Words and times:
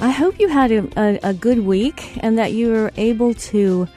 I 0.00 0.10
hope 0.10 0.38
you 0.38 0.46
had 0.46 0.70
a, 0.70 0.88
a, 0.96 1.30
a, 1.30 1.34
good 1.34 1.58
week 1.58 2.16
and 2.20 2.38
that 2.38 2.52
you 2.52 2.68
were 2.68 2.92
able 2.96 3.34
to 3.34 3.88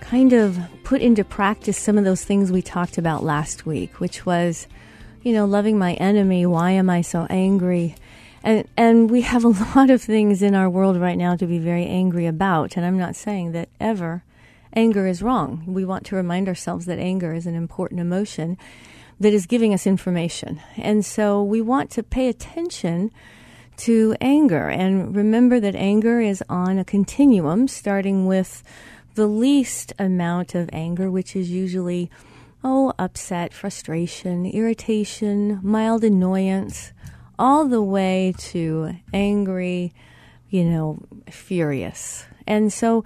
kind 0.00 0.34
of 0.34 0.58
put 0.84 1.00
into 1.00 1.24
practice 1.24 1.78
some 1.78 1.96
of 1.96 2.04
those 2.04 2.22
things 2.22 2.52
we 2.52 2.60
talked 2.60 2.98
about 2.98 3.24
last 3.24 3.64
week, 3.64 3.98
which 3.98 4.26
was, 4.26 4.66
you 5.22 5.32
know, 5.32 5.46
loving 5.46 5.78
my 5.78 5.94
enemy. 5.94 6.44
Why 6.44 6.72
am 6.72 6.90
I 6.90 7.00
so 7.00 7.26
angry? 7.30 7.94
And, 8.42 8.68
and 8.76 9.10
we 9.10 9.22
have 9.22 9.42
a 9.42 9.48
lot 9.74 9.88
of 9.88 10.02
things 10.02 10.42
in 10.42 10.54
our 10.54 10.68
world 10.68 11.00
right 11.00 11.16
now 11.16 11.34
to 11.36 11.46
be 11.46 11.58
very 11.58 11.86
angry 11.86 12.26
about. 12.26 12.76
And 12.76 12.84
I'm 12.84 12.98
not 12.98 13.16
saying 13.16 13.52
that 13.52 13.70
ever 13.80 14.24
anger 14.74 15.06
is 15.06 15.22
wrong. 15.22 15.64
We 15.66 15.82
want 15.82 16.04
to 16.06 16.16
remind 16.16 16.48
ourselves 16.48 16.84
that 16.86 16.98
anger 16.98 17.32
is 17.32 17.46
an 17.46 17.54
important 17.54 18.00
emotion 18.00 18.58
that 19.18 19.32
is 19.32 19.46
giving 19.46 19.72
us 19.72 19.86
information. 19.86 20.60
And 20.76 21.06
so 21.06 21.42
we 21.42 21.62
want 21.62 21.90
to 21.92 22.02
pay 22.02 22.28
attention 22.28 23.12
to 23.78 24.14
anger. 24.20 24.68
And 24.68 25.14
remember 25.14 25.60
that 25.60 25.74
anger 25.74 26.20
is 26.20 26.42
on 26.48 26.78
a 26.78 26.84
continuum, 26.84 27.68
starting 27.68 28.26
with 28.26 28.62
the 29.14 29.26
least 29.26 29.92
amount 29.98 30.54
of 30.54 30.70
anger, 30.72 31.10
which 31.10 31.34
is 31.34 31.50
usually, 31.50 32.10
oh, 32.62 32.92
upset, 32.98 33.52
frustration, 33.52 34.46
irritation, 34.46 35.60
mild 35.62 36.04
annoyance, 36.04 36.92
all 37.38 37.66
the 37.66 37.82
way 37.82 38.34
to 38.38 38.94
angry, 39.12 39.92
you 40.50 40.64
know, 40.64 40.98
furious. 41.30 42.26
And 42.46 42.72
so 42.72 43.04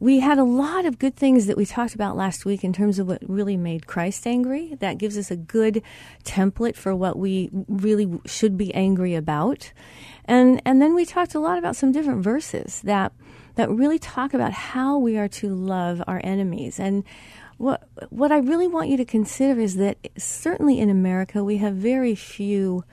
we 0.00 0.20
had 0.20 0.38
a 0.38 0.44
lot 0.44 0.86
of 0.86 0.98
good 0.98 1.14
things 1.14 1.46
that 1.46 1.58
we 1.58 1.66
talked 1.66 1.94
about 1.94 2.16
last 2.16 2.46
week 2.46 2.64
in 2.64 2.72
terms 2.72 2.98
of 2.98 3.06
what 3.06 3.22
really 3.28 3.58
made 3.58 3.86
Christ 3.86 4.26
angry. 4.26 4.74
That 4.80 4.96
gives 4.96 5.18
us 5.18 5.30
a 5.30 5.36
good 5.36 5.82
template 6.24 6.74
for 6.74 6.96
what 6.96 7.18
we 7.18 7.50
really 7.68 8.18
should 8.24 8.56
be 8.56 8.74
angry 8.74 9.14
about. 9.14 9.72
And 10.24 10.62
and 10.64 10.80
then 10.80 10.94
we 10.94 11.04
talked 11.04 11.34
a 11.34 11.40
lot 11.40 11.58
about 11.58 11.76
some 11.76 11.92
different 11.92 12.24
verses 12.24 12.80
that 12.82 13.12
that 13.56 13.70
really 13.70 13.98
talk 13.98 14.32
about 14.32 14.52
how 14.52 14.96
we 14.96 15.18
are 15.18 15.28
to 15.28 15.54
love 15.54 16.02
our 16.06 16.20
enemies. 16.24 16.80
And 16.80 17.04
what 17.58 17.86
what 18.08 18.32
I 18.32 18.38
really 18.38 18.68
want 18.68 18.88
you 18.88 18.96
to 18.96 19.04
consider 19.04 19.60
is 19.60 19.76
that 19.76 19.98
certainly 20.16 20.80
in 20.80 20.88
America 20.88 21.44
we 21.44 21.58
have 21.58 21.74
very 21.74 22.14
few 22.14 22.84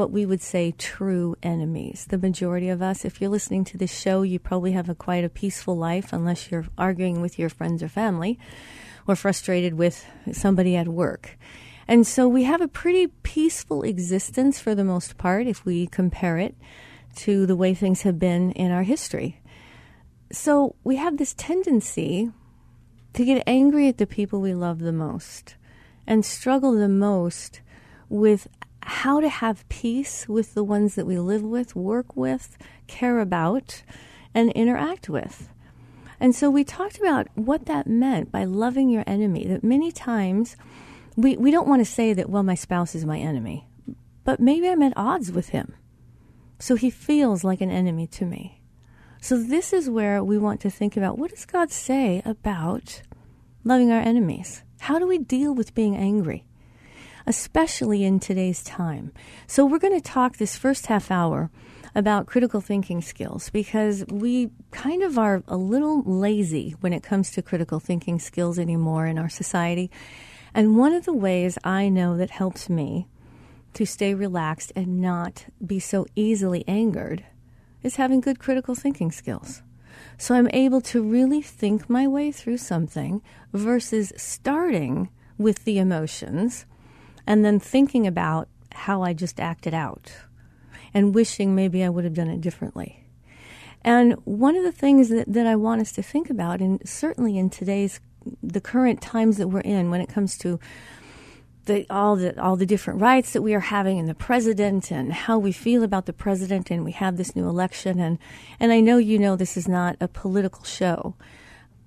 what 0.00 0.10
we 0.10 0.24
would 0.24 0.40
say 0.40 0.72
true 0.78 1.36
enemies. 1.42 2.06
The 2.08 2.16
majority 2.16 2.70
of 2.70 2.80
us, 2.80 3.04
if 3.04 3.20
you're 3.20 3.28
listening 3.28 3.64
to 3.64 3.76
this 3.76 3.94
show, 3.94 4.22
you 4.22 4.38
probably 4.38 4.72
have 4.72 4.88
a 4.88 4.94
quite 4.94 5.24
a 5.24 5.28
peaceful 5.28 5.76
life 5.76 6.10
unless 6.14 6.50
you're 6.50 6.64
arguing 6.78 7.20
with 7.20 7.38
your 7.38 7.50
friends 7.50 7.82
or 7.82 7.88
family 7.88 8.38
or 9.06 9.14
frustrated 9.14 9.74
with 9.74 10.06
somebody 10.32 10.74
at 10.74 10.88
work. 10.88 11.38
And 11.86 12.06
so 12.06 12.26
we 12.26 12.44
have 12.44 12.62
a 12.62 12.66
pretty 12.66 13.08
peaceful 13.08 13.82
existence 13.82 14.58
for 14.58 14.74
the 14.74 14.84
most 14.84 15.18
part 15.18 15.46
if 15.46 15.66
we 15.66 15.86
compare 15.86 16.38
it 16.38 16.54
to 17.16 17.44
the 17.44 17.56
way 17.56 17.74
things 17.74 18.00
have 18.00 18.18
been 18.18 18.52
in 18.52 18.70
our 18.70 18.84
history. 18.84 19.42
So 20.32 20.76
we 20.82 20.96
have 20.96 21.18
this 21.18 21.34
tendency 21.34 22.30
to 23.12 23.24
get 23.26 23.42
angry 23.46 23.86
at 23.86 23.98
the 23.98 24.06
people 24.06 24.40
we 24.40 24.54
love 24.54 24.78
the 24.78 24.92
most 24.92 25.56
and 26.06 26.24
struggle 26.24 26.72
the 26.72 26.88
most 26.88 27.60
with 28.08 28.48
how 28.82 29.20
to 29.20 29.28
have 29.28 29.68
peace 29.68 30.28
with 30.28 30.54
the 30.54 30.64
ones 30.64 30.94
that 30.94 31.06
we 31.06 31.18
live 31.18 31.42
with, 31.42 31.76
work 31.76 32.16
with, 32.16 32.56
care 32.86 33.20
about, 33.20 33.82
and 34.34 34.50
interact 34.52 35.08
with. 35.08 35.48
And 36.18 36.34
so 36.34 36.50
we 36.50 36.64
talked 36.64 36.98
about 36.98 37.28
what 37.34 37.66
that 37.66 37.86
meant 37.86 38.30
by 38.30 38.44
loving 38.44 38.90
your 38.90 39.04
enemy, 39.06 39.46
that 39.46 39.64
many 39.64 39.90
times 39.90 40.56
we, 41.16 41.36
we 41.36 41.50
don't 41.50 41.68
want 41.68 41.80
to 41.80 41.90
say 41.90 42.12
that, 42.12 42.28
well, 42.28 42.42
my 42.42 42.54
spouse 42.54 42.94
is 42.94 43.04
my 43.04 43.18
enemy, 43.18 43.68
but 44.24 44.40
maybe 44.40 44.68
I'm 44.68 44.82
at 44.82 44.92
odds 44.96 45.32
with 45.32 45.50
him. 45.50 45.74
So 46.58 46.76
he 46.76 46.90
feels 46.90 47.42
like 47.42 47.62
an 47.62 47.70
enemy 47.70 48.06
to 48.08 48.26
me. 48.26 48.60
So 49.22 49.36
this 49.36 49.72
is 49.72 49.88
where 49.88 50.22
we 50.22 50.38
want 50.38 50.60
to 50.60 50.70
think 50.70 50.96
about 50.96 51.18
what 51.18 51.30
does 51.30 51.44
God 51.44 51.70
say 51.70 52.22
about 52.24 53.02
loving 53.64 53.90
our 53.90 54.00
enemies? 54.00 54.62
How 54.80 54.98
do 54.98 55.06
we 55.06 55.18
deal 55.18 55.54
with 55.54 55.74
being 55.74 55.96
angry? 55.96 56.44
Especially 57.30 58.02
in 58.02 58.18
today's 58.18 58.60
time. 58.64 59.12
So 59.46 59.64
we're 59.64 59.78
going 59.78 59.94
to 59.94 60.00
talk 60.00 60.38
this 60.38 60.56
first 60.56 60.86
half 60.86 61.12
hour 61.12 61.48
about 61.94 62.26
critical 62.26 62.60
thinking 62.60 63.00
skills 63.00 63.50
because 63.50 64.04
we 64.10 64.50
kind 64.72 65.04
of 65.04 65.16
are 65.16 65.44
a 65.46 65.56
little 65.56 66.02
lazy 66.02 66.74
when 66.80 66.92
it 66.92 67.04
comes 67.04 67.30
to 67.30 67.40
critical 67.40 67.78
thinking 67.78 68.18
skills 68.18 68.58
anymore 68.58 69.06
in 69.06 69.16
our 69.16 69.28
society. 69.28 69.92
And 70.54 70.76
one 70.76 70.92
of 70.92 71.04
the 71.04 71.12
ways 71.12 71.56
I 71.62 71.88
know 71.88 72.16
that 72.16 72.30
helps 72.30 72.68
me 72.68 73.06
to 73.74 73.86
stay 73.86 74.12
relaxed 74.12 74.72
and 74.74 75.00
not 75.00 75.46
be 75.64 75.78
so 75.78 76.06
easily 76.16 76.64
angered 76.66 77.24
is 77.84 77.94
having 77.94 78.20
good 78.20 78.40
critical 78.40 78.74
thinking 78.74 79.12
skills. 79.12 79.62
So 80.18 80.34
I'm 80.34 80.48
able 80.52 80.80
to 80.80 81.00
really 81.00 81.42
think 81.42 81.88
my 81.88 82.08
way 82.08 82.32
through 82.32 82.58
something 82.58 83.22
versus 83.52 84.12
starting 84.16 85.10
with 85.38 85.62
the 85.62 85.78
emotions 85.78 86.66
and 87.30 87.44
then 87.44 87.60
thinking 87.60 88.08
about 88.08 88.48
how 88.72 89.02
I 89.02 89.12
just 89.12 89.38
acted 89.38 89.72
out 89.72 90.12
and 90.92 91.14
wishing 91.14 91.54
maybe 91.54 91.84
I 91.84 91.88
would 91.88 92.02
have 92.02 92.12
done 92.12 92.26
it 92.26 92.40
differently. 92.40 93.04
And 93.84 94.14
one 94.24 94.56
of 94.56 94.64
the 94.64 94.72
things 94.72 95.10
that, 95.10 95.32
that 95.32 95.46
I 95.46 95.54
want 95.54 95.80
us 95.80 95.92
to 95.92 96.02
think 96.02 96.28
about, 96.28 96.58
and 96.60 96.82
certainly 96.84 97.38
in 97.38 97.48
today's 97.48 98.00
the 98.42 98.60
current 98.60 99.00
times 99.00 99.36
that 99.36 99.46
we're 99.46 99.60
in 99.60 99.90
when 99.90 100.00
it 100.00 100.08
comes 100.08 100.36
to 100.38 100.58
the, 101.66 101.86
all 101.88 102.16
the 102.16 102.38
all 102.42 102.56
the 102.56 102.66
different 102.66 103.00
rights 103.00 103.32
that 103.32 103.42
we 103.42 103.54
are 103.54 103.60
having 103.60 103.98
in 103.98 104.06
the 104.06 104.14
president 104.14 104.90
and 104.90 105.12
how 105.12 105.38
we 105.38 105.52
feel 105.52 105.84
about 105.84 106.06
the 106.06 106.12
president 106.12 106.68
and 106.68 106.84
we 106.84 106.90
have 106.90 107.16
this 107.16 107.36
new 107.36 107.48
election 107.48 108.00
and 108.00 108.18
and 108.58 108.72
I 108.72 108.80
know 108.80 108.98
you 108.98 109.20
know 109.20 109.36
this 109.36 109.56
is 109.56 109.68
not 109.68 109.96
a 110.00 110.08
political 110.08 110.64
show, 110.64 111.14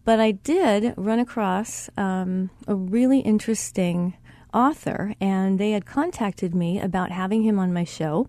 but 0.06 0.22
I 0.22 0.32
did 0.32 0.94
run 0.96 1.20
across 1.20 1.90
um, 1.98 2.50
a 2.66 2.76
really 2.76 3.20
interesting 3.20 4.14
author 4.54 5.16
and 5.20 5.60
they 5.60 5.72
had 5.72 5.86
contacted 5.86 6.54
me 6.54 6.80
about 6.80 7.12
having 7.12 7.44
him 7.44 7.60
on 7.60 7.74
my 7.74 7.84
show 7.84 8.28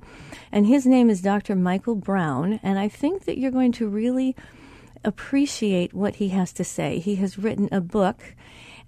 and 0.51 0.67
his 0.67 0.87
name 0.87 1.11
is 1.11 1.21
Dr. 1.21 1.55
Michael 1.55 1.95
Brown 1.95 2.61
and 2.63 2.79
I 2.79 2.89
think 2.89 3.25
that 3.25 3.39
you're 3.39 3.51
going 3.51 3.73
to 3.73 3.89
really 3.89 4.35
appreciate 5.05 5.93
what 5.93 6.17
he 6.17 6.29
has 6.31 6.53
to 6.55 6.65
say. 6.65 6.99
He 6.99 7.17
has 7.17 7.39
written 7.39 7.69
a 7.71 7.81
book 7.81 8.35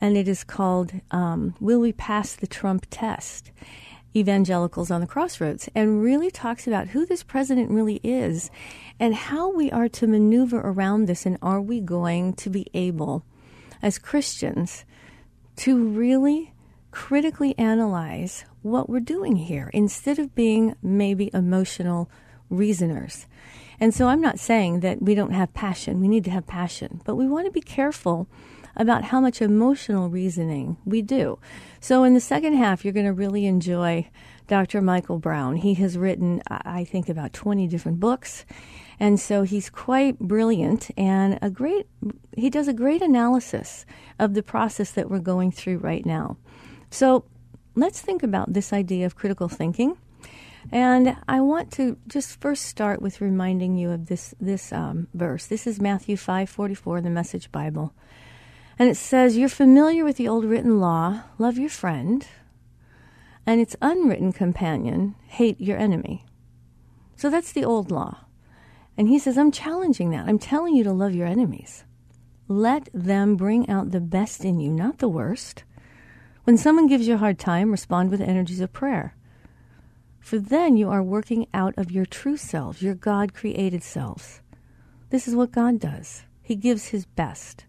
and 0.00 0.16
it 0.16 0.28
is 0.28 0.44
called 0.44 0.92
um, 1.10 1.54
Will 1.60 1.80
We 1.80 1.92
Pass 1.92 2.34
the 2.34 2.46
Trump 2.46 2.86
Test? 2.90 3.50
Evangelicals 4.14 4.90
on 4.90 5.02
the 5.02 5.06
Crossroads, 5.06 5.68
and 5.74 6.02
really 6.02 6.30
talks 6.30 6.66
about 6.66 6.88
who 6.88 7.04
this 7.04 7.22
president 7.22 7.70
really 7.70 8.00
is 8.02 8.50
and 8.98 9.14
how 9.14 9.52
we 9.52 9.70
are 9.70 9.90
to 9.90 10.06
maneuver 10.06 10.58
around 10.58 11.04
this, 11.04 11.26
and 11.26 11.36
are 11.42 11.60
we 11.60 11.82
going 11.82 12.32
to 12.32 12.48
be 12.48 12.66
able, 12.72 13.24
as 13.82 13.98
Christians, 13.98 14.86
to 15.56 15.76
really 15.76 16.54
critically 16.96 17.54
analyze 17.58 18.46
what 18.62 18.88
we're 18.88 18.98
doing 18.98 19.37
here 19.37 19.70
instead 19.75 20.19
of 20.19 20.34
being 20.34 20.75
maybe 20.82 21.31
emotional 21.34 22.10
reasoners. 22.48 23.26
And 23.78 23.93
so 23.93 24.08
I'm 24.08 24.22
not 24.22 24.40
saying 24.40 24.81
that 24.81 25.02
we 25.02 25.14
don't 25.14 25.32
have 25.32 25.52
passion. 25.52 26.00
We 26.00 26.08
need 26.08 26.25
to 26.25 26.31
have 26.31 26.46
passion, 26.46 27.02
but 27.04 27.16
we 27.16 27.28
want 27.28 27.44
to 27.44 27.52
be 27.52 27.60
careful 27.60 28.28
about 28.76 29.04
how 29.04 29.20
much 29.20 29.43
emotional 29.43 30.08
reasoning 30.08 30.78
we 30.87 31.02
do. 31.02 31.38
So, 31.81 32.02
in 32.02 32.14
the 32.14 32.20
second 32.20 32.54
half, 32.54 32.82
you're 32.82 32.94
going 32.94 33.04
to 33.04 33.12
really 33.12 33.44
enjoy 33.44 34.08
Dr. 34.46 34.81
Michael 34.81 35.19
Brown. 35.19 35.56
He 35.56 35.75
has 35.75 35.99
written, 35.99 36.40
I 36.49 36.84
think, 36.84 37.10
about 37.10 37.34
20 37.34 37.69
different 37.69 38.00
books. 38.00 38.46
And 38.99 39.20
so 39.20 39.42
he's 39.42 39.69
quite 39.69 40.19
brilliant 40.19 40.90
and 40.96 41.38
a 41.42 41.50
great, 41.50 41.87
he 42.34 42.49
does 42.49 42.69
a 42.69 42.72
great 42.72 43.02
analysis 43.02 43.84
of 44.19 44.32
the 44.32 44.42
process 44.42 44.92
that 44.92 45.10
we're 45.10 45.19
going 45.19 45.52
through 45.52 45.78
right 45.78 46.06
now. 46.06 46.38
So 46.90 47.24
let's 47.74 48.00
think 48.00 48.22
about 48.22 48.52
this 48.52 48.72
idea 48.72 49.06
of 49.06 49.16
critical 49.16 49.48
thinking. 49.48 49.96
And 50.72 51.16
I 51.28 51.40
want 51.40 51.70
to 51.72 51.96
just 52.08 52.40
first 52.40 52.64
start 52.64 53.00
with 53.00 53.20
reminding 53.20 53.76
you 53.76 53.90
of 53.90 54.06
this 54.06 54.34
this 54.40 54.72
um, 54.72 55.06
verse. 55.14 55.46
This 55.46 55.66
is 55.66 55.80
Matthew 55.80 56.16
five 56.16 56.50
forty 56.50 56.74
four, 56.74 57.00
the 57.00 57.10
Message 57.10 57.52
Bible. 57.52 57.94
And 58.78 58.88
it 58.90 58.96
says, 58.96 59.36
You're 59.36 59.48
familiar 59.48 60.04
with 60.04 60.16
the 60.16 60.28
old 60.28 60.44
written 60.44 60.80
law 60.80 61.22
love 61.38 61.56
your 61.56 61.70
friend, 61.70 62.26
and 63.46 63.60
its 63.60 63.76
unwritten 63.80 64.32
companion 64.32 65.14
hate 65.26 65.60
your 65.60 65.78
enemy. 65.78 66.24
So 67.14 67.30
that's 67.30 67.52
the 67.52 67.64
old 67.64 67.90
law. 67.90 68.26
And 68.98 69.08
he 69.08 69.18
says, 69.18 69.38
I'm 69.38 69.52
challenging 69.52 70.10
that. 70.10 70.26
I'm 70.26 70.38
telling 70.38 70.74
you 70.74 70.84
to 70.84 70.92
love 70.92 71.14
your 71.14 71.26
enemies. 71.26 71.84
Let 72.48 72.88
them 72.92 73.36
bring 73.36 73.68
out 73.68 73.90
the 73.90 74.00
best 74.00 74.44
in 74.44 74.58
you, 74.58 74.70
not 74.70 74.98
the 74.98 75.08
worst. 75.08 75.64
When 76.46 76.56
someone 76.56 76.87
gives 76.87 77.08
you 77.08 77.14
a 77.14 77.19
hard 77.19 77.40
time, 77.40 77.72
respond 77.72 78.12
with 78.12 78.20
energies 78.20 78.60
of 78.60 78.72
prayer. 78.72 79.16
For 80.20 80.38
then 80.38 80.76
you 80.76 80.88
are 80.88 81.02
working 81.02 81.48
out 81.52 81.75
of 81.76 81.90
your 81.90 82.06
true 82.06 82.37
selves, 82.37 82.81
your 82.81 82.94
God 82.94 83.34
created 83.34 83.82
selves. 83.82 84.43
This 85.10 85.26
is 85.26 85.34
what 85.34 85.50
God 85.50 85.81
does. 85.81 86.22
He 86.40 86.54
gives 86.54 86.87
His 86.87 87.04
best 87.04 87.66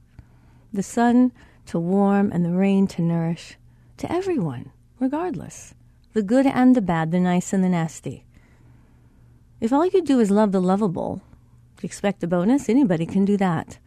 the 0.72 0.84
sun 0.84 1.32
to 1.66 1.80
warm 1.80 2.32
and 2.32 2.46
the 2.46 2.52
rain 2.52 2.86
to 2.86 3.02
nourish, 3.02 3.58
to 3.98 4.12
everyone, 4.12 4.72
regardless 5.00 5.74
the 6.14 6.22
good 6.22 6.46
and 6.46 6.76
the 6.76 6.82
bad, 6.82 7.10
the 7.10 7.20
nice 7.20 7.54
and 7.54 7.64
the 7.64 7.70
nasty. 7.70 8.26
If 9.60 9.74
all 9.74 9.88
you 9.88 10.04
do 10.04 10.20
is 10.20 10.30
love 10.30 10.52
the 10.52 10.62
lovable, 10.62 11.24
expect 11.82 12.22
a 12.22 12.28
bonus? 12.28 12.70
Anybody 12.70 13.08
can 13.08 13.26
do 13.26 13.38
that. 13.38 13.80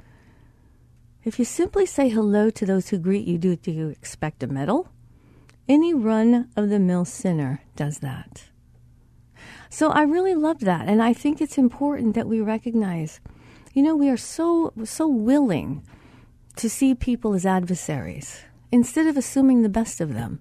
If 1.22 1.38
you 1.38 1.44
simply 1.44 1.84
say 1.84 2.08
hello 2.08 2.48
to 2.48 2.64
those 2.64 2.88
who 2.88 2.98
greet 2.98 3.26
you, 3.26 3.36
do, 3.36 3.54
do 3.54 3.70
you 3.70 3.88
expect 3.88 4.42
a 4.42 4.46
medal? 4.46 4.88
Any 5.68 5.92
run 5.92 6.48
of 6.56 6.70
the 6.70 6.78
mill 6.78 7.04
sinner 7.04 7.60
does 7.76 7.98
that. 7.98 8.44
So 9.68 9.90
I 9.90 10.02
really 10.02 10.34
love 10.34 10.60
that, 10.60 10.88
and 10.88 11.02
I 11.02 11.12
think 11.12 11.40
it's 11.40 11.58
important 11.58 12.14
that 12.14 12.26
we 12.26 12.40
recognize, 12.40 13.20
you 13.74 13.82
know, 13.82 13.94
we 13.94 14.08
are 14.08 14.16
so 14.16 14.72
so 14.84 15.06
willing 15.06 15.82
to 16.56 16.70
see 16.70 16.94
people 16.94 17.34
as 17.34 17.46
adversaries 17.46 18.40
instead 18.72 19.06
of 19.06 19.16
assuming 19.16 19.62
the 19.62 19.68
best 19.68 20.00
of 20.00 20.14
them. 20.14 20.40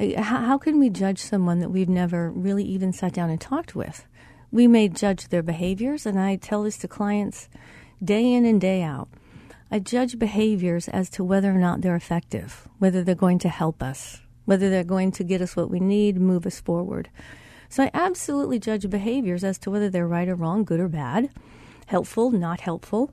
Uh, 0.00 0.20
how, 0.22 0.58
can 0.58 0.80
we 0.80 0.90
judge 0.90 1.18
someone 1.18 1.60
that 1.60 1.70
we've 1.70 1.88
never 1.88 2.30
really 2.30 2.64
even 2.64 2.92
sat 2.92 3.12
down 3.12 3.30
and 3.30 3.40
talked 3.40 3.76
with? 3.76 4.06
We 4.50 4.66
may 4.66 4.88
judge 4.88 5.28
their 5.28 5.42
behaviors, 5.42 6.06
and 6.06 6.18
I 6.18 6.36
tell 6.36 6.62
this 6.62 6.78
to 6.78 6.88
clients 6.88 7.48
day 8.02 8.32
in 8.32 8.44
and 8.44 8.60
day 8.60 8.82
out. 8.82 9.08
I 9.74 9.80
judge 9.80 10.20
behaviors 10.20 10.86
as 10.86 11.10
to 11.10 11.24
whether 11.24 11.50
or 11.50 11.58
not 11.58 11.80
they're 11.80 11.96
effective, 11.96 12.68
whether 12.78 13.02
they're 13.02 13.16
going 13.16 13.40
to 13.40 13.48
help 13.48 13.82
us, 13.82 14.20
whether 14.44 14.70
they're 14.70 14.84
going 14.84 15.10
to 15.10 15.24
get 15.24 15.42
us 15.42 15.56
what 15.56 15.68
we 15.68 15.80
need, 15.80 16.16
move 16.16 16.46
us 16.46 16.60
forward. 16.60 17.10
So 17.68 17.82
I 17.82 17.90
absolutely 17.92 18.60
judge 18.60 18.88
behaviors 18.88 19.42
as 19.42 19.58
to 19.58 19.72
whether 19.72 19.90
they're 19.90 20.06
right 20.06 20.28
or 20.28 20.36
wrong, 20.36 20.62
good 20.62 20.78
or 20.78 20.86
bad, 20.86 21.28
helpful, 21.86 22.30
not 22.30 22.60
helpful. 22.60 23.10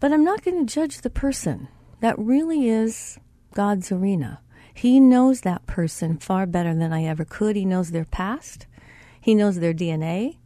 But 0.00 0.10
I'm 0.10 0.24
not 0.24 0.42
going 0.42 0.64
to 0.64 0.74
judge 0.74 1.02
the 1.02 1.10
person. 1.10 1.68
That 2.00 2.18
really 2.18 2.70
is 2.70 3.18
God's 3.52 3.92
arena. 3.92 4.40
He 4.72 4.98
knows 4.98 5.42
that 5.42 5.66
person 5.66 6.16
far 6.16 6.46
better 6.46 6.74
than 6.74 6.94
I 6.94 7.04
ever 7.04 7.26
could. 7.26 7.56
He 7.56 7.66
knows 7.66 7.90
their 7.90 8.06
past, 8.06 8.66
He 9.20 9.34
knows 9.34 9.56
their 9.56 9.74
DNA, 9.74 10.38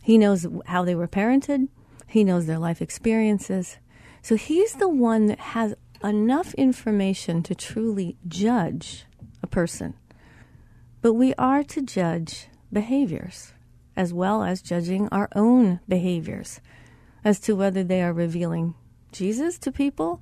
He 0.00 0.16
knows 0.16 0.46
how 0.64 0.82
they 0.82 0.94
were 0.94 1.08
parented, 1.08 1.68
He 2.06 2.24
knows 2.24 2.46
their 2.46 2.58
life 2.58 2.80
experiences. 2.80 3.76
So 4.28 4.36
He's 4.36 4.74
the 4.74 4.90
one 4.90 5.28
that 5.28 5.38
has 5.38 5.74
enough 6.04 6.52
information 6.52 7.42
to 7.44 7.54
truly 7.54 8.18
judge 8.28 9.06
a 9.42 9.46
person. 9.46 9.94
But 11.00 11.14
we 11.14 11.32
are 11.38 11.62
to 11.62 11.80
judge 11.80 12.48
behaviors 12.70 13.54
as 13.96 14.12
well 14.12 14.42
as 14.42 14.60
judging 14.60 15.08
our 15.08 15.30
own 15.34 15.80
behaviors 15.88 16.60
as 17.24 17.40
to 17.40 17.56
whether 17.56 17.82
they 17.82 18.02
are 18.02 18.12
revealing 18.12 18.74
Jesus 19.12 19.58
to 19.60 19.72
people 19.72 20.20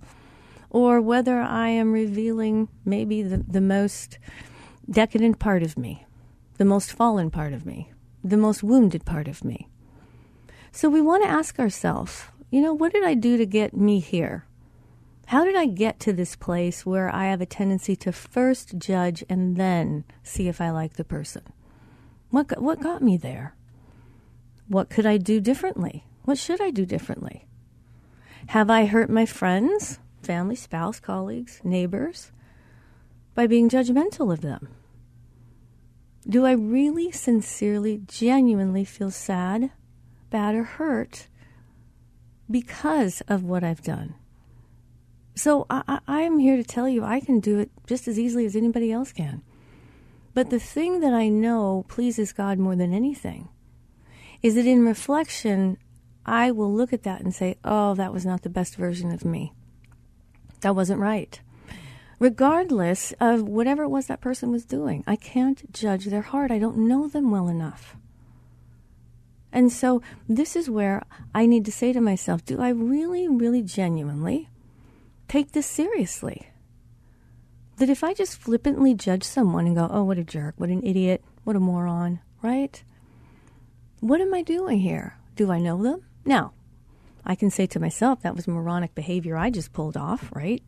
or 0.70 1.00
whether 1.00 1.40
I 1.40 1.70
am 1.70 1.92
revealing 1.92 2.68
maybe 2.84 3.24
the, 3.24 3.38
the 3.38 3.60
most 3.60 4.20
decadent 4.88 5.40
part 5.40 5.64
of 5.64 5.76
me, 5.76 6.06
the 6.58 6.64
most 6.64 6.92
fallen 6.92 7.28
part 7.28 7.52
of 7.52 7.66
me, 7.66 7.90
the 8.22 8.36
most 8.36 8.62
wounded 8.62 9.04
part 9.04 9.26
of 9.26 9.44
me. 9.44 9.68
So 10.70 10.88
we 10.88 11.00
want 11.00 11.24
to 11.24 11.28
ask 11.28 11.58
ourselves, 11.58 12.26
you 12.50 12.60
know, 12.60 12.72
what 12.72 12.92
did 12.92 13.04
I 13.04 13.14
do 13.14 13.36
to 13.36 13.46
get 13.46 13.76
me 13.76 14.00
here? 14.00 14.46
How 15.26 15.44
did 15.44 15.56
I 15.56 15.66
get 15.66 15.98
to 16.00 16.12
this 16.12 16.36
place 16.36 16.86
where 16.86 17.12
I 17.12 17.26
have 17.26 17.40
a 17.40 17.46
tendency 17.46 17.96
to 17.96 18.12
first 18.12 18.78
judge 18.78 19.24
and 19.28 19.56
then 19.56 20.04
see 20.22 20.46
if 20.46 20.60
I 20.60 20.70
like 20.70 20.94
the 20.94 21.04
person? 21.04 21.42
What, 22.30 22.62
what 22.62 22.80
got 22.80 23.02
me 23.02 23.16
there? 23.16 23.56
What 24.68 24.88
could 24.88 25.06
I 25.06 25.16
do 25.16 25.40
differently? 25.40 26.04
What 26.24 26.38
should 26.38 26.60
I 26.60 26.70
do 26.70 26.86
differently? 26.86 27.46
Have 28.48 28.70
I 28.70 28.84
hurt 28.84 29.10
my 29.10 29.26
friends, 29.26 29.98
family, 30.22 30.54
spouse, 30.54 31.00
colleagues, 31.00 31.60
neighbors 31.64 32.30
by 33.34 33.48
being 33.48 33.68
judgmental 33.68 34.32
of 34.32 34.40
them? 34.40 34.68
Do 36.28 36.46
I 36.46 36.52
really, 36.52 37.10
sincerely, 37.10 38.02
genuinely 38.06 38.84
feel 38.84 39.10
sad, 39.10 39.70
bad, 40.30 40.54
or 40.54 40.64
hurt 40.64 41.28
because 42.50 43.22
of 43.28 43.42
what 43.42 43.64
I've 43.64 43.82
done? 43.82 44.14
So 45.34 45.66
I, 45.68 46.00
am 46.08 46.38
here 46.38 46.56
to 46.56 46.64
tell 46.64 46.88
you 46.88 47.04
I 47.04 47.20
can 47.20 47.40
do 47.40 47.58
it 47.58 47.70
just 47.86 48.08
as 48.08 48.18
easily 48.18 48.46
as 48.46 48.56
anybody 48.56 48.90
else 48.90 49.12
can. 49.12 49.42
But 50.32 50.50
the 50.50 50.58
thing 50.58 51.00
that 51.00 51.12
I 51.12 51.28
know 51.28 51.84
pleases 51.88 52.32
God 52.32 52.58
more 52.58 52.76
than 52.76 52.94
anything 52.94 53.48
is 54.42 54.54
that 54.54 54.66
in 54.66 54.84
reflection, 54.84 55.76
I 56.24 56.50
will 56.50 56.72
look 56.72 56.92
at 56.92 57.02
that 57.02 57.20
and 57.20 57.34
say, 57.34 57.56
oh, 57.64 57.94
that 57.94 58.12
was 58.12 58.24
not 58.24 58.42
the 58.42 58.48
best 58.48 58.76
version 58.76 59.12
of 59.12 59.24
me. 59.24 59.52
That 60.62 60.74
wasn't 60.74 61.00
right. 61.00 61.40
Regardless 62.18 63.12
of 63.20 63.42
whatever 63.42 63.82
it 63.82 63.88
was 63.88 64.06
that 64.06 64.22
person 64.22 64.50
was 64.50 64.64
doing, 64.64 65.04
I 65.06 65.16
can't 65.16 65.70
judge 65.72 66.06
their 66.06 66.22
heart. 66.22 66.50
I 66.50 66.58
don't 66.58 66.88
know 66.88 67.08
them 67.08 67.30
well 67.30 67.48
enough. 67.48 67.96
And 69.56 69.72
so 69.72 70.02
this 70.28 70.54
is 70.54 70.68
where 70.68 71.02
I 71.34 71.46
need 71.46 71.64
to 71.64 71.72
say 71.72 71.94
to 71.94 72.00
myself, 72.02 72.44
do 72.44 72.60
I 72.60 72.68
really, 72.68 73.26
really 73.26 73.62
genuinely 73.62 74.50
take 75.28 75.52
this 75.52 75.64
seriously? 75.64 76.48
That 77.78 77.88
if 77.88 78.04
I 78.04 78.12
just 78.12 78.36
flippantly 78.36 78.92
judge 78.92 79.24
someone 79.24 79.66
and 79.66 79.74
go, 79.74 79.88
oh, 79.90 80.04
what 80.04 80.18
a 80.18 80.24
jerk, 80.24 80.56
what 80.58 80.68
an 80.68 80.82
idiot, 80.84 81.24
what 81.44 81.56
a 81.56 81.60
moron, 81.60 82.20
right? 82.42 82.82
What 84.00 84.20
am 84.20 84.34
I 84.34 84.42
doing 84.42 84.80
here? 84.80 85.16
Do 85.36 85.50
I 85.50 85.58
know 85.58 85.82
them? 85.82 86.02
Now, 86.26 86.52
I 87.24 87.34
can 87.34 87.48
say 87.50 87.64
to 87.68 87.80
myself, 87.80 88.20
that 88.20 88.36
was 88.36 88.46
moronic 88.46 88.94
behavior 88.94 89.38
I 89.38 89.48
just 89.48 89.72
pulled 89.72 89.96
off, 89.96 90.30
right? 90.34 90.62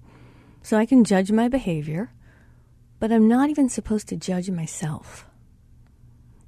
So 0.63 0.79
I 0.79 0.87
can 0.87 1.05
judge 1.05 1.31
my 1.31 1.47
behavior. 1.49 2.11
but 3.01 3.13
I'm 3.13 3.29
not 3.29 3.51
even 3.51 3.69
supposed 3.69 4.09
to 4.09 4.17
judge 4.17 4.51
myself. 4.51 5.27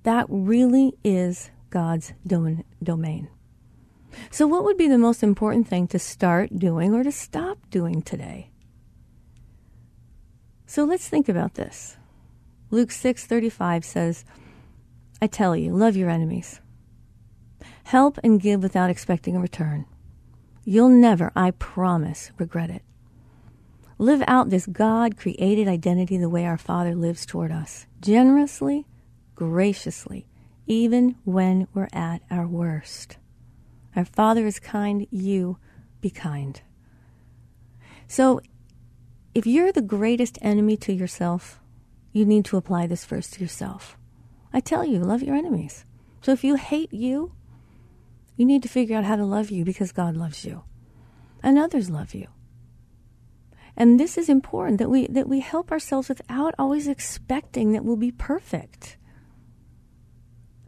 That 0.02 0.26
really 0.28 0.94
is 1.04 1.50
God's 1.71 2.12
dom- 2.27 2.65
domain. 2.83 3.29
So, 4.31 4.47
what 4.47 4.65
would 4.65 4.77
be 4.77 4.89
the 4.89 4.99
most 4.99 5.23
important 5.23 5.69
thing 5.69 5.87
to 5.89 5.99
start 5.99 6.59
doing 6.59 6.95
or 6.95 7.03
to 7.03 7.12
stop 7.12 7.59
doing 7.71 8.03
today? 8.03 8.50
So, 10.67 10.85
let's 10.85 11.09
think 11.09 11.29
about 11.29 11.55
this. 11.55 11.97
Luke 12.71 12.91
6:35 12.91 13.85
says, 13.85 14.25
"I 15.23 15.27
tell 15.27 15.57
you, 15.57 15.73
love 15.73 15.97
your 15.97 16.11
enemies. 16.11 16.61
Help 17.85 18.19
and 18.23 18.41
give 18.41 18.62
without 18.62 18.91
expecting 18.91 19.37
a 19.37 19.41
return. 19.41 19.85
You'll 20.65 20.91
never, 20.91 21.33
I 21.35 21.50
promise, 21.53 22.31
regret 22.39 22.71
it. 22.71 22.83
Live 23.99 24.23
out 24.27 24.50
this 24.50 24.67
God 24.67 25.17
created 25.17 25.69
identity 25.69 26.17
the 26.17 26.29
way 26.29 26.47
our 26.47 26.57
Father 26.57 26.95
lives 26.95 27.27
toward 27.27 27.50
us, 27.50 27.87
generously, 28.00 28.87
graciously, 29.35 30.27
even 30.71 31.17
when 31.25 31.67
we're 31.75 31.89
at 31.93 32.23
our 32.31 32.47
worst. 32.47 33.17
Our 33.97 34.05
Father 34.05 34.47
is 34.47 34.61
kind, 34.61 35.05
you 35.11 35.59
be 36.00 36.11
kind. 36.11 36.62
So, 38.07 38.41
if 39.35 39.49
you're 39.49 39.73
the 39.73 39.83
greatest 39.83 40.39
enemy 40.41 40.77
to 40.79 40.93
yourself, 40.93 41.61
you 42.12 42.25
need 42.25 42.45
to 42.47 42.57
apply 42.57 42.87
this 42.87 43.05
first 43.05 43.35
to 43.35 43.41
yourself. 43.41 43.99
I 44.53 44.61
tell 44.61 44.85
you, 44.85 45.00
love 45.00 45.23
your 45.23 45.35
enemies. 45.35 45.85
So, 46.23 46.31
if 46.31 46.45
you 46.45 46.55
hate 46.55 46.93
you, 46.93 47.33
you 48.37 48.47
need 48.47 48.62
to 48.62 48.69
figure 48.69 48.97
out 48.97 49.05
how 49.05 49.17
to 49.17 49.25
love 49.25 49.50
you 49.50 49.65
because 49.65 49.91
God 49.91 50.17
loves 50.17 50.45
you 50.45 50.62
and 51.43 51.59
others 51.59 51.91
love 51.91 52.15
you. 52.15 52.29
And 53.77 53.99
this 53.99 54.17
is 54.17 54.29
important 54.29 54.79
that 54.79 54.89
we 54.89 55.09
that 55.09 55.29
we 55.29 55.41
help 55.41 55.73
ourselves 55.73 56.09
without 56.09 56.55
always 56.61 56.87
expecting 56.87 57.73
that 57.73 57.85
we'll 57.85 57.97
be 57.97 58.12
perfect. 58.12 58.99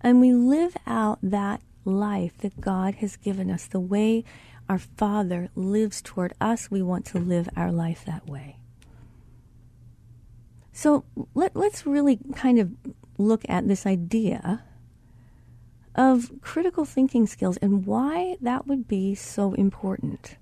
And 0.02 0.20
we 0.20 0.32
live 0.32 0.76
out 0.86 1.18
that 1.22 1.62
life 1.84 2.36
that 2.38 2.60
God 2.60 2.96
has 2.96 3.16
given 3.16 3.50
us, 3.50 3.66
the 3.66 3.80
way 3.80 4.24
our 4.68 4.78
Father 4.78 5.50
lives 5.54 6.02
toward 6.02 6.32
us, 6.40 6.70
we 6.70 6.82
want 6.82 7.04
to 7.06 7.18
live 7.18 7.48
our 7.56 7.70
life 7.70 8.04
that 8.04 8.28
way. 8.28 8.56
So 10.72 11.04
let, 11.34 11.54
let's 11.54 11.86
really 11.86 12.18
kind 12.34 12.58
of 12.58 12.70
look 13.18 13.42
at 13.48 13.68
this 13.68 13.86
idea 13.86 14.64
of 15.94 16.30
critical 16.40 16.84
thinking 16.84 17.26
skills 17.26 17.58
and 17.58 17.84
why 17.84 18.36
that 18.40 18.66
would 18.66 18.88
be 18.88 19.14
so 19.14 19.52
important. 19.54 20.36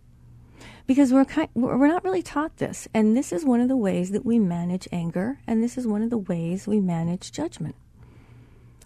Because 0.87 1.13
we're, 1.13 1.25
kind, 1.25 1.49
we're 1.55 1.89
not 1.89 2.05
really 2.05 2.23
taught 2.23 2.57
this, 2.57 2.89
and 2.95 3.17
this 3.17 3.33
is 3.33 3.45
one 3.45 3.61
of 3.61 3.69
the 3.69 3.77
ways 3.77 4.11
that 4.11 4.25
we 4.25 4.39
manage 4.39 4.89
anger, 4.91 5.41
and 5.47 5.63
this 5.63 5.79
is 5.79 5.87
one 5.87 6.03
of 6.03 6.11
the 6.11 6.19
ways 6.19 6.67
we 6.67 6.81
manage 6.81 7.33
judgment. 7.33 7.75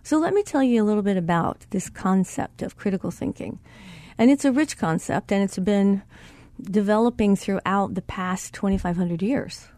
So 0.04 0.18
let 0.18 0.34
me 0.34 0.42
tell 0.42 0.62
you 0.62 0.82
a 0.82 0.84
little 0.84 1.02
bit 1.02 1.16
about 1.16 1.64
this 1.70 1.88
concept 1.88 2.60
of 2.60 2.76
critical 2.76 3.10
thinking. 3.10 3.58
And 4.18 4.30
it's 4.30 4.44
a 4.44 4.52
rich 4.52 4.76
concept, 4.76 5.32
and 5.32 5.42
it's 5.42 5.58
been 5.58 6.02
developing 6.60 7.36
throughout 7.36 7.94
the 7.94 8.02
past 8.02 8.52
2,500 8.52 9.22
years. 9.22 9.68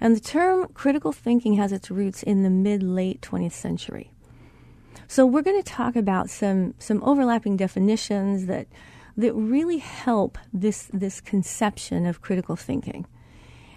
And 0.00 0.16
the 0.16 0.20
term 0.20 0.68
critical 0.72 1.12
thinking 1.12 1.56
has 1.58 1.72
its 1.72 1.90
roots 1.90 2.22
in 2.22 2.42
the 2.42 2.48
mid 2.48 2.82
late 2.82 3.20
20th 3.20 3.52
century. 3.52 4.12
So 5.08 5.26
we're 5.26 5.42
going 5.42 5.62
to 5.62 5.70
talk 5.70 5.94
about 5.94 6.30
some, 6.30 6.72
some 6.78 7.02
overlapping 7.02 7.58
definitions 7.58 8.46
that, 8.46 8.68
that 9.18 9.34
really 9.34 9.78
help 9.78 10.38
this, 10.54 10.88
this 10.94 11.20
conception 11.20 12.06
of 12.06 12.22
critical 12.22 12.56
thinking 12.56 13.06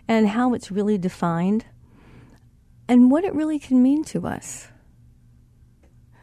and 0.08 0.30
how 0.30 0.54
it's 0.54 0.72
really 0.72 0.98
defined 0.98 1.66
and 2.88 3.12
what 3.12 3.26
it 3.26 3.36
really 3.36 3.60
can 3.60 3.84
mean 3.84 4.06
to 4.06 4.26
us 4.26 4.70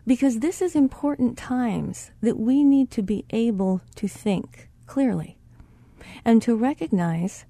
because 0.07 0.39
this 0.39 0.63
is 0.63 0.77
important 0.77 1.37
times 1.37 2.13
that 2.21 2.39
we 2.39 2.63
need 2.63 2.91
to 2.93 3.03
be 3.03 3.25
able 3.31 3.81
to 3.97 4.07
think 4.07 4.69
clearly 4.87 5.37
and 6.25 6.41
to 6.43 6.55
recognize 6.55 7.45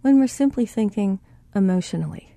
when 0.00 0.18
we're 0.18 0.26
simply 0.26 0.66
thinking 0.66 1.20
emotionally. 1.54 2.34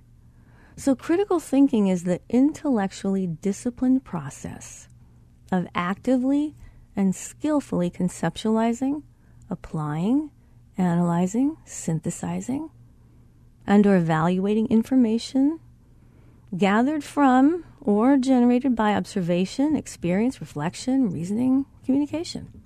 So, 0.75 0.93
critical 0.93 1.39
thinking 1.39 1.87
is 1.87 2.03
the 2.03 2.19
intellectually 2.27 3.27
disciplined 3.27 4.03
process 4.03 4.89
of 5.51 5.67
actively 5.73 6.53
and 6.97 7.15
skillfully 7.15 7.89
conceptualizing, 7.89 9.03
applying, 9.49 10.31
analyzing, 10.77 11.55
synthesizing, 11.63 12.69
and 13.65 13.87
or 13.87 13.95
evaluating 13.95 14.67
information 14.67 15.59
gathered 16.57 17.03
from 17.03 17.63
or 17.81 18.17
generated 18.17 18.75
by 18.75 18.93
observation, 18.93 19.75
experience, 19.75 20.41
reflection, 20.41 21.11
reasoning, 21.11 21.65
communication. 21.83 22.61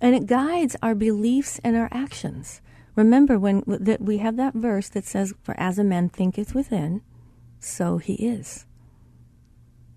And 0.00 0.14
it 0.14 0.26
guides 0.26 0.76
our 0.82 0.94
beliefs 0.94 1.60
and 1.64 1.76
our 1.76 1.88
actions. 1.90 2.60
Remember 2.94 3.38
when 3.38 3.62
that 3.66 4.00
we 4.00 4.18
have 4.18 4.36
that 4.36 4.54
verse 4.54 4.88
that 4.88 5.04
says, 5.04 5.34
"For 5.42 5.58
as 5.58 5.78
a 5.78 5.84
man 5.84 6.08
thinketh 6.08 6.54
within, 6.54 7.02
so 7.60 7.98
he 7.98 8.14
is." 8.14 8.66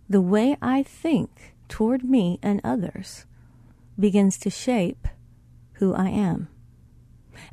The 0.09 0.21
way 0.21 0.57
I 0.61 0.83
think 0.83 1.55
toward 1.67 2.03
me 2.03 2.39
and 2.41 2.59
others 2.63 3.25
begins 3.97 4.37
to 4.39 4.49
shape 4.49 5.07
who 5.73 5.93
I 5.93 6.09
am. 6.09 6.47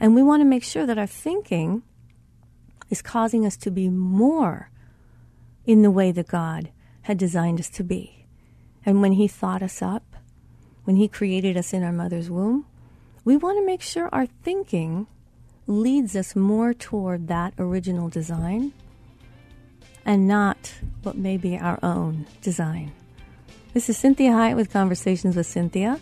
And 0.01 0.15
we 0.15 0.23
want 0.23 0.41
to 0.41 0.45
make 0.45 0.65
sure 0.65 0.87
that 0.87 0.99
our 0.99 1.07
thinking 1.07 1.83
is 2.91 3.03
causing 3.03 3.45
us 3.45 3.57
to 3.59 3.71
be 3.71 3.89
more 3.89 4.71
in 5.67 5.83
the 5.83 5.91
way 5.91 6.13
that 6.13 6.29
God 6.29 6.71
had 7.03 7.19
designed 7.19 7.61
us 7.61 7.69
to 7.71 7.85
be. 7.85 8.27
And 8.85 9.03
when 9.03 9.13
He 9.13 9.29
thought 9.29 9.63
us 9.63 9.83
up, 9.83 10.17
when 10.85 10.97
He 10.97 11.09
created 11.09 11.57
us 11.57 11.73
in 11.73 11.83
our 11.83 11.93
mother's 11.93 12.31
womb, 12.31 12.67
we 13.25 13.37
want 13.37 13.59
to 13.59 13.67
make 13.67 13.83
sure 13.83 14.09
our 14.13 14.27
thinking 14.27 15.07
leads 15.67 16.17
us 16.17 16.35
more 16.35 16.73
toward 16.73 17.29
that 17.29 17.53
original 17.59 18.09
design 18.09 18.73
and 20.07 20.27
not 20.27 20.75
what 21.03 21.17
may 21.17 21.37
be 21.37 21.59
our 21.59 21.79
own 21.83 22.27
design. 22.41 22.91
This 23.75 23.91
is 23.91 23.99
Cinthia 23.99 24.31
Hiett 24.31 24.57
with 24.57 24.73
Conversations 24.73 25.37
with 25.37 25.47
Cinthia. 25.47 26.01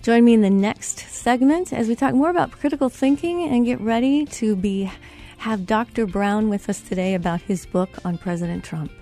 Join 0.00 0.24
me 0.24 0.32
in 0.32 0.40
the 0.40 0.48
next 0.48 0.98
segment 0.98 1.70
as 1.72 1.86
we 1.86 1.94
talk 1.94 2.14
more 2.14 2.30
about 2.30 2.50
critical 2.50 2.88
thinking 2.88 3.42
and 3.42 3.66
get 3.66 3.78
ready 3.80 4.24
to 4.24 4.56
be 4.56 4.90
have 5.42 5.66
Dr. 5.66 6.06
Brown 6.06 6.48
with 6.48 6.68
us 6.68 6.80
today 6.80 7.14
about 7.14 7.40
his 7.42 7.66
book 7.66 7.90
on 8.04 8.16
President 8.16 8.62
Trump. 8.62 8.92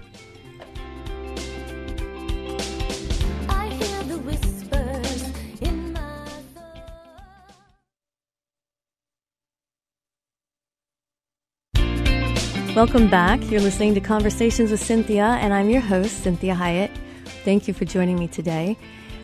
Welcome 12.75 13.11
back. 13.11 13.42
You're 13.50 13.61
listening 13.61 13.92
to 13.92 14.00
Conversations 14.00 14.70
with 14.70 14.82
Cinthia, 14.82 15.37
and 15.37 15.52
I'm 15.52 15.68
your 15.68 15.82
host, 15.82 16.25
Cinthia 16.25 16.56
Hiett. 16.56 16.90
Thank 17.44 17.68
you 17.68 17.75
for 17.75 17.85
joining 17.85 18.18
me 18.18 18.28
today. 18.28 18.78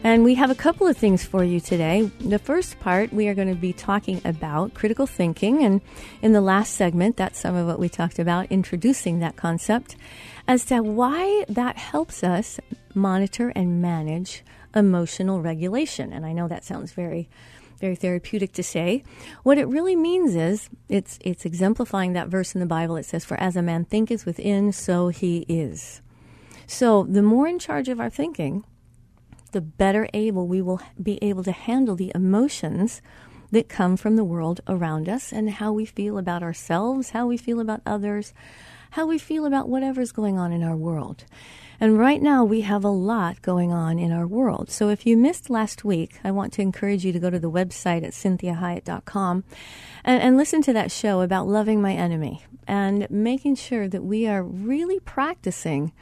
And 0.04 0.22
we 0.22 0.34
have 0.34 0.50
a 0.50 0.54
couple 0.54 0.86
of 0.86 0.96
things 0.96 1.24
for 1.24 1.42
you 1.42 1.58
today. 1.58 2.10
The 2.20 2.38
first 2.38 2.78
part, 2.78 3.12
we 3.12 3.28
are 3.28 3.34
going 3.34 3.48
to 3.48 3.54
be 3.54 3.72
talking 3.72 4.20
about 4.24 4.72
critical 4.74 5.06
thinking. 5.06 5.64
And 5.64 5.80
in 6.22 6.32
the 6.32 6.40
last 6.40 6.74
segment, 6.74 7.16
that's 7.16 7.40
some 7.40 7.56
of 7.56 7.66
what 7.66 7.80
we 7.80 7.88
talked 7.88 8.18
about, 8.18 8.46
introducing 8.50 9.18
that 9.18 9.36
concept 9.36 9.96
as 10.46 10.64
to 10.66 10.80
why 10.80 11.44
that 11.48 11.76
helps 11.76 12.22
us 12.22 12.60
monitor 12.94 13.52
and 13.56 13.82
manage 13.82 14.44
emotional 14.74 15.42
regulation. 15.42 16.12
And 16.12 16.24
I 16.24 16.32
know 16.32 16.46
that 16.48 16.64
sounds 16.64 16.92
very 16.92 17.28
very 17.78 17.94
therapeutic 17.94 18.52
to 18.54 18.62
say. 18.62 19.02
What 19.42 19.58
it 19.58 19.68
really 19.68 19.96
means 19.96 20.34
is 20.34 20.70
it's 20.88 21.18
it's 21.20 21.44
exemplifying 21.44 22.14
that 22.14 22.28
verse 22.28 22.54
in 22.54 22.60
the 22.60 22.66
Bible. 22.66 22.96
It 22.96 23.04
says, 23.04 23.24
"For 23.24 23.38
as 23.38 23.54
a 23.54 23.60
man 23.60 23.84
thinketh 23.84 24.24
within, 24.24 24.72
so 24.72 25.08
he 25.08 25.44
is." 25.48 26.00
So 26.66 27.02
the 27.04 27.22
more 27.22 27.46
in 27.46 27.58
charge 27.58 27.88
of 27.88 28.00
our 28.00 28.08
thinking, 28.08 28.64
the 29.52 29.60
better 29.60 30.08
able 30.12 30.46
we 30.46 30.62
will 30.62 30.80
be 31.00 31.18
able 31.22 31.42
to 31.44 31.52
handle 31.52 31.96
the 31.96 32.12
emotions 32.14 33.00
that 33.50 33.68
come 33.68 33.96
from 33.96 34.16
the 34.16 34.24
world 34.24 34.60
around 34.66 35.08
us 35.08 35.32
and 35.32 35.50
how 35.50 35.72
we 35.72 35.84
feel 35.84 36.18
about 36.18 36.42
ourselves, 36.42 37.10
how 37.10 37.26
we 37.26 37.36
feel 37.36 37.60
about 37.60 37.80
others, 37.86 38.34
how 38.90 39.06
we 39.06 39.18
feel 39.18 39.46
about 39.46 39.68
whatever's 39.68 40.12
going 40.12 40.38
on 40.38 40.52
in 40.52 40.62
our 40.62 40.76
world. 40.76 41.24
And 41.78 41.98
right 41.98 42.22
now, 42.22 42.42
we 42.42 42.62
have 42.62 42.84
a 42.84 42.90
lot 42.90 43.42
going 43.42 43.70
on 43.70 43.98
in 43.98 44.10
our 44.10 44.26
world. 44.26 44.70
So 44.70 44.88
if 44.88 45.04
you 45.04 45.16
missed 45.16 45.50
last 45.50 45.84
week, 45.84 46.18
I 46.24 46.30
want 46.30 46.54
to 46.54 46.62
encourage 46.62 47.04
you 47.04 47.12
to 47.12 47.18
go 47.18 47.28
to 47.28 47.38
the 47.38 47.50
website 47.50 48.02
at 48.02 48.12
cinthiahiett.com 48.12 49.44
and, 50.04 50.22
and 50.22 50.36
listen 50.36 50.62
to 50.62 50.72
that 50.72 50.90
show 50.90 51.20
about 51.20 51.46
loving 51.46 51.82
my 51.82 51.92
enemy 51.92 52.44
and 52.66 53.06
making 53.10 53.56
sure 53.56 53.88
that 53.88 54.02
we 54.02 54.26
are 54.26 54.42
really 54.42 55.00
practicing 55.00 55.92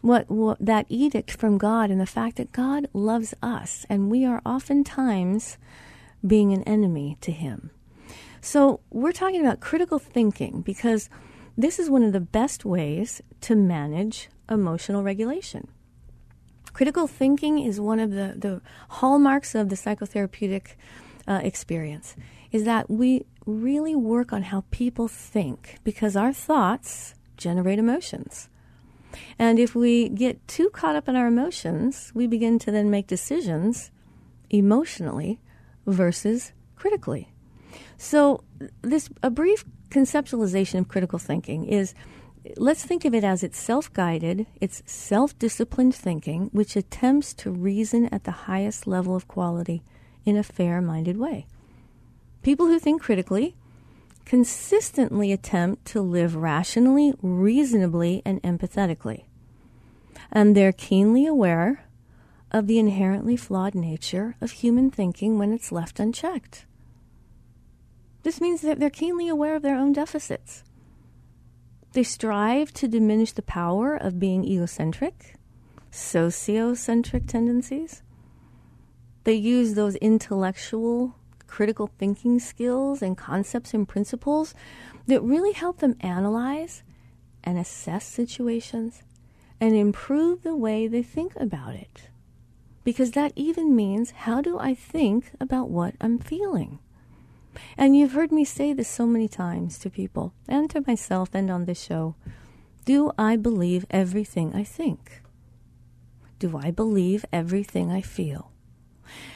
what, 0.00 0.30
what 0.30 0.58
that 0.60 0.86
edict 0.88 1.30
from 1.30 1.58
God 1.58 1.90
and 1.90 2.00
the 2.00 2.06
fact 2.06 2.36
that 2.36 2.52
God 2.52 2.88
loves 2.92 3.34
us 3.42 3.84
and 3.88 4.10
we 4.10 4.24
are 4.24 4.40
oftentimes 4.44 5.58
being 6.26 6.52
an 6.52 6.62
enemy 6.64 7.16
to 7.20 7.32
Him. 7.32 7.70
So 8.40 8.80
we're 8.90 9.12
talking 9.12 9.40
about 9.40 9.60
critical 9.60 9.98
thinking 9.98 10.62
because 10.62 11.10
this 11.56 11.78
is 11.78 11.90
one 11.90 12.02
of 12.02 12.12
the 12.12 12.20
best 12.20 12.64
ways 12.64 13.20
to 13.42 13.54
manage 13.54 14.30
emotional 14.48 15.02
regulation. 15.02 15.68
Critical 16.72 17.06
thinking 17.06 17.58
is 17.58 17.80
one 17.80 17.98
of 17.98 18.12
the, 18.12 18.34
the 18.36 18.62
hallmarks 18.88 19.54
of 19.54 19.68
the 19.68 19.76
psychotherapeutic 19.76 20.76
uh, 21.26 21.40
experience, 21.42 22.16
is 22.52 22.64
that 22.64 22.88
we 22.88 23.26
really 23.44 23.94
work 23.94 24.32
on 24.32 24.44
how 24.44 24.64
people 24.70 25.08
think 25.08 25.78
because 25.84 26.16
our 26.16 26.32
thoughts 26.32 27.14
generate 27.36 27.78
emotions. 27.78 28.48
And 29.38 29.58
if 29.58 29.74
we 29.74 30.08
get 30.08 30.46
too 30.46 30.70
caught 30.70 30.96
up 30.96 31.08
in 31.08 31.16
our 31.16 31.26
emotions, 31.26 32.12
we 32.14 32.26
begin 32.26 32.58
to 32.60 32.70
then 32.70 32.90
make 32.90 33.06
decisions 33.06 33.90
emotionally 34.50 35.40
versus 35.86 36.52
critically. 36.76 37.32
So, 37.96 38.44
this 38.82 39.08
a 39.22 39.30
brief 39.30 39.64
conceptualization 39.90 40.80
of 40.80 40.88
critical 40.88 41.18
thinking 41.18 41.64
is 41.64 41.94
let's 42.56 42.84
think 42.84 43.04
of 43.04 43.14
it 43.14 43.24
as 43.24 43.42
it's 43.42 43.58
self 43.58 43.92
guided, 43.92 44.46
it's 44.60 44.82
self 44.86 45.38
disciplined 45.38 45.94
thinking, 45.94 46.48
which 46.52 46.76
attempts 46.76 47.34
to 47.34 47.50
reason 47.50 48.06
at 48.12 48.24
the 48.24 48.30
highest 48.30 48.86
level 48.86 49.14
of 49.14 49.28
quality 49.28 49.82
in 50.24 50.36
a 50.36 50.42
fair 50.42 50.80
minded 50.80 51.16
way. 51.16 51.46
People 52.42 52.66
who 52.66 52.78
think 52.78 53.02
critically 53.02 53.54
consistently 54.30 55.32
attempt 55.32 55.84
to 55.84 56.00
live 56.00 56.36
rationally, 56.36 57.12
reasonably, 57.20 58.22
and 58.24 58.40
empathetically. 58.44 59.24
And 60.30 60.56
they're 60.56 60.70
keenly 60.70 61.26
aware 61.26 61.84
of 62.52 62.68
the 62.68 62.78
inherently 62.78 63.36
flawed 63.36 63.74
nature 63.74 64.36
of 64.40 64.52
human 64.52 64.88
thinking 64.88 65.36
when 65.36 65.52
it's 65.52 65.72
left 65.72 65.98
unchecked. 65.98 66.64
This 68.22 68.40
means 68.40 68.60
that 68.60 68.78
they're 68.78 68.88
keenly 68.88 69.26
aware 69.26 69.56
of 69.56 69.62
their 69.62 69.74
own 69.74 69.92
deficits. 69.92 70.62
They 71.92 72.04
strive 72.04 72.72
to 72.74 72.86
diminish 72.86 73.32
the 73.32 73.42
power 73.42 73.96
of 73.96 74.20
being 74.20 74.44
egocentric, 74.44 75.34
sociocentric 75.90 77.26
tendencies. 77.26 78.04
They 79.24 79.34
use 79.34 79.74
those 79.74 79.96
intellectual, 79.96 81.16
critical 81.50 81.90
thinking 81.98 82.38
skills 82.38 83.02
and 83.02 83.18
concepts 83.18 83.74
and 83.74 83.88
principles 83.88 84.54
that 85.06 85.20
really 85.20 85.52
help 85.52 85.78
them 85.78 85.96
analyze 86.00 86.82
and 87.42 87.58
assess 87.58 88.04
situations 88.04 89.02
and 89.60 89.74
improve 89.74 90.42
the 90.42 90.56
way 90.56 90.86
they 90.86 91.02
think 91.02 91.34
about 91.36 91.74
it. 91.74 92.08
Because 92.84 93.10
that 93.10 93.32
even 93.36 93.76
means 93.76 94.12
how 94.12 94.40
do 94.40 94.58
I 94.58 94.74
think 94.74 95.32
about 95.40 95.68
what 95.68 95.94
I'm 96.00 96.18
feeling? 96.18 96.78
And 97.76 97.96
you've 97.96 98.12
heard 98.12 98.32
me 98.32 98.44
say 98.44 98.72
this 98.72 98.88
so 98.88 99.06
many 99.06 99.28
times 99.28 99.78
to 99.80 99.90
people 99.90 100.32
and 100.48 100.70
to 100.70 100.84
myself 100.86 101.30
and 101.34 101.50
on 101.50 101.64
this 101.64 101.82
show. 101.82 102.14
Do 102.84 103.12
I 103.18 103.36
believe 103.36 103.84
everything 103.90 104.54
I 104.54 104.64
think? 104.64 105.20
Do 106.38 106.56
I 106.56 106.70
believe 106.70 107.26
everything 107.32 107.90
I 107.90 108.00
feel? 108.00 108.50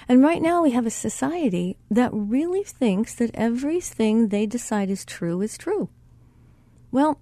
And 0.09 0.23
right 0.23 0.43
now 0.43 0.63
we 0.63 0.73
have 0.73 0.87
a 0.87 0.91
society 0.91 1.77
that 1.91 2.11
really 2.13 2.63
thinks 2.63 3.15
that 3.15 3.31
everything 3.35 4.29
they 4.29 4.47
decide 4.47 4.91
is 4.91 5.05
true 5.05 5.41
is 5.41 5.57
true. 5.59 5.89
Well, 6.91 7.21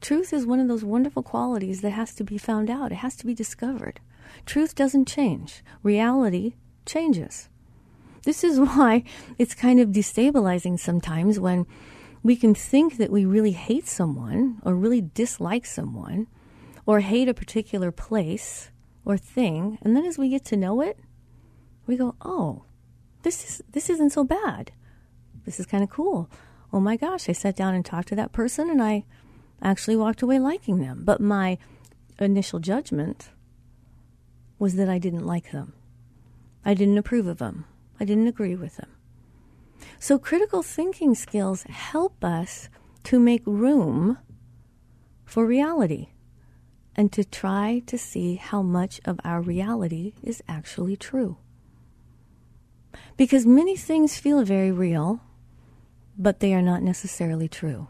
truth 0.00 0.32
is 0.32 0.46
one 0.46 0.60
of 0.60 0.68
those 0.68 0.84
wonderful 0.84 1.22
qualities 1.22 1.80
that 1.80 1.90
has 1.90 2.14
to 2.14 2.24
be 2.24 2.38
found 2.38 2.70
out, 2.70 2.92
it 2.92 2.96
has 2.96 3.16
to 3.16 3.26
be 3.26 3.34
discovered. 3.34 4.00
Truth 4.46 4.74
doesn't 4.74 5.08
change, 5.08 5.62
reality 5.82 6.54
changes. 6.86 7.48
This 8.24 8.44
is 8.44 8.60
why 8.60 9.04
it's 9.38 9.54
kind 9.54 9.80
of 9.80 9.90
destabilizing 9.90 10.78
sometimes 10.78 11.40
when 11.40 11.66
we 12.22 12.36
can 12.36 12.54
think 12.54 12.98
that 12.98 13.10
we 13.10 13.24
really 13.24 13.52
hate 13.52 13.86
someone 13.86 14.60
or 14.62 14.74
really 14.74 15.00
dislike 15.00 15.64
someone 15.64 16.26
or 16.86 17.00
hate 17.00 17.28
a 17.28 17.34
particular 17.34 17.90
place 17.90 18.70
or 19.04 19.16
thing, 19.16 19.78
and 19.82 19.96
then 19.96 20.04
as 20.04 20.18
we 20.18 20.28
get 20.28 20.44
to 20.46 20.56
know 20.56 20.80
it, 20.80 20.98
we 21.90 21.96
go, 21.96 22.14
"Oh, 22.22 22.64
this 23.22 23.44
is 23.44 23.62
this 23.72 23.90
isn't 23.90 24.10
so 24.10 24.24
bad. 24.24 24.72
This 25.44 25.60
is 25.60 25.66
kind 25.66 25.82
of 25.82 25.90
cool. 25.90 26.30
Oh 26.72 26.80
my 26.80 26.96
gosh, 26.96 27.28
I 27.28 27.32
sat 27.32 27.56
down 27.56 27.74
and 27.74 27.84
talked 27.84 28.08
to 28.08 28.16
that 28.16 28.32
person 28.32 28.70
and 28.70 28.82
I 28.82 29.04
actually 29.60 29.96
walked 29.96 30.22
away 30.22 30.38
liking 30.38 30.78
them. 30.78 31.02
But 31.04 31.20
my 31.20 31.58
initial 32.18 32.60
judgment 32.60 33.30
was 34.58 34.76
that 34.76 34.88
I 34.88 34.98
didn't 34.98 35.26
like 35.26 35.50
them. 35.50 35.72
I 36.64 36.74
didn't 36.74 36.98
approve 36.98 37.26
of 37.26 37.38
them. 37.38 37.64
I 37.98 38.04
didn't 38.04 38.28
agree 38.28 38.54
with 38.54 38.76
them. 38.76 38.90
So, 39.98 40.18
critical 40.18 40.62
thinking 40.62 41.14
skills 41.14 41.62
help 41.64 42.22
us 42.24 42.68
to 43.04 43.18
make 43.18 43.42
room 43.46 44.18
for 45.24 45.46
reality 45.46 46.08
and 46.94 47.12
to 47.12 47.24
try 47.24 47.82
to 47.86 47.96
see 47.96 48.36
how 48.36 48.62
much 48.62 49.00
of 49.04 49.20
our 49.24 49.40
reality 49.40 50.12
is 50.22 50.42
actually 50.48 50.96
true. 50.96 51.38
Because 53.16 53.46
many 53.46 53.76
things 53.76 54.18
feel 54.18 54.42
very 54.44 54.72
real, 54.72 55.20
but 56.18 56.40
they 56.40 56.54
are 56.54 56.62
not 56.62 56.82
necessarily 56.82 57.48
true. 57.48 57.88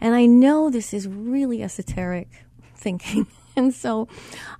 And 0.00 0.14
I 0.14 0.26
know 0.26 0.70
this 0.70 0.92
is 0.92 1.08
really 1.08 1.62
esoteric 1.62 2.28
thinking. 2.74 3.26
And 3.56 3.74
so 3.74 4.08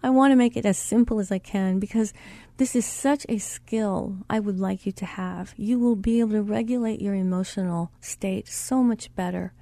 I 0.03 0.11
want 0.11 0.33
to 0.33 0.37
make 0.37 0.57
it 0.57 0.67
as 0.67 0.77
simple 0.77 1.21
as 1.21 1.31
I 1.31 1.39
can 1.39 1.79
because 1.79 2.13
this 2.57 2.75
is 2.75 2.85
such 2.85 3.25
a 3.29 3.39
skill 3.39 4.19
I 4.29 4.41
would 4.41 4.59
like 4.59 4.85
you 4.85 4.93
to 4.93 5.07
have. 5.07 5.55
You 5.57 5.79
will 5.79 5.97
be 5.97 6.21
able 6.21 6.33
to 6.33 6.43
regulate 6.43 7.01
your 7.01 7.15
emotional 7.15 7.93
state 8.01 8.49
so 8.49 8.83
much 8.83 9.15
better 9.15 9.53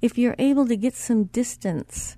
if 0.00 0.16
you're 0.16 0.34
able 0.38 0.66
to 0.66 0.76
get 0.76 0.94
some 0.94 1.24
distance 1.24 2.16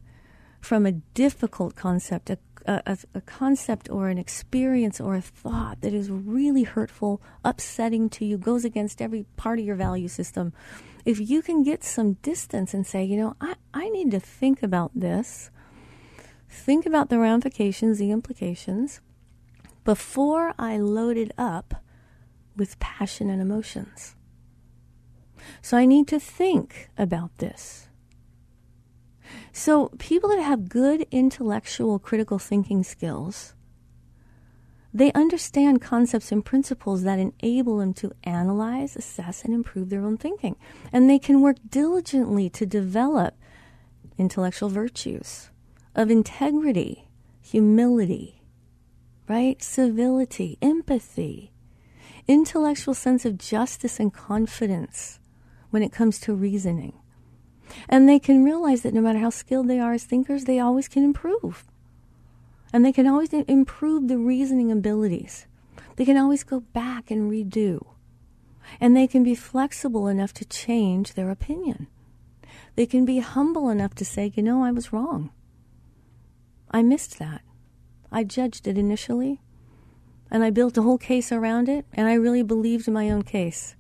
from 0.61 0.87
a 0.87 0.92
difficult 0.92 1.75
concept, 1.75 2.31
a, 2.31 2.38
a, 2.66 2.98
a, 3.14 3.20
concept 3.22 3.90
or 3.90 4.09
an 4.09 4.18
experience 4.18 5.01
or 5.01 5.14
a 5.14 5.20
thought 5.20 5.81
that 5.81 5.92
is 5.92 6.11
really 6.11 6.62
hurtful, 6.64 7.20
upsetting 7.44 8.09
to 8.11 8.25
you, 8.25 8.38
goes 8.38 8.64
against 8.64 9.03
every 9.03 9.27
part 9.37 9.59
of 9.59 9.64
your 9.64 9.77
value 9.77 10.09
system. 10.09 10.53
If 11.05 11.18
you 11.18 11.42
can 11.42 11.62
get 11.62 11.83
some 11.83 12.14
distance 12.14 12.75
and 12.75 12.87
say, 12.87 13.05
you 13.05 13.16
know, 13.16 13.37
I, 13.40 13.55
I 13.75 13.88
need 13.88 14.11
to 14.12 14.20
think 14.20 14.62
about 14.62 14.92
this, 14.94 15.51
think 16.48 16.87
about 16.87 17.09
the 17.09 17.18
ramifications, 17.18 17.98
the 17.98 18.11
implications, 18.11 19.01
before 19.85 20.55
I 20.59 20.77
load 20.77 21.16
it 21.16 21.33
up 21.37 21.83
with 22.57 22.79
passion 22.79 23.31
and 23.31 23.40
emotions. 23.40 24.14
So 25.61 25.77
I 25.77 25.87
need 25.87 26.07
to 26.09 26.20
think 26.20 26.90
about 26.96 27.37
this. 27.38 27.88
So, 29.52 29.88
people 29.98 30.30
that 30.30 30.42
have 30.42 30.70
good 30.70 31.06
intellectual 31.10 31.98
critical 31.98 32.38
thinking 32.38 32.82
skills, 32.82 33.54
they 34.94 35.12
understand 35.12 35.82
concepts 35.82 36.32
and 36.32 36.44
principles 36.44 37.02
that 37.02 37.18
enable 37.18 37.78
them 37.78 37.92
to 37.94 38.12
analyze, 38.24 38.96
assess, 38.96 39.44
and 39.44 39.52
improve 39.52 39.90
their 39.90 40.04
own 40.04 40.16
thinking. 40.16 40.56
And 40.90 41.08
they 41.08 41.18
can 41.18 41.42
work 41.42 41.56
diligently 41.68 42.48
to 42.50 42.64
develop 42.64 43.34
intellectual 44.18 44.70
virtues 44.70 45.50
of 45.94 46.10
integrity, 46.10 47.08
humility, 47.42 48.42
right? 49.28 49.62
Civility, 49.62 50.58
empathy, 50.62 51.52
intellectual 52.26 52.94
sense 52.94 53.24
of 53.26 53.38
justice 53.38 54.00
and 54.00 54.12
confidence 54.12 55.20
when 55.70 55.82
it 55.82 55.92
comes 55.92 56.18
to 56.20 56.34
reasoning. 56.34 56.94
And 57.88 58.08
they 58.08 58.18
can 58.18 58.44
realize 58.44 58.82
that 58.82 58.94
no 58.94 59.00
matter 59.00 59.18
how 59.18 59.30
skilled 59.30 59.68
they 59.68 59.80
are 59.80 59.92
as 59.92 60.04
thinkers, 60.04 60.44
they 60.44 60.58
always 60.58 60.88
can 60.88 61.04
improve. 61.04 61.64
And 62.72 62.85
they 62.85 62.92
can 62.92 63.06
always 63.06 63.32
improve 63.32 64.08
the 64.08 64.18
reasoning 64.18 64.72
abilities. 64.72 65.46
They 65.96 66.04
can 66.04 66.16
always 66.16 66.44
go 66.44 66.61
back 66.61 67.11
and 67.11 67.30
redo. 67.30 67.85
And 68.80 68.96
they 68.96 69.06
can 69.06 69.22
be 69.22 69.35
flexible 69.35 70.08
enough 70.08 70.32
to 70.35 70.44
change 70.44 71.14
their 71.14 71.30
opinion. 71.30 71.88
They 72.74 72.87
can 72.87 73.04
be 73.04 73.18
humble 73.18 73.68
enough 73.68 73.94
to 73.96 74.04
say, 74.04 74.32
you 74.35 74.42
know, 74.42 74.64
I 74.64 74.70
was 74.70 74.92
wrong. 74.92 75.30
I 76.70 76.82
missed 76.82 77.18
that. 77.18 77.42
I 78.11 78.24
judged 78.24 78.66
it 78.66 78.78
initially, 78.78 79.40
and 80.30 80.42
I 80.42 80.50
built 80.50 80.78
a 80.78 80.82
whole 80.82 80.98
case 80.98 81.32
around 81.32 81.68
it, 81.68 81.87
and 81.92 82.08
I 82.08 82.14
really 82.14 82.42
believed 82.42 82.88
in 82.88 82.94
my 82.94 83.11
own 83.11 83.22
case. 83.22 83.76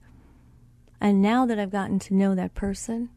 And 1.00 1.20
now 1.20 1.46
that 1.46 1.58
I've 1.58 1.70
gotten 1.70 1.98
to 2.00 2.14
know 2.14 2.34
that 2.34 2.54
person, 2.54 3.10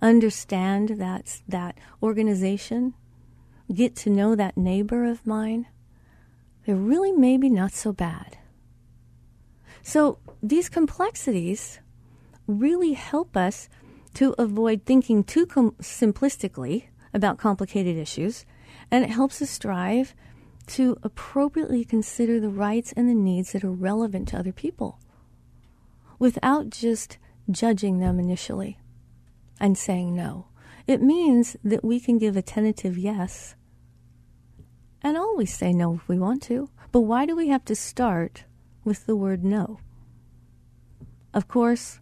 understand 0.00 0.90
that 0.98 1.40
that 1.48 1.78
organization, 2.02 2.94
get 3.72 3.96
to 3.96 4.10
know 4.10 4.34
that 4.34 4.56
neighbor 4.56 5.04
of 5.04 5.26
mine, 5.26 5.66
they're 6.64 6.76
really 6.76 7.12
maybe 7.12 7.48
not 7.48 7.72
so 7.72 7.92
bad. 7.92 8.38
So 9.82 10.18
these 10.42 10.68
complexities 10.68 11.80
really 12.46 12.92
help 12.94 13.36
us 13.36 13.68
to 14.14 14.34
avoid 14.38 14.84
thinking 14.84 15.24
too 15.24 15.46
com- 15.46 15.76
simplistically 15.80 16.84
about 17.12 17.38
complicated 17.38 17.96
issues, 17.96 18.44
and 18.90 19.04
it 19.04 19.10
helps 19.10 19.42
us 19.42 19.50
strive 19.50 20.14
to 20.66 20.96
appropriately 21.02 21.84
consider 21.84 22.40
the 22.40 22.48
rights 22.48 22.92
and 22.96 23.08
the 23.08 23.14
needs 23.14 23.52
that 23.52 23.64
are 23.64 23.70
relevant 23.70 24.28
to 24.28 24.38
other 24.38 24.52
people 24.52 24.98
without 26.18 26.70
just 26.70 27.18
judging 27.50 27.98
them 27.98 28.18
initially 28.18 28.78
and 29.60 29.76
saying 29.76 30.14
no. 30.14 30.46
It 30.86 31.02
means 31.02 31.56
that 31.64 31.84
we 31.84 32.00
can 32.00 32.18
give 32.18 32.36
a 32.36 32.42
tentative 32.42 32.98
yes 32.98 33.54
and 35.02 35.16
always 35.16 35.54
say 35.54 35.72
no 35.72 35.94
if 35.94 36.08
we 36.08 36.18
want 36.18 36.42
to. 36.44 36.70
But 36.90 37.02
why 37.02 37.26
do 37.26 37.36
we 37.36 37.48
have 37.48 37.64
to 37.66 37.74
start 37.74 38.44
with 38.84 39.06
the 39.06 39.16
word 39.16 39.44
no? 39.44 39.78
Of 41.32 41.48
course, 41.48 42.00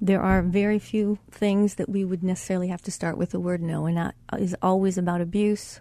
there 0.00 0.22
are 0.22 0.42
very 0.42 0.78
few 0.78 1.18
things 1.30 1.74
that 1.76 1.88
we 1.88 2.04
would 2.04 2.22
necessarily 2.22 2.68
have 2.68 2.82
to 2.82 2.90
start 2.90 3.18
with 3.18 3.30
the 3.30 3.40
word 3.40 3.62
no, 3.62 3.86
and 3.86 3.96
that 3.96 4.14
is 4.38 4.56
always 4.62 4.96
about 4.96 5.20
abuse, 5.20 5.80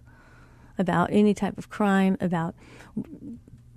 about 0.77 1.09
any 1.11 1.33
type 1.33 1.57
of 1.57 1.69
crime, 1.69 2.17
about 2.19 2.55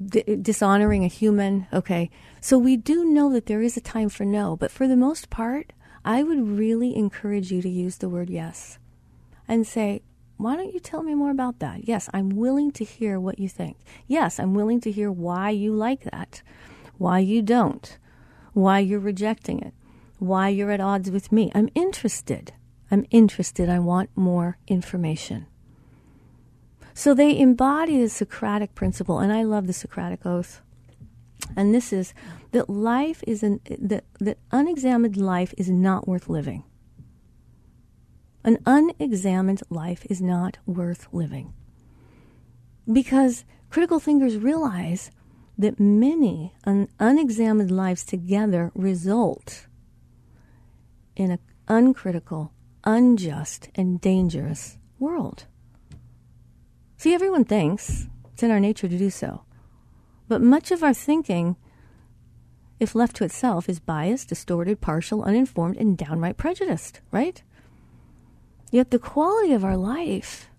d- 0.05 0.37
dishonoring 0.41 1.05
a 1.05 1.09
human. 1.09 1.67
Okay, 1.73 2.11
so 2.41 2.59
we 2.59 2.77
do 2.77 3.05
know 3.05 3.33
that 3.33 3.47
there 3.47 3.63
is 3.63 3.77
a 3.77 3.81
time 3.81 4.09
for 4.09 4.25
no, 4.25 4.57
but 4.57 4.71
for 4.71 4.87
the 4.87 4.97
most 4.97 5.31
part, 5.31 5.73
I 6.07 6.23
would 6.23 6.49
really 6.49 6.97
encourage 6.97 7.53
you 7.53 7.61
to 7.61 7.69
use 7.69 7.99
the 7.99 8.09
word 8.09 8.31
yes 8.31 8.79
and 9.47 9.67
say, 9.67 10.01
why 10.39 10.57
don't 10.57 10.73
you 10.73 10.81
tell 10.81 11.03
me 11.03 11.15
more 11.15 11.31
about 11.31 11.59
that? 11.59 11.87
Yes, 11.87 12.09
I'm 12.15 12.31
willing 12.31 12.71
to 12.73 12.85
hear 12.85 13.21
what 13.21 13.39
you 13.39 13.49
think. 13.49 13.77
Yes, 14.07 14.41
I'm 14.41 14.55
willing 14.55 14.81
to 14.83 14.91
hear 14.91 15.11
why 15.13 15.51
you 15.51 15.75
like 15.75 16.05
that, 16.05 16.43
why 16.97 17.19
you 17.19 17.43
don't, 17.43 17.99
why 18.55 18.79
you're 18.79 19.01
rejecting 19.01 19.61
it 19.61 19.75
why 20.19 20.49
you're 20.49 20.71
at 20.71 20.81
odds 20.81 21.11
with 21.11 21.33
me. 21.33 21.51
I'm 21.55 21.69
interested. 21.75 22.53
I'm 22.91 23.07
interested. 23.11 23.69
I 23.69 23.79
want 23.79 24.11
more 24.17 24.59
information. 24.67 25.47
So 26.95 27.13
they 27.13 27.39
embody 27.39 28.01
the 28.01 28.09
Socratic 28.09 28.75
principle, 28.75 29.19
and 29.19 29.33
I 29.33 29.43
love 29.43 29.67
the 29.67 29.73
Socratic 29.73 30.25
oath. 30.25 30.63
And 31.55 31.75
this 31.75 31.93
is 31.93 32.15
that 32.53 32.69
life 32.69 33.23
is 33.27 33.43
an 33.43 33.61
that, 33.79 34.05
that 34.21 34.39
unexamined 34.51 35.17
life 35.17 35.55
is 35.57 35.71
not 35.71 36.09
worth 36.09 36.29
living. 36.29 36.65
An 38.45 38.59
unexamined 38.65 39.63
life 39.71 40.07
is 40.09 40.21
not 40.21 40.59
worth 40.67 41.09
living. 41.13 41.53
Because 42.91 43.45
critical 43.71 43.99
thinkers 43.99 44.37
realize 44.37 45.11
that 45.59 45.81
many 45.81 46.55
un- 46.65 46.89
unexamined 47.01 47.71
lives 47.71 48.05
together 48.05 48.71
result 48.75 49.67
in 51.17 51.31
an 51.33 51.39
uncritical, 51.67 52.53
unjust, 52.85 53.69
and 53.75 54.01
dangerous 54.01 54.79
world. 54.99 55.47
See, 56.99 57.15
everyone 57.15 57.45
thinks 57.45 58.07
it's 58.33 58.43
in 58.43 58.51
our 58.51 58.61
nature 58.61 58.89
to 58.89 58.99
do 58.99 59.11
so. 59.11 59.46
But 60.29 60.43
much 60.43 60.71
of 60.71 60.83
our 60.83 60.95
thinking, 60.95 61.57
if 62.81 62.95
left 62.95 63.17
to 63.17 63.25
itself, 63.25 63.69
is 63.69 63.79
biased, 63.79 64.29
distorted, 64.29 64.81
partial, 64.81 65.23
uninformed, 65.23 65.77
and 65.77 65.97
downright 65.97 66.37
prejudiced, 66.37 67.01
right? 67.11 67.43
Yet 68.71 68.91
the 68.91 68.99
quality 68.99 69.53
of 69.53 69.65
our 69.65 69.77
life 69.77 70.51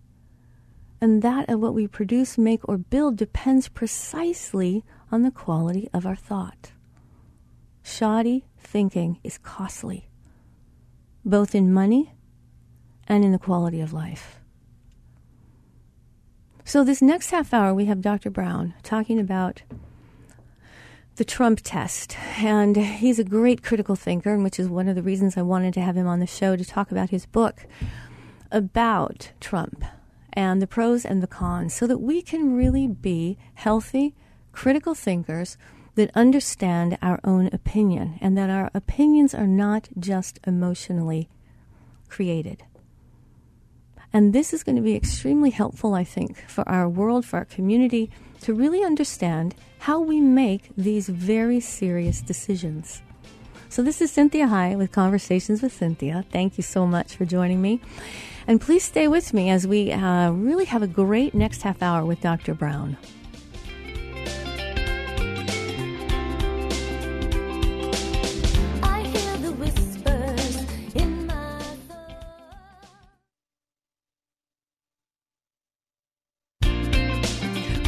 and 0.99 1.21
that 1.21 1.49
of 1.49 1.60
what 1.60 1.73
we 1.73 1.88
produce, 1.88 2.38
make, 2.38 2.67
or 2.67 2.77
build 2.77 3.17
depends 3.17 3.67
precisely 3.67 4.84
on 5.12 5.21
the 5.21 5.32
quality 5.32 5.89
of 5.93 6.06
our 6.06 6.15
thought. 6.15 6.71
Shoddy 7.84 8.45
thinking 8.60 9.19
is 9.23 9.38
costly 9.38 10.10
both 11.23 11.53
in 11.53 11.73
money 11.73 12.13
and 13.08 13.23
in 13.23 13.32
the 13.32 13.39
quality 13.39 13.82
of 13.82 13.93
life. 13.93 14.37
So, 16.67 16.84
this 16.84 17.01
next 17.01 17.32
half 17.32 17.53
hour, 17.53 17.73
we 17.73 17.86
have 17.86 18.01
Dr. 18.01 18.30
Brown 18.30 18.73
talking 18.84 19.21
about 19.21 19.62
the 21.15 21.23
Trump 21.23 21.62
test. 21.63 22.17
And 22.39 22.75
he's 22.75 23.19
a 23.19 23.23
great 23.23 23.63
critical 23.63 23.95
thinker, 23.95 24.34
and 24.34 24.43
which 24.43 24.60
is 24.60 24.67
one 24.67 24.89
of 24.89 24.95
the 24.95 25.01
reasons 25.01 25.38
I 25.38 25.43
wanted 25.43 25.73
to 25.75 25.82
have 25.82 25.95
him 25.95 26.08
on 26.08 26.19
the 26.19 26.27
show 26.27 26.58
to 26.58 26.65
talk 26.65 26.91
about 26.91 27.10
his 27.10 27.25
book 27.25 27.65
about 28.51 29.32
Trump 29.39 29.86
and 30.34 30.62
the 30.62 30.67
pros 30.67 31.06
and 31.06 31.23
the 31.23 31.27
cons 31.27 31.73
so 31.73 31.88
that 31.88 31.99
we 31.99 32.21
can 32.21 32.58
really 32.58 32.86
be 32.86 33.38
healthy, 33.53 34.13
critical 34.51 34.93
thinkers 34.93 35.56
that 35.95 36.12
understand 36.15 36.97
our 37.01 37.21
own 37.23 37.47
opinion 37.53 38.17
and 38.19 38.38
that 38.38 38.49
our 38.49 38.69
opinions 38.73 39.34
are 39.34 39.47
not 39.47 39.88
just 39.97 40.38
emotionally 40.45 41.30
created. 42.10 42.63
And 44.13 44.33
this 44.33 44.53
is 44.53 44.63
going 44.63 44.75
to 44.75 44.81
be 44.81 44.95
extremely 44.95 45.49
helpful, 45.49 45.93
I 45.93 46.03
think, 46.03 46.37
for 46.47 46.67
our 46.67 46.87
world, 46.87 47.25
for 47.25 47.37
our 47.37 47.45
community, 47.45 48.09
to 48.41 48.53
really 48.53 48.83
understand 48.83 49.55
how 49.79 49.99
we 49.99 50.21
make 50.21 50.69
these 50.77 51.09
very 51.09 51.59
serious 51.59 52.21
decisions. 52.21 53.01
So, 53.69 53.83
this 53.83 54.01
is 54.01 54.11
Cinthia 54.11 54.47
Hiett 54.47 54.77
with 54.77 54.91
Conversations 54.91 55.61
with 55.61 55.77
Cinthia. 55.77 56.25
Thank 56.31 56.57
you 56.57 56.63
so 56.63 56.87
much 56.87 57.15
for 57.15 57.25
joining 57.25 57.61
me. 57.61 57.81
And 58.47 58.61
please 58.61 58.83
stay 58.83 59.09
with 59.09 59.33
me 59.33 59.49
as 59.49 59.67
we 59.67 59.91
uh, 59.91 60.31
really 60.31 60.65
have 60.65 60.81
a 60.81 60.87
great 60.87 61.33
next 61.33 61.63
half 61.63 61.81
hour 61.81 62.05
with 62.05 62.21
Dr. 62.21 62.53
Brown. 62.53 62.95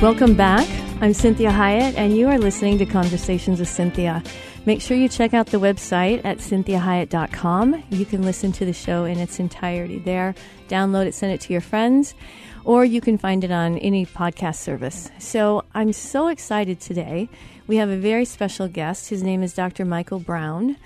Welcome 0.02 0.36
back. 0.36 0.66
I'm 1.02 1.12
Cinthia 1.12 1.52
Hiett, 1.52 1.96
and 1.98 2.16
you 2.16 2.30
are 2.30 2.38
listening 2.38 2.78
to 2.78 2.86
Conversations 2.86 3.60
with 3.60 3.68
Cinthia. 3.68 4.26
Make 4.66 4.80
sure 4.80 4.96
you 4.96 5.10
check 5.10 5.34
out 5.34 5.48
the 5.48 5.60
website 5.60 6.24
at 6.24 6.38
cinthiahiett.com. 6.38 7.84
You 7.90 8.06
can 8.06 8.24
listen 8.24 8.54
to 8.54 8.64
the 8.64 8.72
show 8.72 9.04
in 9.04 9.20
its 9.20 9.42
entirety 9.42 10.00
there. 10.00 10.36
Download 10.70 11.06
it, 11.06 11.14
send 11.14 11.34
it 11.34 11.42
to 11.42 11.52
your 11.52 11.62
friends, 11.62 12.16
or 12.64 12.86
you 12.86 13.02
can 13.02 13.18
find 13.18 13.44
it 13.44 13.52
on 13.52 13.78
any 13.80 14.06
podcast 14.06 14.56
service. 14.60 15.12
So 15.20 15.66
I'm 15.76 15.92
so 15.92 16.30
excited 16.30 16.80
today. 16.80 17.28
We 17.68 17.76
have 17.76 17.90
a 17.90 17.98
very 17.98 18.24
special 18.24 18.70
guest. 18.70 19.10
His 19.10 19.22
name 19.22 19.44
is 19.44 19.54
Dr. 19.54 19.84
Michael 19.84 20.20
Brown. 20.20 20.78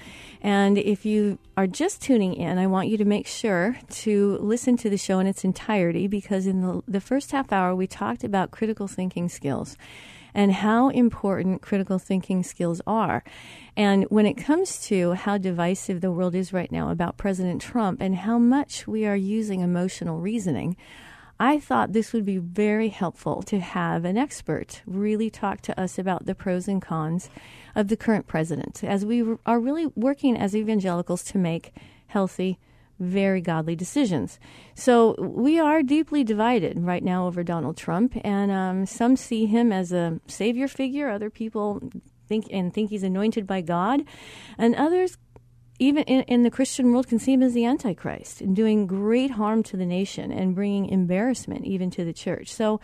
And 0.44 0.78
if 0.78 1.06
you 1.06 1.40
are 1.56 1.68
just 1.68 2.02
tuning 2.02 2.34
in, 2.34 2.58
I 2.58 2.68
want 2.68 2.90
you 2.90 2.98
to 2.98 3.06
make 3.06 3.28
sure 3.28 3.78
to 3.90 4.38
listen 4.40 4.76
to 4.78 4.90
the 4.90 4.98
show 4.98 5.20
in 5.20 5.26
its 5.26 5.46
entirety 5.46 6.06
because 6.08 6.46
in 6.46 6.62
the, 6.62 6.84
the 6.86 7.00
first 7.00 7.32
half 7.32 7.54
hour, 7.54 7.74
we 7.74 7.88
talked 7.88 8.26
about 8.26 8.52
critical 8.52 8.90
thinking 8.90 9.30
skills 9.30 9.78
and 10.34 10.52
how 10.52 10.90
important 10.90 11.62
critical 11.62 11.98
thinking 11.98 12.44
skills 12.44 12.82
are. 12.86 13.24
And 13.78 14.04
when 14.06 14.26
it 14.26 14.34
comes 14.34 14.80
to 14.88 15.14
how 15.14 15.38
divisive 15.38 16.02
the 16.02 16.12
world 16.12 16.36
is 16.36 16.52
right 16.52 16.72
now 16.72 16.90
about 16.90 17.18
President 17.18 17.62
Trump 17.62 18.02
and 18.02 18.16
how 18.16 18.38
much 18.38 18.86
we 18.86 19.06
are 19.06 19.16
using 19.16 19.62
emotional 19.62 20.20
reasoning, 20.20 20.76
I 21.40 21.60
thought 21.60 21.94
this 21.94 22.14
would 22.14 22.26
be 22.26 22.38
very 22.38 22.90
helpful 22.90 23.42
to 23.44 23.60
have 23.60 24.06
an 24.06 24.18
expert 24.18 24.82
really 24.86 25.30
talk 25.30 25.62
to 25.62 25.80
us 25.80 25.98
about 25.98 26.26
the 26.26 26.36
pros 26.36 26.68
and 26.68 26.82
cons 26.82 27.30
of 27.76 27.88
the 27.88 27.98
current 27.98 28.28
president 28.28 28.84
as 28.84 29.06
we 29.06 29.24
are 29.46 29.60
really 29.60 29.88
working 29.96 30.38
as 30.38 30.56
evangelicals 30.56 31.24
to 31.26 31.38
make 31.38 31.74
healthy, 32.08 32.60
very 33.00 33.42
godly 33.42 33.76
decisions. 33.76 34.40
So 34.76 35.16
we 35.20 35.60
are 35.60 35.82
deeply 35.82 36.24
divided 36.24 36.80
right 36.80 37.04
now 37.04 37.26
over 37.28 37.44
Donald 37.44 37.78
Trump, 37.78 38.16
and 38.24 38.52
um, 38.52 38.86
some 38.86 39.16
see 39.16 39.48
him 39.48 39.72
as 39.72 39.92
a 39.92 40.20
savior 40.28 40.68
figure. 40.68 41.10
Other 41.10 41.32
people 41.32 41.82
think 42.28 42.46
and 42.52 42.74
think 42.74 42.92
he's 42.92 43.04
anointed 43.04 43.48
by 43.48 43.62
God, 43.62 44.04
and 44.58 44.76
others. 44.76 45.18
Even 45.84 46.04
in, 46.06 46.22
in 46.22 46.44
the 46.44 46.50
Christian 46.50 46.94
world, 46.94 47.10
can 47.10 47.20
see 47.20 47.34
him 47.34 47.44
as 47.44 47.54
the 47.54 47.66
Antichrist 47.66 48.40
and 48.40 48.56
doing 48.56 48.88
great 48.88 49.32
harm 49.32 49.64
to 49.64 49.76
the 49.76 49.86
nation 49.86 50.32
and 50.32 50.56
bringing 50.56 50.88
embarrassment 50.88 51.66
even 51.66 51.92
to 51.92 52.06
the 52.06 52.14
church. 52.14 52.54
So, 52.54 52.80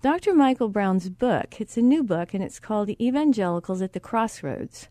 Dr. 0.00 0.34
Michael 0.34 0.68
Brown's 0.68 1.08
book, 1.08 1.60
it's 1.60 1.76
a 1.76 1.80
new 1.82 2.02
book, 2.02 2.34
and 2.34 2.42
it's 2.42 2.58
called 2.58 2.90
Evangelicals 3.00 3.80
at 3.80 3.92
the 3.92 4.00
Crossroads. 4.00 4.88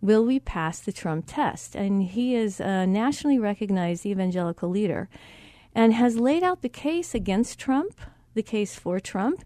Will 0.00 0.24
we 0.24 0.38
pass 0.38 0.78
the 0.78 0.92
Trump 0.92 1.24
test? 1.26 1.74
And 1.74 2.04
he 2.04 2.36
is 2.36 2.60
a 2.60 2.86
nationally 2.86 3.40
recognized 3.40 4.06
evangelical 4.06 4.68
leader 4.68 5.08
and 5.74 5.94
has 5.94 6.20
laid 6.20 6.44
out 6.44 6.62
the 6.62 6.68
case 6.68 7.16
against 7.16 7.58
Trump, 7.58 8.00
the 8.34 8.44
case 8.44 8.76
for 8.76 9.00
Trump, 9.00 9.42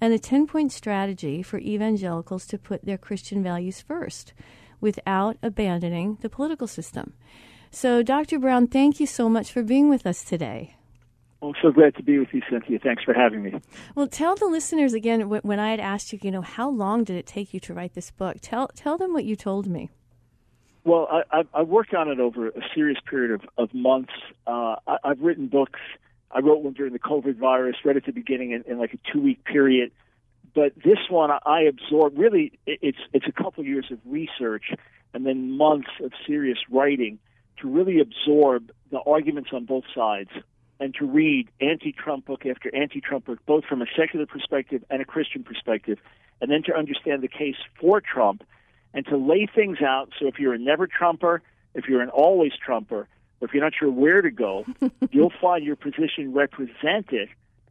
and 0.00 0.12
a 0.12 0.18
10 0.18 0.48
point 0.48 0.72
strategy 0.72 1.40
for 1.40 1.58
evangelicals 1.60 2.48
to 2.48 2.58
put 2.58 2.84
their 2.84 2.98
Christian 2.98 3.44
values 3.44 3.80
first 3.80 4.32
without 4.80 5.36
abandoning 5.42 6.18
the 6.20 6.28
political 6.28 6.66
system. 6.66 7.12
So, 7.70 8.02
Dr. 8.02 8.38
Brown, 8.38 8.68
thank 8.68 9.00
you 9.00 9.06
so 9.06 9.28
much 9.28 9.52
for 9.52 9.62
being 9.62 9.88
with 9.88 10.06
us 10.06 10.24
today. 10.24 10.76
Well, 11.40 11.54
so 11.60 11.70
glad 11.70 11.94
to 11.96 12.02
be 12.02 12.18
with 12.18 12.28
you, 12.32 12.40
Cinthia. 12.50 12.82
Thanks 12.82 13.04
for 13.04 13.12
having 13.12 13.42
me. 13.42 13.60
Well, 13.94 14.06
tell 14.06 14.34
the 14.34 14.46
listeners 14.46 14.94
again 14.94 15.28
when 15.28 15.60
I 15.60 15.70
had 15.70 15.80
asked 15.80 16.12
you, 16.12 16.18
you 16.22 16.30
know, 16.30 16.40
how 16.40 16.70
long 16.70 17.04
did 17.04 17.16
it 17.16 17.26
take 17.26 17.52
you 17.52 17.60
to 17.60 17.74
write 17.74 17.94
this 17.94 18.10
book? 18.10 18.38
Tell 18.40 18.68
tell 18.68 18.96
them 18.96 19.12
what 19.12 19.24
you 19.24 19.36
told 19.36 19.66
me. 19.66 19.90
Well, 20.84 21.08
I, 21.30 21.42
I 21.52 21.62
worked 21.62 21.94
on 21.94 22.08
it 22.08 22.20
over 22.20 22.48
a 22.48 22.60
serious 22.74 22.98
period 23.10 23.32
of, 23.32 23.40
of 23.58 23.74
months. 23.74 24.12
Uh, 24.46 24.76
I, 24.86 24.98
I've 25.04 25.20
written 25.20 25.48
books. 25.48 25.80
I 26.30 26.38
wrote 26.38 26.62
one 26.62 26.74
during 26.74 26.92
the 26.92 26.98
COVID 27.00 27.36
virus, 27.36 27.76
right 27.84 27.96
at 27.96 28.06
the 28.06 28.12
beginning 28.12 28.52
in, 28.52 28.62
in 28.70 28.78
like 28.78 28.94
a 28.94 29.12
two 29.12 29.20
week 29.20 29.44
period. 29.44 29.90
But 30.56 30.72
this 30.74 30.98
one, 31.10 31.30
I 31.44 31.60
absorbed. 31.60 32.16
Really, 32.16 32.58
it's 32.66 32.96
it's 33.12 33.26
a 33.28 33.32
couple 33.32 33.62
years 33.62 33.88
of 33.90 33.98
research 34.06 34.72
and 35.12 35.26
then 35.26 35.50
months 35.58 35.90
of 36.02 36.12
serious 36.26 36.56
writing 36.70 37.18
to 37.60 37.68
really 37.68 38.00
absorb 38.00 38.72
the 38.90 39.00
arguments 39.00 39.50
on 39.52 39.66
both 39.66 39.84
sides 39.94 40.30
and 40.80 40.94
to 40.94 41.04
read 41.04 41.50
anti-Trump 41.60 42.24
book 42.24 42.46
after 42.46 42.74
anti-Trump 42.74 43.26
book, 43.26 43.38
both 43.44 43.64
from 43.66 43.82
a 43.82 43.86
secular 43.94 44.24
perspective 44.24 44.82
and 44.88 45.02
a 45.02 45.04
Christian 45.04 45.44
perspective, 45.44 45.98
and 46.40 46.50
then 46.50 46.62
to 46.64 46.74
understand 46.74 47.22
the 47.22 47.28
case 47.28 47.56
for 47.78 48.00
Trump 48.00 48.42
and 48.94 49.04
to 49.06 49.18
lay 49.18 49.46
things 49.54 49.82
out. 49.82 50.08
So 50.18 50.26
if 50.26 50.38
you're 50.38 50.54
a 50.54 50.58
never 50.58 50.86
Trumper, 50.86 51.42
if 51.74 51.84
you're 51.86 52.00
an 52.00 52.08
always 52.08 52.52
Trumper, 52.64 53.08
or 53.40 53.46
if 53.46 53.52
you're 53.52 53.62
not 53.62 53.74
sure 53.78 53.90
where 53.90 54.22
to 54.22 54.30
go, 54.30 54.64
you'll 55.10 55.32
find 55.38 55.66
your 55.66 55.76
position 55.76 56.32
represented. 56.32 57.28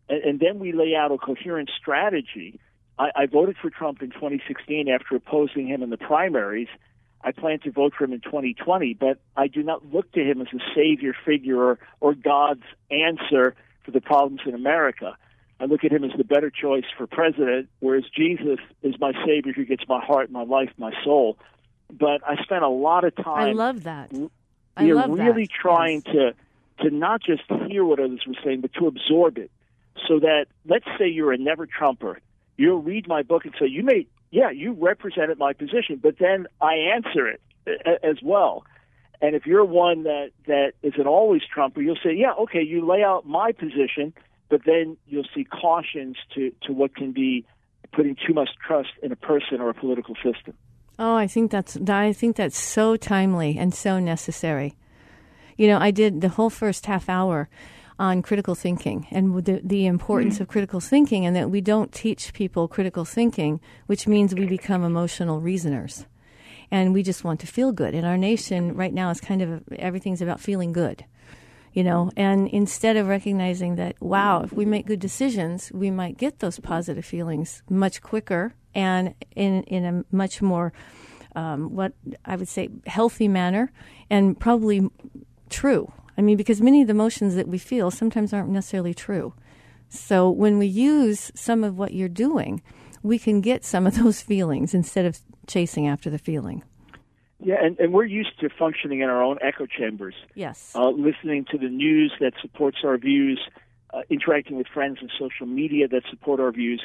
And, 0.07 0.23
and 0.23 0.39
then 0.39 0.59
we 0.59 0.71
lay 0.71 0.93
out 0.95 1.11
a 1.11 1.17
coherent 1.17 1.71
strategy. 1.75 2.59
I, 2.97 3.09
I 3.15 3.25
voted 3.25 3.57
for 3.61 3.69
Trump 3.69 4.01
in 4.01 4.11
2016 4.11 4.89
after 4.89 5.15
opposing 5.15 5.67
him 5.67 5.83
in 5.83 5.89
the 5.89 5.97
primaries. 5.97 6.67
I 7.21 7.31
plan 7.31 7.59
to 7.61 7.71
vote 7.71 7.93
for 7.97 8.03
him 8.03 8.13
in 8.13 8.21
2020, 8.21 8.93
but 8.93 9.19
I 9.35 9.47
do 9.47 9.63
not 9.63 9.91
look 9.93 10.11
to 10.13 10.21
him 10.21 10.41
as 10.41 10.47
a 10.53 10.59
savior 10.75 11.15
figure 11.25 11.61
or, 11.61 11.79
or 11.99 12.13
God's 12.13 12.63
answer 12.91 13.55
for 13.83 13.91
the 13.91 14.01
problems 14.01 14.41
in 14.45 14.53
America. 14.53 15.17
I 15.59 15.65
look 15.65 15.83
at 15.83 15.91
him 15.91 16.03
as 16.03 16.11
the 16.17 16.23
better 16.23 16.51
choice 16.51 16.83
for 16.97 17.07
president, 17.07 17.69
whereas 17.79 18.03
Jesus 18.15 18.59
is 18.83 18.95
my 18.99 19.13
savior 19.25 19.53
who 19.53 19.65
gets 19.65 19.83
my 19.87 20.03
heart, 20.03 20.29
my 20.29 20.43
life, 20.43 20.69
my 20.77 20.91
soul. 21.03 21.37
But 21.91 22.21
I 22.27 22.35
spent 22.43 22.63
a 22.63 22.69
lot 22.69 23.05
of 23.05 23.15
time. 23.15 23.47
I 23.47 23.51
love 23.53 23.83
that. 23.83 24.11
I 24.75 24.83
You're 24.85 24.95
love 24.95 25.11
really 25.11 25.43
that. 25.45 25.49
trying 25.61 26.03
Yes. 26.05 26.15
to 26.15 26.33
to 26.83 26.89
not 26.89 27.21
just 27.23 27.43
hear 27.69 27.85
what 27.85 27.99
others 27.99 28.19
were 28.27 28.33
saying, 28.43 28.59
but 28.61 28.73
to 28.73 28.87
absorb 28.87 29.37
it. 29.37 29.49
So 30.07 30.19
that 30.19 30.47
let's 30.65 30.85
say 30.99 31.07
you're 31.07 31.31
a 31.31 31.37
never 31.37 31.65
Trumper, 31.65 32.19
you'll 32.57 32.81
read 32.81 33.07
my 33.07 33.21
book 33.23 33.45
and 33.45 33.53
say, 33.59 33.67
"You 33.67 33.83
may, 33.83 34.07
yeah, 34.31 34.49
you 34.49 34.73
represented 34.73 35.37
my 35.37 35.53
position," 35.53 35.99
but 36.01 36.17
then 36.19 36.47
I 36.61 36.75
answer 36.95 37.27
it 37.27 37.41
as 38.03 38.21
well. 38.21 38.65
And 39.21 39.35
if 39.35 39.45
you're 39.45 39.65
one 39.65 40.03
that 40.03 40.31
that 40.45 40.73
is 40.83 40.93
an 40.97 41.07
always 41.07 41.41
Trumper, 41.51 41.81
you'll 41.81 41.97
say, 42.03 42.13
"Yeah, 42.13 42.33
okay, 42.33 42.61
you 42.61 42.85
lay 42.85 43.03
out 43.03 43.25
my 43.25 43.51
position," 43.51 44.13
but 44.49 44.61
then 44.65 44.97
you'll 45.07 45.27
see 45.33 45.43
cautions 45.43 46.17
to 46.35 46.51
to 46.63 46.73
what 46.73 46.95
can 46.95 47.11
be 47.11 47.45
putting 47.91 48.15
too 48.15 48.33
much 48.33 48.49
trust 48.65 48.89
in 49.01 49.11
a 49.11 49.15
person 49.15 49.61
or 49.61 49.69
a 49.69 49.73
political 49.73 50.15
system. 50.15 50.53
Oh, 50.97 51.15
I 51.15 51.27
think 51.27 51.51
that's 51.51 51.77
I 51.89 52.13
think 52.13 52.35
that's 52.35 52.57
so 52.57 52.95
timely 52.95 53.57
and 53.57 53.73
so 53.73 53.99
necessary. 53.99 54.75
You 55.57 55.67
know, 55.67 55.79
I 55.79 55.91
did 55.91 56.21
the 56.21 56.29
whole 56.29 56.49
first 56.49 56.85
half 56.85 57.09
hour 57.09 57.49
on 57.97 58.21
critical 58.21 58.55
thinking 58.55 59.07
and 59.11 59.45
the, 59.45 59.61
the 59.63 59.85
importance 59.85 60.39
of 60.39 60.47
critical 60.47 60.79
thinking, 60.79 61.25
and 61.25 61.35
that 61.35 61.49
we 61.49 61.61
don't 61.61 61.91
teach 61.91 62.33
people 62.33 62.67
critical 62.67 63.05
thinking, 63.05 63.59
which 63.87 64.07
means 64.07 64.35
we 64.35 64.45
become 64.45 64.83
emotional 64.83 65.39
reasoners, 65.39 66.05
and 66.71 66.93
we 66.93 67.03
just 67.03 67.23
want 67.23 67.39
to 67.39 67.47
feel 67.47 67.71
good. 67.71 67.93
And 67.93 68.05
our 68.05 68.17
nation 68.17 68.75
right 68.75 68.93
now 68.93 69.09
is 69.09 69.21
kind 69.21 69.41
of 69.41 69.63
everything's 69.77 70.21
about 70.21 70.39
feeling 70.39 70.73
good. 70.73 71.05
You 71.73 71.83
know, 71.83 72.09
and 72.15 72.47
instead 72.47 72.95
of 72.95 73.07
recognizing 73.07 73.75
that, 73.75 74.01
wow, 74.01 74.43
if 74.43 74.53
we 74.53 74.63
make 74.63 74.85
good 74.85 75.01
decisions, 75.01 75.69
we 75.73 75.91
might 75.91 76.17
get 76.17 76.39
those 76.39 76.57
positive 76.57 77.03
feelings 77.03 77.63
much 77.69 78.01
quicker 78.01 78.53
and 78.73 79.13
in 79.35 79.63
in 79.63 79.83
a 79.85 80.15
much 80.15 80.41
more 80.41 80.71
um, 81.35 81.75
what 81.75 81.91
I 82.23 82.37
would 82.37 82.47
say 82.47 82.69
healthy 82.87 83.27
manner, 83.27 83.71
and 84.09 84.39
probably 84.39 84.89
true. 85.49 85.91
I 86.17 86.21
mean, 86.21 86.37
because 86.37 86.61
many 86.61 86.81
of 86.81 86.87
the 86.87 86.91
emotions 86.91 87.35
that 87.35 87.47
we 87.47 87.57
feel 87.57 87.91
sometimes 87.91 88.33
aren't 88.33 88.49
necessarily 88.49 88.93
true. 88.93 89.33
So 89.89 90.29
when 90.29 90.57
we 90.57 90.67
use 90.67 91.31
some 91.35 91.63
of 91.63 91.77
what 91.77 91.93
you're 91.93 92.09
doing, 92.09 92.61
we 93.03 93.19
can 93.19 93.41
get 93.41 93.63
some 93.63 93.85
of 93.85 93.95
those 94.01 94.21
feelings 94.21 94.73
instead 94.73 95.05
of 95.05 95.19
chasing 95.47 95.87
after 95.87 96.09
the 96.09 96.17
feeling. 96.17 96.63
Yeah, 97.39 97.55
and, 97.61 97.77
and 97.79 97.93
we're 97.93 98.05
used 98.05 98.39
to 98.39 98.49
functioning 98.49 99.01
in 99.01 99.09
our 99.09 99.21
own 99.21 99.37
echo 99.41 99.65
chambers. 99.65 100.15
Yes. 100.35 100.71
uh, 100.73 100.89
listening 100.89 101.45
to 101.51 101.57
the 101.57 101.67
news 101.67 102.13
that 102.19 102.33
supports 102.41 102.77
our 102.83 102.97
views, 102.97 103.39
uh, 103.93 104.01
interacting 104.09 104.57
with 104.57 104.67
friends 104.67 104.97
and 105.01 105.11
social 105.19 105.45
media 105.45 105.87
that 105.89 106.03
support 106.09 106.39
our 106.39 106.51
views. 106.51 106.81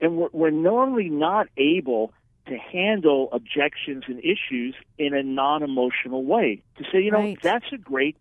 And 0.00 0.16
we're, 0.16 0.28
we're 0.32 0.50
normally 0.50 1.10
not 1.10 1.48
able 1.56 2.12
to 2.50 2.58
handle 2.58 3.28
objections 3.32 4.04
and 4.08 4.18
issues 4.18 4.74
in 4.98 5.14
a 5.14 5.22
non-emotional 5.22 6.24
way. 6.24 6.60
To 6.78 6.84
say, 6.90 7.00
you 7.00 7.12
know, 7.12 7.18
Right. 7.18 7.38
that's 7.40 7.72
a 7.72 7.78
great. 7.78 8.16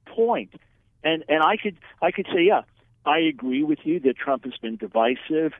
And 1.03 1.23
and 1.27 1.41
I 1.41 1.57
could 1.57 1.77
I 2.01 2.11
could 2.11 2.27
say, 2.27 2.43
yeah, 2.43 2.61
I 3.05 3.19
agree 3.19 3.63
with 3.63 3.79
you 3.85 3.99
that 4.01 4.17
Trump 4.17 4.43
has 4.43 4.53
been 4.61 4.75
divisive, 4.75 5.53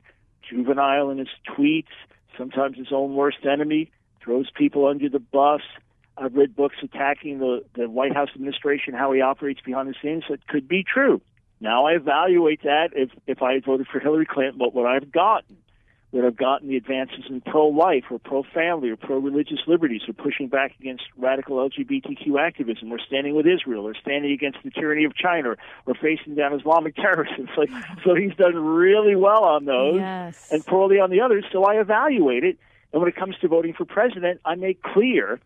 juvenile 0.48 1.10
in 1.10 1.18
his 1.18 1.28
tweets, 1.48 1.94
sometimes 2.38 2.76
his 2.76 2.92
own 2.92 3.14
worst 3.14 3.44
enemy, 3.44 3.90
throws 4.22 4.50
people 4.54 4.86
under 4.86 5.08
the 5.08 5.18
bus. 5.18 5.62
I've 6.16 6.34
read 6.34 6.54
books 6.54 6.76
attacking 6.82 7.38
the, 7.38 7.64
the 7.74 7.88
White 7.88 8.14
House 8.14 8.28
administration, 8.34 8.92
how 8.92 9.10
he 9.12 9.22
operates 9.22 9.60
behind 9.62 9.88
the 9.88 9.94
scenes. 10.02 10.24
That 10.28 10.46
could 10.46 10.68
be 10.68 10.84
true. 10.84 11.22
Now 11.60 11.86
I 11.86 11.92
evaluate 11.92 12.62
that. 12.62 12.90
If 12.94 13.10
if 13.26 13.42
I 13.42 13.54
had 13.54 13.64
voted 13.64 13.88
for 13.88 13.98
Hillary 13.98 14.26
Clinton, 14.26 14.58
what 14.58 14.74
would 14.74 14.86
I 14.86 14.94
have 14.94 15.10
gotten? 15.10 15.56
I 16.12 16.24
have 16.24 16.36
gotten 16.36 16.68
the 16.68 16.76
advances 16.76 17.24
in 17.28 17.40
pro-life 17.40 18.04
or 18.10 18.18
pro-family 18.18 18.90
or 18.90 18.96
pro-religious 18.96 19.60
liberties, 19.68 20.02
or 20.08 20.12
pushing 20.12 20.48
back 20.48 20.72
against 20.80 21.04
radical 21.16 21.56
LGBTQ 21.58 22.38
activism, 22.40 22.90
or 22.92 22.98
standing 22.98 23.36
with 23.36 23.46
Israel, 23.46 23.86
or 23.86 23.94
standing 23.94 24.32
against 24.32 24.58
the 24.64 24.70
tyranny 24.70 25.04
of 25.04 25.14
China, 25.14 25.54
or 25.86 25.94
facing 25.94 26.34
down 26.34 26.52
Islamic 26.58 26.96
terrorists? 27.04 27.34
It's 27.38 27.56
like 27.56 27.70
so 28.04 28.14
he's 28.16 28.34
done 28.34 28.56
really 28.56 29.14
well 29.14 29.44
on 29.44 29.66
those 29.66 30.00
Yes. 30.00 30.48
and 30.50 30.66
poorly 30.66 30.98
on 30.98 31.10
the 31.10 31.20
others. 31.20 31.44
So 31.52 31.64
I 31.64 31.80
evaluate 31.80 32.42
it. 32.44 32.58
And 32.92 33.00
when 33.00 33.08
it 33.08 33.14
comes 33.14 33.36
to 33.40 33.46
voting 33.48 33.72
for 33.72 33.84
president, 33.84 34.40
I 34.44 34.56
make 34.56 34.82
clear 34.82 35.38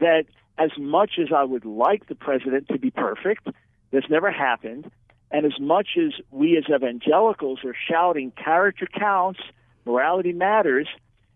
that 0.00 0.24
as 0.56 0.70
much 0.78 1.18
as 1.18 1.28
I 1.36 1.44
would 1.44 1.66
like 1.66 2.06
the 2.08 2.14
president 2.14 2.68
to 2.68 2.78
be 2.78 2.90
perfect, 2.90 3.46
that's 3.92 4.08
never 4.08 4.30
happened. 4.30 4.90
And 5.30 5.44
as 5.44 5.60
much 5.60 5.98
as 5.98 6.14
we 6.30 6.56
as 6.56 6.64
evangelicals 6.74 7.58
are 7.64 7.74
shouting 7.88 8.30
character 8.42 8.86
counts, 8.86 9.40
morality 9.88 10.32
matters, 10.32 10.86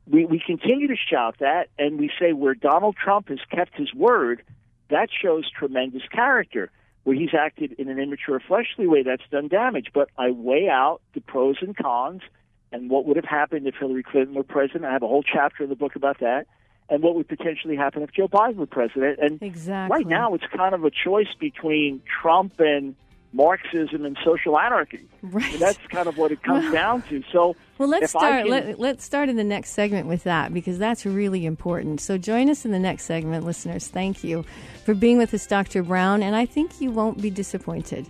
we, 0.06 0.24
we 0.26 0.42
continue 0.44 0.88
to 0.88 0.96
shout 0.96 1.36
that 1.40 1.68
and 1.78 1.98
we 1.98 2.10
say 2.20 2.32
where 2.32 2.54
Donald 2.54 2.96
Trump 2.96 3.28
has 3.28 3.38
kept 3.50 3.74
his 3.76 3.92
word, 3.94 4.42
that 4.90 5.08
shows 5.10 5.50
tremendous 5.50 6.02
character. 6.12 6.70
Where 7.04 7.16
he's 7.16 7.34
acted 7.36 7.72
in 7.78 7.88
an 7.88 7.98
immature, 7.98 8.38
fleshly 8.38 8.86
way, 8.86 9.02
that's 9.02 9.24
done 9.28 9.48
damage. 9.48 9.88
But 9.92 10.08
I 10.16 10.30
weigh 10.30 10.68
out 10.68 11.00
the 11.14 11.20
pros 11.20 11.56
and 11.60 11.76
cons 11.76 12.22
and 12.70 12.88
what 12.88 13.06
would 13.06 13.16
have 13.16 13.24
happened 13.24 13.66
if 13.66 13.74
Hillary 13.74 14.04
Clinton 14.04 14.36
were 14.36 14.44
president. 14.44 14.84
I 14.84 14.92
have 14.92 15.02
a 15.02 15.08
whole 15.08 15.24
chapter 15.24 15.64
in 15.64 15.68
the 15.68 15.74
book 15.74 15.96
about 15.96 16.20
that. 16.20 16.46
And 16.88 17.02
what 17.02 17.16
would 17.16 17.26
potentially 17.26 17.74
happen 17.74 18.02
if 18.02 18.12
Joe 18.12 18.28
Biden 18.28 18.54
were 18.54 18.66
president. 18.66 19.18
And 19.20 19.42
Exactly. 19.42 19.96
right 19.96 20.06
now, 20.06 20.34
it's 20.34 20.44
kind 20.54 20.76
of 20.76 20.84
a 20.84 20.90
choice 20.92 21.34
between 21.40 22.02
Trump 22.20 22.60
and 22.60 22.94
Marxism 23.34 24.04
and 24.04 24.16
social 24.24 24.58
anarchy. 24.58 25.06
Right. 25.22 25.50
And 25.52 25.60
that's 25.62 25.78
kind 25.88 26.06
of 26.06 26.18
what 26.18 26.32
it 26.32 26.42
comes 26.42 26.70
down 26.72 27.02
to. 27.08 27.22
So, 27.32 27.56
Well, 27.78 27.88
let's 27.88 28.10
start. 28.10 28.42
can- 28.42 28.50
Let, 28.50 28.78
let's 28.78 29.04
start 29.04 29.28
in 29.28 29.36
the 29.36 29.44
next 29.44 29.70
segment 29.70 30.06
with 30.06 30.24
that 30.24 30.52
because 30.52 30.78
that's 30.78 31.06
really 31.06 31.46
important. 31.46 32.00
So 32.00 32.18
join 32.18 32.50
us 32.50 32.64
in 32.66 32.72
the 32.72 32.78
next 32.78 33.04
segment, 33.04 33.46
listeners. 33.46 33.88
Thank 33.88 34.22
you 34.22 34.44
for 34.84 34.94
being 34.94 35.16
with 35.18 35.32
us, 35.32 35.46
Dr. 35.46 35.82
Brown, 35.82 36.22
and 36.22 36.36
I 36.36 36.44
think 36.44 36.80
you 36.80 36.90
won't 36.90 37.22
be 37.22 37.30
disappointed. 37.30 38.06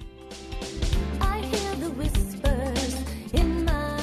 I 1.20 1.38
hear 1.40 1.74
the 1.76 1.90
whispers 1.90 3.32
in 3.32 3.64
my 3.64 3.98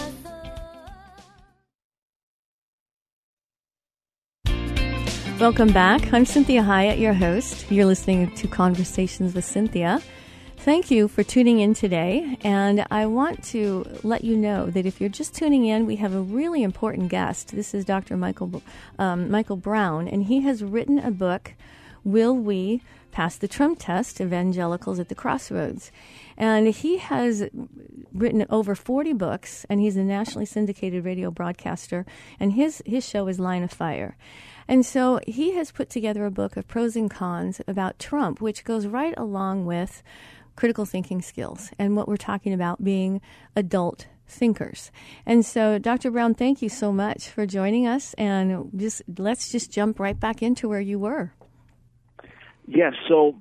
thoughts. 4.45 5.39
Welcome 5.39 5.71
back. 5.71 6.13
I'm 6.13 6.25
Cinthia 6.25 6.63
Hiett, 6.65 6.99
your 6.99 7.13
host. 7.13 7.69
You're 7.71 7.85
listening 7.85 8.33
to 8.35 8.47
Conversations 8.47 9.33
with 9.33 9.45
Cinthia. 9.45 10.01
Thank 10.59 10.91
you 10.91 11.07
for 11.07 11.23
tuning 11.23 11.61
in 11.61 11.73
today. 11.73 12.37
And 12.43 12.85
I 12.91 13.05
want 13.05 13.45
to 13.45 13.85
let 14.03 14.25
you 14.25 14.35
know 14.35 14.65
that 14.65 14.85
if 14.85 14.99
you're 14.99 15.09
just 15.09 15.33
tuning 15.33 15.65
in, 15.65 15.85
we 15.85 15.95
have 15.95 16.13
a 16.13 16.19
really 16.19 16.63
important 16.63 17.07
guest. 17.07 17.55
This 17.55 17.73
is 17.73 17.85
Dr. 17.85 18.17
Michael, 18.17 18.61
um, 18.99 19.31
Michael 19.31 19.55
Brown, 19.55 20.09
and 20.09 20.25
he 20.25 20.41
has 20.41 20.61
written 20.61 20.99
a 20.99 21.11
book, 21.11 21.53
Will 22.03 22.35
We 22.35 22.81
Pass 23.13 23.37
the 23.37 23.47
Trump 23.47 23.77
Test? 23.79 24.19
Evangelicals 24.19 24.99
at 24.99 25.07
the 25.07 25.15
Crossroads. 25.15 25.93
And 26.37 26.67
he 26.67 26.97
has 26.97 27.47
written 28.13 28.45
over 28.49 28.75
40 28.75 29.13
books, 29.13 29.65
and 29.69 29.79
he's 29.79 29.95
a 29.95 30.03
nationally 30.03 30.45
syndicated 30.45 31.05
radio 31.05 31.31
broadcaster, 31.31 32.05
and 32.37 32.53
his, 32.53 32.83
his 32.85 33.07
show 33.07 33.29
is 33.29 33.39
Line 33.39 33.63
of 33.63 33.71
Fire. 33.71 34.17
And 34.67 34.85
so 34.85 35.19
he 35.25 35.55
has 35.55 35.71
put 35.71 35.89
together 35.89 36.25
a 36.25 36.31
book 36.31 36.55
of 36.55 36.67
pros 36.67 36.95
and 36.95 37.09
cons 37.09 37.59
about 37.67 37.97
Trump, 37.97 38.39
which 38.39 38.63
goes 38.63 38.85
right 38.85 39.15
along 39.17 39.65
with 39.65 40.03
critical 40.59 40.83
thinking 40.85 41.21
skills 41.21 41.71
and 41.79 41.95
what 41.95 42.05
we're 42.05 42.17
talking 42.17 42.51
about 42.51 42.83
being 42.83 43.21
adult 43.55 44.07
thinkers. 44.27 44.91
And 45.25 45.45
so, 45.45 45.79
Dr. 45.79 46.11
Brown, 46.11 46.33
thank 46.35 46.61
you 46.61 46.67
so 46.67 46.91
much 46.91 47.29
for 47.29 47.45
joining 47.45 47.87
us. 47.87 48.13
And 48.15 48.69
just 48.75 49.01
let's 49.17 49.53
just 49.53 49.71
jump 49.71 50.01
right 50.01 50.19
back 50.19 50.43
into 50.43 50.67
where 50.67 50.81
you 50.81 50.99
were. 50.99 51.31
Yes. 52.67 52.93
So 53.07 53.37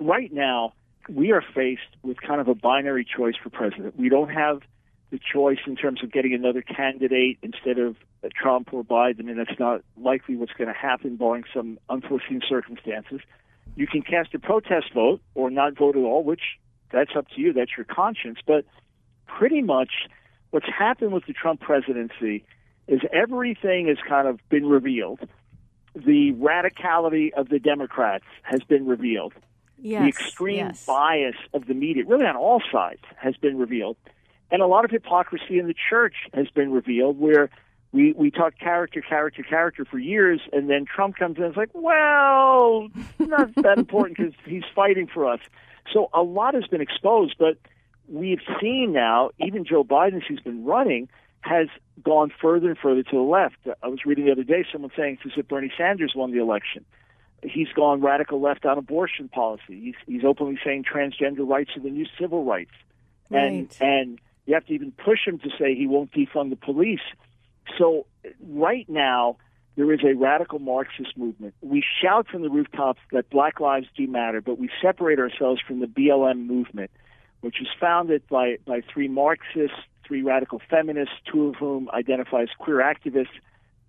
right 0.00 0.32
now 0.32 0.72
we 1.10 1.30
are 1.30 1.44
faced 1.54 1.82
with 2.02 2.16
kind 2.22 2.40
of 2.40 2.48
a 2.48 2.54
binary 2.54 3.04
choice 3.04 3.34
for 3.42 3.50
president. 3.50 3.98
We 3.98 4.08
don't 4.08 4.30
have 4.30 4.62
the 5.10 5.20
choice 5.20 5.58
in 5.66 5.76
terms 5.76 6.02
of 6.02 6.10
getting 6.10 6.32
another 6.32 6.62
candidate 6.62 7.36
instead 7.42 7.78
of 7.78 7.96
Trump 8.34 8.72
or 8.72 8.82
Biden, 8.82 9.28
and 9.28 9.38
that's 9.38 9.60
not 9.60 9.82
likely 10.00 10.36
what's 10.36 10.54
going 10.54 10.68
to 10.68 10.74
happen, 10.74 11.16
barring 11.16 11.44
some 11.52 11.78
unforeseen 11.90 12.40
circumstances. 12.48 13.20
You 13.76 13.86
can 13.86 14.00
cast 14.00 14.34
a 14.34 14.38
protest 14.38 14.94
vote 14.94 15.20
or 15.34 15.50
not 15.50 15.76
vote 15.76 15.96
at 15.96 16.02
all, 16.02 16.24
which 16.24 16.40
that's 16.92 17.16
up 17.16 17.28
to 17.30 17.40
you. 17.40 17.52
That's 17.52 17.72
your 17.76 17.86
conscience. 17.86 18.38
But 18.46 18.64
pretty 19.26 19.62
much 19.62 20.08
what's 20.50 20.68
happened 20.68 21.12
with 21.12 21.26
the 21.26 21.32
Trump 21.32 21.60
presidency 21.60 22.44
is 22.88 23.00
everything 23.12 23.88
has 23.88 23.98
kind 24.06 24.28
of 24.28 24.38
been 24.48 24.66
revealed. 24.66 25.20
The 25.94 26.32
radicality 26.32 27.32
of 27.32 27.48
the 27.48 27.58
Democrats 27.58 28.24
has 28.42 28.62
been 28.62 28.86
revealed. 28.86 29.34
Yes. 29.78 30.02
the 30.02 30.08
extreme 30.08 30.66
yes. 30.66 30.86
bias 30.86 31.34
of 31.52 31.66
the 31.66 31.74
media, 31.74 32.04
really 32.06 32.24
on 32.24 32.36
all 32.36 32.62
sides, 32.70 33.02
has 33.16 33.36
been 33.36 33.58
revealed. 33.58 33.96
And 34.52 34.62
a 34.62 34.66
lot 34.66 34.84
of 34.84 34.92
hypocrisy 34.92 35.58
in 35.58 35.66
the 35.66 35.74
church 35.74 36.14
has 36.34 36.48
been 36.50 36.70
revealed 36.70 37.18
where 37.18 37.50
we, 37.90 38.12
we 38.12 38.30
talk 38.30 38.58
character, 38.58 39.02
character, 39.02 39.42
character 39.42 39.84
for 39.84 39.98
years, 39.98 40.40
and 40.52 40.70
then 40.70 40.84
Trump 40.84 41.16
comes 41.16 41.36
in 41.36 41.44
and 41.44 41.52
is 41.52 41.56
like, 41.56 41.70
well, 41.74 42.88
not 43.18 43.54
that 43.56 43.76
important 43.78 44.18
because 44.18 44.34
he's 44.46 44.62
fighting 44.74 45.08
for 45.12 45.26
us. 45.26 45.40
So 45.90 46.10
a 46.12 46.22
lot 46.22 46.54
has 46.54 46.66
been 46.66 46.80
exposed, 46.80 47.36
but 47.38 47.58
we've 48.08 48.40
seen 48.60 48.92
now, 48.92 49.30
even 49.38 49.64
Joe 49.64 49.84
Biden, 49.84 50.22
who's 50.22 50.40
been 50.40 50.64
running, 50.64 51.08
has 51.40 51.68
gone 52.02 52.32
further 52.40 52.68
and 52.68 52.78
further 52.78 53.02
to 53.02 53.16
the 53.16 53.22
left. 53.22 53.56
I 53.82 53.88
was 53.88 54.04
reading 54.04 54.26
the 54.26 54.32
other 54.32 54.44
day 54.44 54.64
someone 54.70 54.90
saying 54.96 55.18
it's 55.22 55.32
as 55.34 55.38
if 55.40 55.48
Bernie 55.48 55.72
Sanders 55.76 56.12
won 56.14 56.30
the 56.30 56.40
election. 56.40 56.84
He's 57.42 57.68
gone 57.74 58.00
radical 58.00 58.40
left 58.40 58.64
on 58.64 58.78
abortion 58.78 59.28
policy. 59.28 59.80
He's 59.80 59.94
he's 60.06 60.24
openly 60.24 60.58
saying 60.64 60.84
transgender 60.84 61.48
rights 61.48 61.70
are 61.76 61.80
the 61.80 61.90
new 61.90 62.06
civil 62.18 62.44
rights, 62.44 62.70
and 63.32 63.76
and 63.80 64.20
you 64.46 64.54
have 64.54 64.64
to 64.66 64.72
even 64.72 64.92
push 64.92 65.26
him 65.26 65.40
to 65.40 65.50
say 65.58 65.74
he 65.74 65.88
won't 65.88 66.12
defund 66.12 66.50
the 66.50 66.56
police. 66.56 67.00
So 67.78 68.06
right 68.40 68.88
now 68.88 69.38
there 69.76 69.90
is 69.92 70.00
a 70.04 70.14
radical 70.14 70.58
Marxist 70.58 71.16
movement. 71.16 71.54
We 71.62 71.82
shout 72.02 72.28
from 72.28 72.42
the 72.42 72.50
rooftops 72.50 73.00
that 73.10 73.30
Black 73.30 73.58
lives 73.60 73.86
do 73.96 74.06
matter, 74.06 74.40
but 74.40 74.58
we 74.58 74.68
separate 74.82 75.18
ourselves 75.18 75.60
from 75.66 75.80
the 75.80 75.86
BLM 75.86 76.46
movement, 76.46 76.90
which 77.40 77.56
was 77.58 77.68
founded 77.80 78.22
by 78.28 78.58
by 78.66 78.82
three 78.92 79.08
Marxists, 79.08 79.76
three 80.06 80.22
radical 80.22 80.60
feminists, 80.68 81.14
two 81.30 81.48
of 81.48 81.54
whom 81.56 81.88
identify 81.90 82.42
as 82.42 82.50
queer 82.58 82.78
activists. 82.78 83.34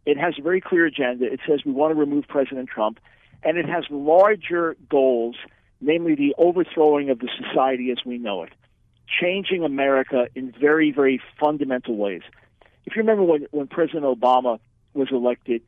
It 0.05 0.17
has 0.17 0.35
a 0.39 0.41
very 0.41 0.61
clear 0.61 0.85
agenda. 0.85 1.25
It 1.25 1.41
says 1.47 1.61
we 1.65 1.71
want 1.71 1.93
to 1.93 1.99
remove 1.99 2.27
President 2.27 2.69
Trump, 2.69 2.99
and 3.43 3.57
it 3.57 3.67
has 3.67 3.83
larger 3.89 4.75
goals, 4.89 5.35
namely 5.81 6.15
the 6.15 6.33
overthrowing 6.37 7.09
of 7.09 7.19
the 7.19 7.29
society 7.37 7.91
as 7.91 8.05
we 8.05 8.17
know 8.17 8.43
it, 8.43 8.53
changing 9.21 9.63
America 9.63 10.27
in 10.33 10.53
very, 10.57 10.91
very 10.91 11.21
fundamental 11.39 11.97
ways. 11.97 12.21
If 12.85 12.95
you 12.95 13.01
remember 13.01 13.23
when, 13.23 13.47
when 13.51 13.67
President 13.67 14.03
Obama 14.03 14.59
was 14.93 15.09
elected, 15.11 15.61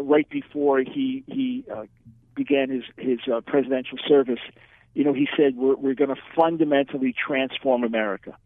right 0.00 0.28
before 0.28 0.80
he 0.80 1.24
he 1.26 1.64
uh, 1.72 1.84
began 2.34 2.70
his 2.70 2.84
his 2.96 3.18
uh, 3.32 3.40
presidential 3.40 3.98
service, 4.06 4.40
you 4.94 5.04
know, 5.04 5.12
he 5.12 5.28
said 5.36 5.56
we're 5.56 5.76
we're 5.76 5.94
going 5.94 6.14
to 6.14 6.20
fundamentally 6.36 7.14
transform 7.14 7.84
America. 7.84 8.36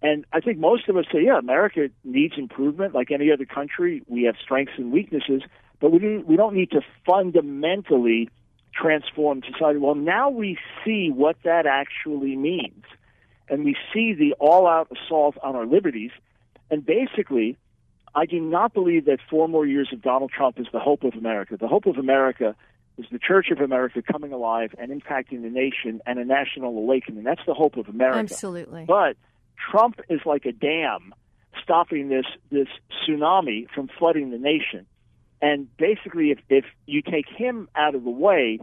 And 0.00 0.24
I 0.32 0.40
think 0.40 0.58
most 0.58 0.88
of 0.88 0.96
us 0.96 1.06
say, 1.12 1.24
yeah, 1.24 1.38
America 1.38 1.88
needs 2.04 2.34
improvement 2.36 2.94
like 2.94 3.10
any 3.10 3.32
other 3.32 3.44
country. 3.44 4.02
We 4.06 4.24
have 4.24 4.36
strengths 4.40 4.74
and 4.76 4.92
weaknesses, 4.92 5.42
but 5.80 5.90
we 5.90 5.98
don't, 5.98 6.26
we 6.26 6.36
don't 6.36 6.54
need 6.54 6.70
to 6.70 6.82
fundamentally 7.04 8.30
transform 8.72 9.42
society. 9.42 9.78
Well, 9.80 9.96
now 9.96 10.30
we 10.30 10.56
see 10.84 11.10
what 11.10 11.36
that 11.42 11.66
actually 11.66 12.36
means. 12.36 12.84
And 13.48 13.64
we 13.64 13.76
see 13.92 14.14
the 14.14 14.34
all 14.38 14.68
out 14.68 14.88
assault 14.92 15.36
on 15.42 15.56
our 15.56 15.66
liberties. 15.66 16.12
And 16.70 16.86
basically, 16.86 17.56
I 18.14 18.26
do 18.26 18.40
not 18.40 18.74
believe 18.74 19.04
that 19.06 19.18
four 19.28 19.48
more 19.48 19.66
years 19.66 19.90
of 19.92 20.02
Donald 20.02 20.30
Trump 20.30 20.58
is 20.58 20.66
the 20.72 20.80
hope 20.80 21.04
of 21.04 21.14
America. 21.14 21.56
The 21.56 21.68
hope 21.68 21.86
of 21.86 21.96
America 21.96 22.54
is 22.96 23.06
the 23.12 23.18
Church 23.18 23.50
of 23.50 23.60
America 23.60 24.02
coming 24.02 24.32
alive 24.32 24.74
and 24.78 24.90
impacting 24.90 25.42
the 25.42 25.50
nation 25.50 26.00
and 26.06 26.18
a 26.18 26.24
national 26.24 26.76
awakening. 26.76 27.24
That's 27.24 27.44
the 27.46 27.54
hope 27.54 27.76
of 27.76 27.88
America. 27.88 28.18
Absolutely. 28.18 28.84
But 28.86 29.16
Trump 29.70 30.00
is 30.08 30.20
like 30.26 30.46
a 30.46 30.52
dam 30.52 31.14
stopping 31.62 32.08
this 32.08 32.26
this 32.50 32.68
tsunami 33.02 33.68
from 33.74 33.88
flooding 33.98 34.30
the 34.30 34.38
nation. 34.38 34.86
And 35.40 35.68
basically, 35.76 36.30
if 36.30 36.38
if 36.48 36.64
you 36.86 37.02
take 37.02 37.26
him 37.28 37.68
out 37.76 37.94
of 37.94 38.04
the 38.04 38.10
way, 38.10 38.58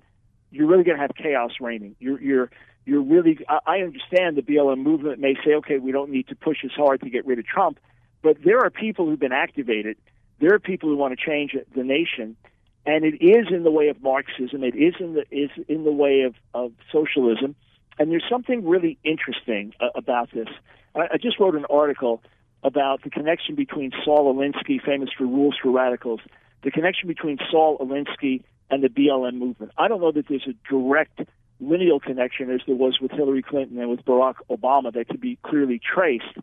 you're 0.51 0.67
really 0.67 0.83
going 0.83 0.97
to 0.97 1.01
have 1.01 1.15
chaos 1.15 1.51
reigning. 1.61 1.95
You're 1.99 2.21
you're 2.21 2.49
you're 2.85 3.01
really. 3.01 3.39
I 3.47 3.59
I 3.65 3.77
understand 3.79 4.35
the 4.35 4.41
BLM 4.41 4.79
movement 4.79 5.19
may 5.19 5.35
say, 5.45 5.53
okay, 5.55 5.77
we 5.77 5.91
don't 5.91 6.09
need 6.09 6.27
to 6.27 6.35
push 6.35 6.57
as 6.65 6.71
hard 6.71 7.01
to 7.01 7.09
get 7.09 7.25
rid 7.25 7.39
of 7.39 7.45
Trump, 7.45 7.79
but 8.25 8.37
there 8.43 8.57
are 8.65 8.71
people 8.71 9.05
who've 9.05 9.19
been 9.19 9.31
activated. 9.31 9.97
There 10.39 10.55
are 10.55 10.59
people 10.59 10.89
who 10.89 10.97
want 10.97 11.17
to 11.17 11.23
change 11.23 11.55
the 11.75 11.83
nation, 11.83 12.35
and 12.83 13.05
it 13.05 13.23
is 13.23 13.45
in 13.51 13.63
the 13.63 13.69
way 13.69 13.89
of 13.89 14.01
Marxism. 14.01 14.63
It 14.63 14.75
is 14.75 14.95
in 14.99 15.13
the 15.13 15.25
is 15.29 15.51
in 15.67 15.83
the 15.83 15.91
way 15.91 16.21
of 16.21 16.33
of 16.55 16.71
socialism. 16.91 17.55
And 17.99 18.11
there's 18.11 18.25
something 18.27 18.67
really 18.67 18.97
interesting 19.03 19.73
uh, 19.79 19.89
about 19.93 20.31
this. 20.33 20.47
I, 20.95 21.01
I 21.13 21.17
just 21.21 21.39
wrote 21.39 21.53
an 21.53 21.65
article 21.69 22.23
about 22.63 23.03
the 23.03 23.11
connection 23.11 23.53
between 23.53 23.91
Saul 24.03 24.33
Alinsky, 24.33 24.81
famous 24.83 25.09
for 25.15 25.25
Rules 25.25 25.55
for 25.61 25.69
Radicals, 25.69 26.19
the 26.63 26.71
connection 26.71 27.07
between 27.07 27.37
Saul 27.51 27.77
Alinsky 27.77 28.41
and 28.71 28.83
the 28.83 28.89
BLM 28.89 29.35
movement. 29.35 29.71
I 29.77 29.87
don't 29.87 30.01
know 30.01 30.11
that 30.11 30.27
there's 30.27 30.47
a 30.47 30.55
direct 30.67 31.21
lineal 31.59 31.99
connection 31.99 32.49
as 32.49 32.61
there 32.65 32.75
was 32.75 32.99
with 32.99 33.11
Hillary 33.11 33.43
Clinton 33.43 33.79
and 33.79 33.89
with 33.89 34.03
Barack 34.03 34.37
Obama 34.49 34.91
that 34.93 35.07
could 35.07 35.21
be 35.21 35.37
clearly 35.43 35.79
traced, 35.79 36.37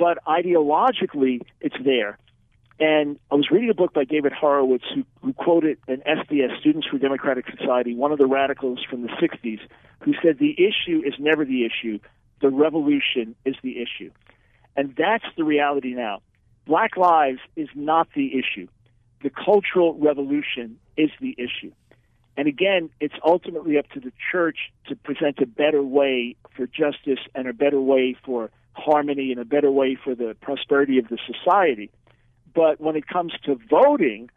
but 0.00 0.18
ideologically 0.24 1.42
it's 1.60 1.76
there. 1.84 2.18
And 2.80 3.18
I 3.30 3.34
was 3.34 3.50
reading 3.50 3.68
a 3.68 3.74
book 3.74 3.92
by 3.92 4.04
David 4.04 4.32
Horowitz 4.32 4.84
who, 4.94 5.04
who 5.22 5.34
quoted 5.34 5.76
an 5.86 6.02
SDS, 6.06 6.58
Students 6.58 6.88
for 6.88 6.96
Democratic 6.96 7.44
Society, 7.54 7.94
one 7.94 8.10
of 8.10 8.16
the 8.16 8.26
radicals 8.26 8.80
from 8.88 9.02
the 9.02 9.08
60s, 9.08 9.60
who 10.00 10.14
said 10.22 10.38
the 10.38 10.56
issue 10.56 11.02
is 11.04 11.12
never 11.18 11.44
the 11.44 11.66
issue, 11.66 11.98
the 12.40 12.48
revolution 12.48 13.36
is 13.44 13.54
the 13.62 13.76
issue. 13.82 14.10
And 14.74 14.94
that's 14.96 15.26
the 15.36 15.44
reality 15.44 15.92
now. 15.92 16.22
Black 16.66 16.96
lives 16.96 17.40
is 17.54 17.68
not 17.74 18.08
the 18.14 18.38
issue. 18.38 18.66
The 19.22 19.28
cultural 19.30 19.92
revolution 19.98 20.78
is 20.96 21.10
the 21.20 21.34
issue. 21.36 21.72
And 22.38 22.48
again, 22.48 22.88
it's 23.00 23.14
ultimately 23.22 23.76
up 23.76 23.90
to 23.90 24.00
the 24.00 24.12
church 24.32 24.56
to 24.88 24.96
present 24.96 25.40
a 25.40 25.46
better 25.46 25.82
way 25.82 26.36
for 26.56 26.66
justice 26.66 27.18
and 27.34 27.46
a 27.46 27.52
better 27.52 27.82
way 27.82 28.16
for 28.24 28.50
harmony 28.72 29.30
and 29.32 29.40
a 29.40 29.44
better 29.44 29.70
way 29.70 29.96
for 30.02 30.14
the 30.14 30.36
prosperity 30.40 30.98
of 30.98 31.08
the 31.08 31.18
society. 31.26 31.90
But 32.54 32.80
when 32.80 32.96
it 32.96 33.06
comes 33.06 33.32
to 33.44 33.58
voting, 33.68 34.30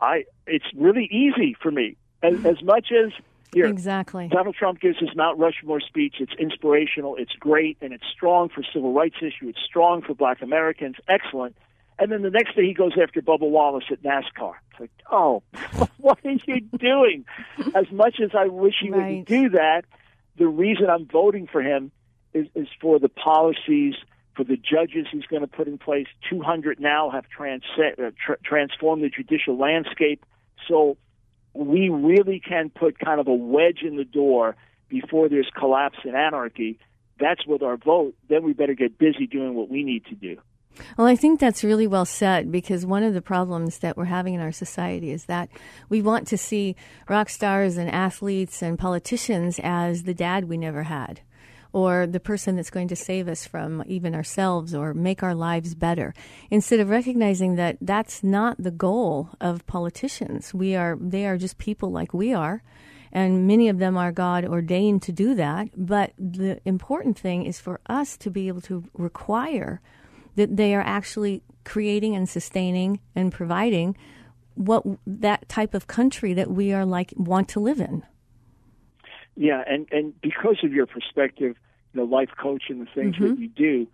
I 0.00 0.24
it's 0.46 0.64
really 0.76 1.04
easy 1.10 1.56
for 1.60 1.70
me. 1.70 1.96
As, 2.22 2.44
as 2.44 2.62
much 2.62 2.88
as 2.92 3.12
here, 3.54 3.66
Exactly. 3.66 4.28
Donald 4.28 4.54
Trump 4.54 4.80
gives 4.80 4.98
his 4.98 5.10
Mount 5.16 5.38
Rushmore 5.38 5.80
speech. 5.80 6.16
It's 6.20 6.32
inspirational. 6.38 7.16
It's 7.16 7.32
great, 7.32 7.76
and 7.80 7.92
it's 7.92 8.04
strong 8.12 8.48
for 8.48 8.62
civil 8.72 8.92
rights 8.92 9.16
issue. 9.20 9.48
It's 9.48 9.58
strong 9.64 10.02
for 10.02 10.14
Black 10.14 10.40
Americans. 10.40 10.96
Excellent. 11.08 11.56
And 11.98 12.10
then 12.12 12.22
the 12.22 12.30
next 12.30 12.54
day 12.56 12.64
he 12.66 12.72
goes 12.74 12.92
after 13.02 13.20
Bubba 13.20 13.40
Wallace 13.50 13.84
at 13.90 14.02
NASCAR. 14.02 14.54
It's 14.70 14.80
like, 14.80 14.90
oh, 15.10 15.42
what 15.98 16.18
are 16.24 16.30
you 16.46 16.60
doing? 16.78 17.24
As 17.74 17.90
much 17.90 18.20
as 18.22 18.30
I 18.34 18.46
wish 18.46 18.74
he 18.80 18.90
Right. 18.90 18.98
wouldn't 18.98 19.28
do 19.28 19.48
that, 19.50 19.82
the 20.38 20.46
reason 20.46 20.88
I'm 20.88 21.06
voting 21.06 21.46
for 21.46 21.60
him 21.60 21.90
is, 22.34 22.46
is 22.54 22.68
for 22.80 22.98
the 22.98 23.08
policies, 23.08 23.94
for 24.36 24.44
the 24.44 24.56
judges 24.56 25.06
he's 25.10 25.26
going 25.26 25.42
to 25.42 25.48
put 25.48 25.68
in 25.68 25.78
place. 25.78 26.06
200 26.28 26.80
now 26.80 27.10
have 27.10 27.28
trans- 27.28 27.62
uh, 27.78 28.10
tr- 28.24 28.40
transformed 28.44 29.02
the 29.02 29.08
judicial 29.08 29.58
landscape. 29.58 30.24
So 30.68 30.96
we 31.54 31.88
really 31.88 32.40
can 32.40 32.70
put 32.70 32.98
kind 32.98 33.20
of 33.20 33.28
a 33.28 33.34
wedge 33.34 33.82
in 33.82 33.96
the 33.96 34.04
door 34.04 34.56
before 34.88 35.28
there's 35.28 35.50
collapse 35.56 35.98
and 36.04 36.16
anarchy. 36.16 36.78
That's 37.18 37.46
with 37.46 37.62
our 37.62 37.76
vote. 37.76 38.14
Then 38.28 38.44
we 38.44 38.52
better 38.52 38.74
get 38.74 38.98
busy 38.98 39.26
doing 39.26 39.54
what 39.54 39.68
we 39.68 39.84
need 39.84 40.06
to 40.06 40.14
do. 40.14 40.38
Well, 40.96 41.06
I 41.06 41.16
think 41.16 41.40
that's 41.40 41.64
really 41.64 41.86
well 41.86 42.04
said 42.04 42.50
because 42.50 42.86
one 42.86 43.02
of 43.02 43.12
the 43.12 43.20
problems 43.20 43.78
that 43.78 43.96
we're 43.96 44.04
having 44.04 44.34
in 44.34 44.40
our 44.40 44.52
society 44.52 45.10
is 45.10 45.24
that 45.24 45.50
we 45.88 46.00
want 46.00 46.28
to 46.28 46.38
see 46.38 46.76
rock 47.08 47.28
stars 47.28 47.76
and 47.76 47.90
athletes 47.90 48.62
and 48.62 48.78
politicians 48.78 49.60
as 49.62 50.04
the 50.04 50.14
dad 50.14 50.48
we 50.48 50.56
never 50.56 50.84
had 50.84 51.20
or 51.72 52.06
the 52.06 52.20
person 52.20 52.56
that's 52.56 52.70
going 52.70 52.88
to 52.88 52.96
save 52.96 53.28
us 53.28 53.46
from 53.46 53.82
even 53.86 54.14
ourselves 54.14 54.74
or 54.74 54.94
make 54.94 55.22
our 55.22 55.34
lives 55.34 55.74
better 55.74 56.14
instead 56.50 56.80
of 56.80 56.90
recognizing 56.90 57.56
that 57.56 57.76
that's 57.80 58.22
not 58.22 58.56
the 58.58 58.70
goal 58.70 59.30
of 59.40 59.66
politicians 59.66 60.52
we 60.54 60.74
are 60.74 60.96
they 61.00 61.26
are 61.26 61.36
just 61.36 61.58
people 61.58 61.90
like 61.90 62.12
we 62.12 62.32
are 62.32 62.62
and 63.12 63.46
many 63.46 63.68
of 63.68 63.78
them 63.78 63.96
are 63.96 64.12
God 64.12 64.44
ordained 64.44 65.02
to 65.02 65.12
do 65.12 65.34
that 65.34 65.68
but 65.76 66.12
the 66.18 66.60
important 66.64 67.18
thing 67.18 67.44
is 67.44 67.60
for 67.60 67.80
us 67.86 68.16
to 68.18 68.30
be 68.30 68.48
able 68.48 68.60
to 68.62 68.84
require 68.94 69.80
that 70.36 70.56
they 70.56 70.74
are 70.74 70.82
actually 70.82 71.42
creating 71.64 72.14
and 72.14 72.28
sustaining 72.28 73.00
and 73.14 73.32
providing 73.32 73.96
what 74.54 74.84
that 75.06 75.48
type 75.48 75.74
of 75.74 75.86
country 75.86 76.34
that 76.34 76.50
we 76.50 76.72
are 76.72 76.84
like 76.84 77.12
want 77.16 77.48
to 77.48 77.60
live 77.60 77.80
in. 77.80 78.04
Yeah, 79.36 79.62
and 79.66 79.86
and 79.90 80.20
because 80.20 80.58
of 80.62 80.72
your 80.72 80.86
perspective, 80.86 81.56
you 81.92 82.00
know, 82.00 82.04
life 82.04 82.30
coach 82.40 82.64
and 82.68 82.80
the 82.80 82.90
things 82.94 83.16
that 83.18 83.38
you 83.38 83.48
do, 83.48 83.86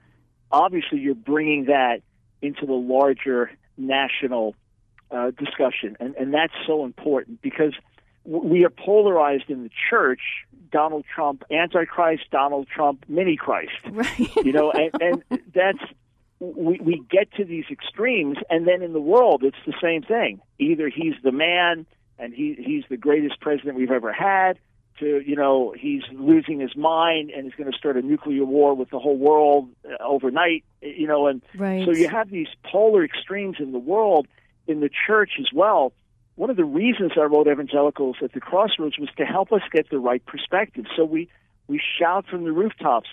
obviously 0.51 0.99
you're 0.99 1.14
bringing 1.14 1.66
that 1.66 2.03
into 2.43 2.66
the 2.66 2.72
larger 2.72 3.51
national 3.76 4.55
uh, 5.11 5.30
discussion, 5.32 5.97
and 6.01 6.14
and 6.16 6.34
that's 6.34 6.55
so 6.66 6.84
important 6.84 7.43
because 7.43 7.74
we 8.24 8.64
are 8.64 8.70
polarized 8.70 9.51
in 9.51 9.62
the 9.62 9.70
church. 9.91 10.20
Donald 10.72 11.05
Trump, 11.14 11.45
Antichrist, 11.51 12.24
Donald 12.32 12.66
Trump, 12.68 13.05
mini 13.09 13.37
Christ. 13.37 13.70
Right. 13.93 14.37
You 14.45 14.53
know, 14.53 14.72
and, 14.72 15.22
and 15.30 15.43
that's 15.55 15.78
we 16.41 16.78
we 16.82 17.03
get 17.09 17.32
to 17.34 17.45
these 17.45 17.64
extremes, 17.70 18.37
and 18.51 18.66
then 18.66 18.82
in 18.82 18.93
the 18.93 19.01
world, 19.01 19.43
it's 19.43 19.57
the 19.64 19.74
same 19.80 20.03
thing. 20.03 20.41
Either 20.59 20.89
he's 20.89 21.14
the 21.22 21.32
man, 21.32 21.87
and 22.18 22.34
he 22.34 22.57
he's 22.59 22.84
the 22.91 22.97
greatest 22.97 23.41
president 23.41 23.76
we've 23.76 23.91
ever 23.91 24.12
had. 24.12 24.59
To 25.01 25.21
you 25.25 25.37
know, 25.37 25.75
he's 25.79 26.03
losing 26.13 26.59
his 26.61 26.75
mind 26.77 27.31
and 27.31 27.45
he's 27.45 27.55
going 27.55 27.71
to 27.71 27.77
start 27.77 27.97
a 27.97 28.03
nuclear 28.03 28.45
war 28.45 28.75
with 28.75 28.91
the 28.91 28.99
whole 28.99 29.19
world 29.19 29.69
uh, 29.85 30.03
overnight. 30.03 30.65
You 30.81 31.07
know, 31.07 31.27
and 31.27 31.43
Right. 31.57 31.85
so 31.85 31.93
you 31.93 32.09
have 32.09 32.31
these 32.31 32.49
polar 32.65 33.05
extremes 33.05 33.57
in 33.59 33.73
the 33.73 33.79
world, 33.79 34.27
in 34.67 34.81
the 34.81 34.89
church 35.07 35.33
as 35.39 35.49
well. 35.55 35.93
One 36.37 36.51
of 36.51 36.57
the 36.57 36.65
reasons 36.65 37.13
I 37.17 37.25
wrote 37.25 37.47
Evangelicals 37.47 38.17
at 38.23 38.33
the 38.33 38.41
Crossroads 38.41 38.99
was 38.99 39.09
to 39.17 39.25
help 39.25 39.53
us 39.53 39.63
get 39.73 39.89
the 39.91 39.99
right 39.99 40.25
perspective. 40.25 40.85
So 40.97 41.05
we 41.05 41.29
we 41.69 41.81
shout 41.99 42.27
from 42.31 42.45
the 42.45 42.53
rooftops, 42.53 43.09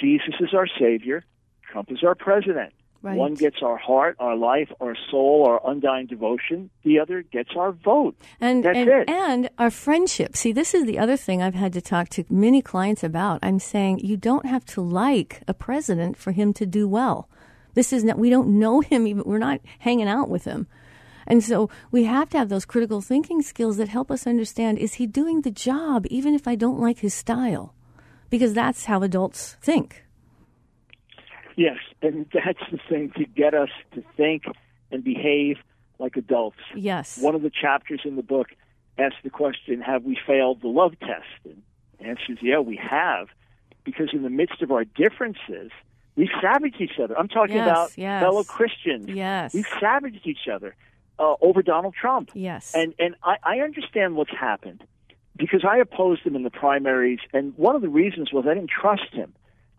Jesus 0.00 0.34
is 0.40 0.52
our 0.54 0.66
Savior, 0.66 1.24
Trump 1.70 1.90
is 1.90 2.02
our 2.02 2.14
president. 2.14 2.72
Right. 3.02 3.16
One 3.16 3.34
gets 3.34 3.62
our 3.62 3.76
heart, 3.76 4.16
our 4.18 4.36
life, 4.36 4.70
our 4.80 4.96
soul, 5.10 5.44
our 5.46 5.60
undying 5.70 6.06
devotion. 6.06 6.70
The 6.82 6.98
other 6.98 7.22
gets 7.22 7.50
our 7.56 7.72
vote. 7.72 8.16
and 8.40 8.64
That's 8.64 8.76
and, 8.76 8.88
it. 8.88 9.08
and 9.08 9.50
our 9.58 9.70
friendship. 9.70 10.36
See, 10.36 10.52
this 10.52 10.74
is 10.74 10.86
the 10.86 10.98
other 10.98 11.16
thing 11.16 11.40
I've 11.40 11.54
had 11.54 11.72
to 11.74 11.80
talk 11.80 12.08
to 12.10 12.24
many 12.28 12.62
clients 12.62 13.04
about. 13.04 13.40
I'm 13.42 13.58
saying 13.58 14.00
you 14.00 14.16
don't 14.16 14.46
have 14.46 14.64
to 14.66 14.80
like 14.80 15.42
a 15.46 15.54
president 15.54 16.16
for 16.16 16.32
him 16.32 16.52
to 16.54 16.66
do 16.66 16.88
well. 16.88 17.28
This 17.74 17.92
is 17.92 18.02
not. 18.02 18.18
We 18.18 18.30
don't 18.30 18.58
know 18.58 18.80
him. 18.80 19.06
Even 19.06 19.22
we're 19.24 19.38
not 19.38 19.60
hanging 19.80 20.08
out 20.08 20.28
with 20.28 20.44
him. 20.44 20.66
And 21.26 21.44
so 21.44 21.68
we 21.90 22.04
have 22.04 22.30
to 22.30 22.38
have 22.38 22.48
those 22.48 22.64
critical 22.64 23.00
thinking 23.00 23.42
skills 23.42 23.76
that 23.76 23.88
help 23.88 24.10
us 24.10 24.26
understand 24.26 24.78
is 24.78 24.94
he 24.94 25.06
doing 25.06 25.42
the 25.42 25.50
job, 25.50 26.06
even 26.08 26.34
if 26.34 26.48
I 26.48 26.54
don't 26.54 26.80
like 26.80 27.00
his 27.00 27.14
style? 27.14 27.74
Because 28.30 28.54
that's 28.54 28.86
how 28.86 29.02
adults 29.02 29.56
think. 29.60 30.05
Yes, 31.56 31.78
and 32.02 32.26
that's 32.32 32.60
the 32.70 32.78
thing 32.88 33.10
to 33.16 33.24
get 33.24 33.54
us 33.54 33.70
to 33.94 34.02
think 34.16 34.44
and 34.90 35.02
behave 35.02 35.56
like 35.98 36.16
adults. 36.16 36.58
Yes. 36.74 37.18
One 37.18 37.34
of 37.34 37.42
the 37.42 37.50
chapters 37.50 38.00
in 38.04 38.16
the 38.16 38.22
book 38.22 38.48
asks 38.98 39.16
the 39.24 39.30
question, 39.30 39.80
Have 39.80 40.04
we 40.04 40.18
failed 40.26 40.60
the 40.60 40.68
love 40.68 40.98
test? 41.00 41.24
And 41.44 41.62
the 41.98 42.04
answer 42.06 42.32
is, 42.32 42.38
Yeah, 42.42 42.60
we 42.60 42.76
have. 42.76 43.28
Because 43.84 44.10
in 44.12 44.22
the 44.22 44.30
midst 44.30 44.60
of 44.62 44.70
our 44.70 44.84
differences, 44.84 45.70
we 46.16 46.28
savaged 46.42 46.80
each 46.80 46.98
other. 47.02 47.18
I'm 47.18 47.28
talking 47.28 47.56
Yes, 47.56 47.66
about 47.66 47.98
yes. 47.98 48.22
fellow 48.22 48.42
Christians. 48.44 49.08
Yes. 49.08 49.54
We 49.54 49.64
savaged 49.80 50.26
each 50.26 50.48
other 50.52 50.74
uh, 51.18 51.34
over 51.40 51.62
Donald 51.62 51.94
Trump. 51.94 52.30
Yes. 52.34 52.72
And 52.74 52.94
and 52.98 53.14
I, 53.22 53.36
I 53.42 53.58
understand 53.60 54.16
what's 54.16 54.32
happened 54.32 54.84
because 55.36 55.64
I 55.64 55.78
opposed 55.78 56.22
him 56.22 56.34
in 56.36 56.42
the 56.42 56.50
primaries, 56.50 57.20
and 57.32 57.56
one 57.56 57.76
of 57.76 57.82
the 57.82 57.88
reasons 57.88 58.32
was 58.32 58.44
I 58.46 58.54
didn't 58.54 58.70
trust 58.70 59.12
him. 59.12 59.32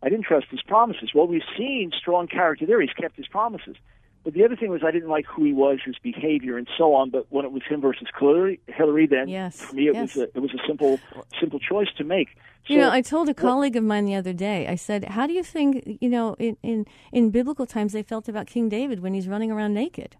I 0.03 0.09
didn't 0.09 0.25
trust 0.25 0.47
his 0.51 0.61
promises. 0.61 1.11
Well, 1.15 1.27
we've 1.27 1.41
seen 1.57 1.91
strong 1.97 2.27
character 2.27 2.65
there. 2.65 2.79
He's 2.81 2.91
kept 2.93 3.15
his 3.17 3.27
promises. 3.27 3.75
But 4.23 4.33
the 4.33 4.43
other 4.43 4.55
thing 4.57 4.69
was 4.69 4.81
I 4.83 4.91
didn't 4.91 5.09
like 5.09 5.25
who 5.25 5.43
he 5.45 5.53
was, 5.53 5.79
his 5.85 5.95
behavior, 6.03 6.57
and 6.57 6.67
so 6.77 6.93
on. 6.93 7.09
But 7.11 7.27
when 7.29 7.45
it 7.45 7.51
was 7.51 7.63
him 7.63 7.79
versus 7.81 8.07
Hillary, 8.19 8.59
Hillary, 8.67 9.07
then 9.07 9.29
Yes, 9.29 9.61
for 9.61 9.73
me 9.75 9.87
it 9.87 9.93
yes. 9.95 10.15
was 10.15 10.23
a 10.23 10.37
it 10.37 10.39
was 10.41 10.53
a 10.53 10.59
simple 10.67 10.99
simple 11.39 11.59
choice 11.59 11.87
to 11.97 12.03
make. 12.03 12.29
You 12.65 12.79
know, 12.79 12.91
I 12.91 12.99
told 13.01 13.29
a 13.29 13.33
colleague 13.33 13.77
of 13.77 13.85
mine 13.85 14.03
the 14.05 14.15
other 14.15 14.33
day. 14.33 14.67
I 14.67 14.75
said, 14.75 15.05
"How 15.05 15.25
do 15.27 15.33
you 15.33 15.43
think 15.43 15.97
you 16.01 16.09
know 16.09 16.35
in 16.37 16.57
in, 16.61 16.85
in 17.13 17.29
biblical 17.29 17.65
times 17.65 17.93
they 17.93 18.03
felt 18.03 18.27
about 18.27 18.47
King 18.47 18.67
David 18.67 18.99
when 18.99 19.13
he's 19.13 19.27
running 19.29 19.49
around 19.51 19.73
naked?" 19.73 20.17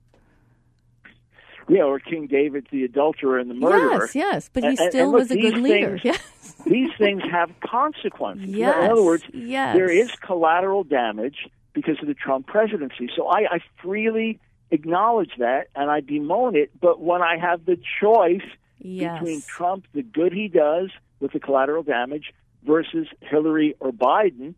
yeah, 1.69 1.83
or 1.83 1.99
King 1.99 2.27
David, 2.27 2.65
the 2.71 2.85
adulterer 2.85 3.39
and 3.39 3.49
the 3.49 3.53
murderer. 3.53 4.03
Yes, 4.05 4.15
yes, 4.15 4.49
but 4.53 4.63
he 4.63 4.69
And- 4.69 4.77
still 4.77 5.03
and 5.03 5.11
look, 5.11 5.19
was 5.19 5.31
a 5.31 5.35
good 5.41 5.57
leader. 5.57 5.99
things- 5.99 6.05
Yes, 6.05 6.21
these 6.69 6.89
things 6.97 7.23
have 7.29 7.51
consequences. 7.61 8.49
In 8.49 8.91
other 8.91 9.03
words, 9.03 9.23
yes. 9.33 9.75
there 9.75 9.89
is 9.89 10.11
collateral 10.21 10.83
damage 10.83 11.47
because 11.73 11.97
of 12.01 12.07
the 12.07 12.13
Trump 12.13 12.47
presidency. 12.47 13.09
So 13.15 13.27
I, 13.27 13.55
I 13.55 13.59
freely 13.81 14.39
acknowledge 14.71 15.31
that 15.37 15.67
and 15.75 15.89
I 15.89 16.01
bemoan 16.01 16.55
it. 16.55 16.71
But 16.79 16.99
when 16.99 17.21
I 17.21 17.37
have 17.37 17.65
the 17.65 17.77
choice 18.01 18.41
Yes. 18.79 19.19
between 19.19 19.41
Trump, 19.41 19.87
the 19.93 20.03
good 20.03 20.31
he 20.31 20.47
does 20.47 20.91
with 21.19 21.31
the 21.31 21.39
collateral 21.39 21.81
damage, 21.81 22.31
versus 22.67 23.07
Hillary 23.21 23.75
or 23.79 23.91
Biden, 23.91 24.53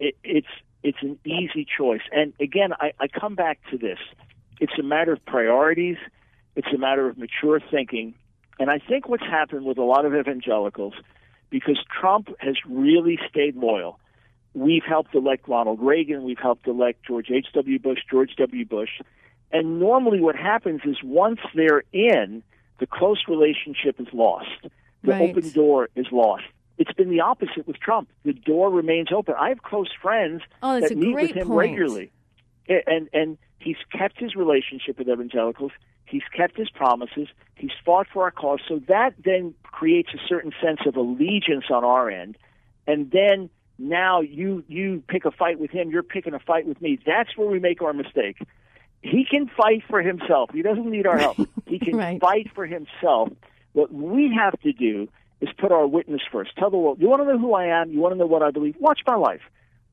it, 0.00 0.16
it's 0.24 0.48
it's 0.82 0.98
an 1.02 1.18
easy 1.24 1.66
choice. 1.76 2.00
And 2.10 2.32
again, 2.40 2.72
I, 2.80 2.92
I 2.98 3.06
come 3.06 3.34
back 3.34 3.60
to 3.70 3.78
this: 3.78 3.98
it's 4.58 4.72
a 4.78 4.82
matter 4.82 5.12
of 5.12 5.24
priorities. 5.24 5.98
It's 6.56 6.68
a 6.74 6.78
matter 6.78 7.06
of 7.08 7.16
mature 7.16 7.60
thinking. 7.70 8.14
And 8.58 8.70
I 8.70 8.78
think 8.78 9.08
what's 9.08 9.22
happened 9.22 9.64
with 9.64 9.78
a 9.78 9.82
lot 9.82 10.04
of 10.04 10.14
evangelicals, 10.14 10.94
because 11.50 11.78
Trump 12.00 12.28
has 12.38 12.54
really 12.66 13.18
stayed 13.28 13.56
loyal. 13.56 13.98
We've 14.54 14.82
helped 14.84 15.14
elect 15.14 15.46
Ronald 15.48 15.80
Reagan. 15.80 16.24
We've 16.24 16.38
helped 16.38 16.66
elect 16.66 17.04
George 17.06 17.30
H.W. 17.30 17.78
Bush, 17.78 18.00
George 18.10 18.34
W. 18.36 18.64
Bush. 18.64 19.00
And 19.52 19.78
normally 19.80 20.20
what 20.20 20.36
happens 20.36 20.80
is 20.84 20.96
once 21.04 21.40
they're 21.54 21.82
in, 21.92 22.42
the 22.78 22.86
close 22.86 23.24
relationship 23.28 24.00
is 24.00 24.08
lost. 24.12 24.48
The 25.02 25.12
Right. 25.12 25.30
open 25.30 25.50
door 25.50 25.88
is 25.94 26.06
lost. 26.12 26.44
It's 26.78 26.92
been 26.92 27.10
the 27.10 27.20
opposite 27.20 27.66
with 27.66 27.78
Trump. 27.78 28.08
The 28.24 28.32
door 28.32 28.70
remains 28.70 29.08
open. 29.12 29.34
I 29.38 29.48
have 29.50 29.62
close 29.62 29.88
friends 30.00 30.42
Oh, 30.62 30.80
that 30.80 30.96
meet 30.96 31.14
with 31.14 31.30
him 31.32 31.48
point. 31.48 31.70
regularly. 31.72 32.10
And 32.68 33.08
and 33.12 33.38
he's 33.58 33.76
kept 33.92 34.18
his 34.18 34.34
relationship 34.34 34.98
with 34.98 35.08
evangelicals. 35.08 35.72
He's 36.10 36.22
kept 36.36 36.56
his 36.56 36.68
promises. 36.70 37.28
He's 37.56 37.70
fought 37.84 38.06
for 38.12 38.24
our 38.24 38.30
cause. 38.30 38.60
So 38.68 38.80
that 38.88 39.14
then 39.24 39.54
creates 39.62 40.10
a 40.14 40.18
certain 40.28 40.52
sense 40.62 40.80
of 40.86 40.96
allegiance 40.96 41.66
on 41.70 41.84
our 41.84 42.10
end. 42.10 42.36
And 42.86 43.10
then 43.10 43.48
now 43.78 44.20
you 44.20 44.64
you 44.68 45.02
pick 45.08 45.24
a 45.24 45.30
fight 45.30 45.58
with 45.60 45.70
him. 45.70 45.90
You're 45.90 46.02
picking 46.02 46.34
a 46.34 46.38
fight 46.40 46.66
with 46.66 46.80
me. 46.82 46.98
That's 47.06 47.36
where 47.36 47.48
we 47.48 47.58
make 47.60 47.80
our 47.82 47.92
mistake. 47.92 48.38
He 49.02 49.24
can 49.30 49.48
fight 49.56 49.82
for 49.88 50.02
himself. 50.02 50.50
He 50.52 50.62
doesn't 50.62 50.90
need 50.90 51.06
our 51.06 51.18
help. 51.18 51.38
He 51.66 51.78
can 51.78 51.96
Right. 51.96 52.20
fight 52.20 52.48
for 52.54 52.66
himself. 52.66 53.28
What 53.74 53.92
we 53.92 54.34
have 54.36 54.58
to 54.62 54.72
do 54.72 55.08
is 55.40 55.48
put 55.56 55.70
our 55.70 55.86
witness 55.86 56.20
first. 56.32 56.50
Tell 56.58 56.68
the 56.70 56.76
world, 56.76 56.98
you 57.00 57.08
want 57.08 57.22
to 57.22 57.28
know 57.32 57.38
who 57.38 57.54
I 57.54 57.66
am? 57.80 57.92
You 57.92 58.00
want 58.00 58.12
to 58.12 58.18
know 58.18 58.26
what 58.26 58.42
I 58.42 58.50
believe? 58.50 58.74
Watch 58.80 59.00
my 59.06 59.14
life. 59.14 59.40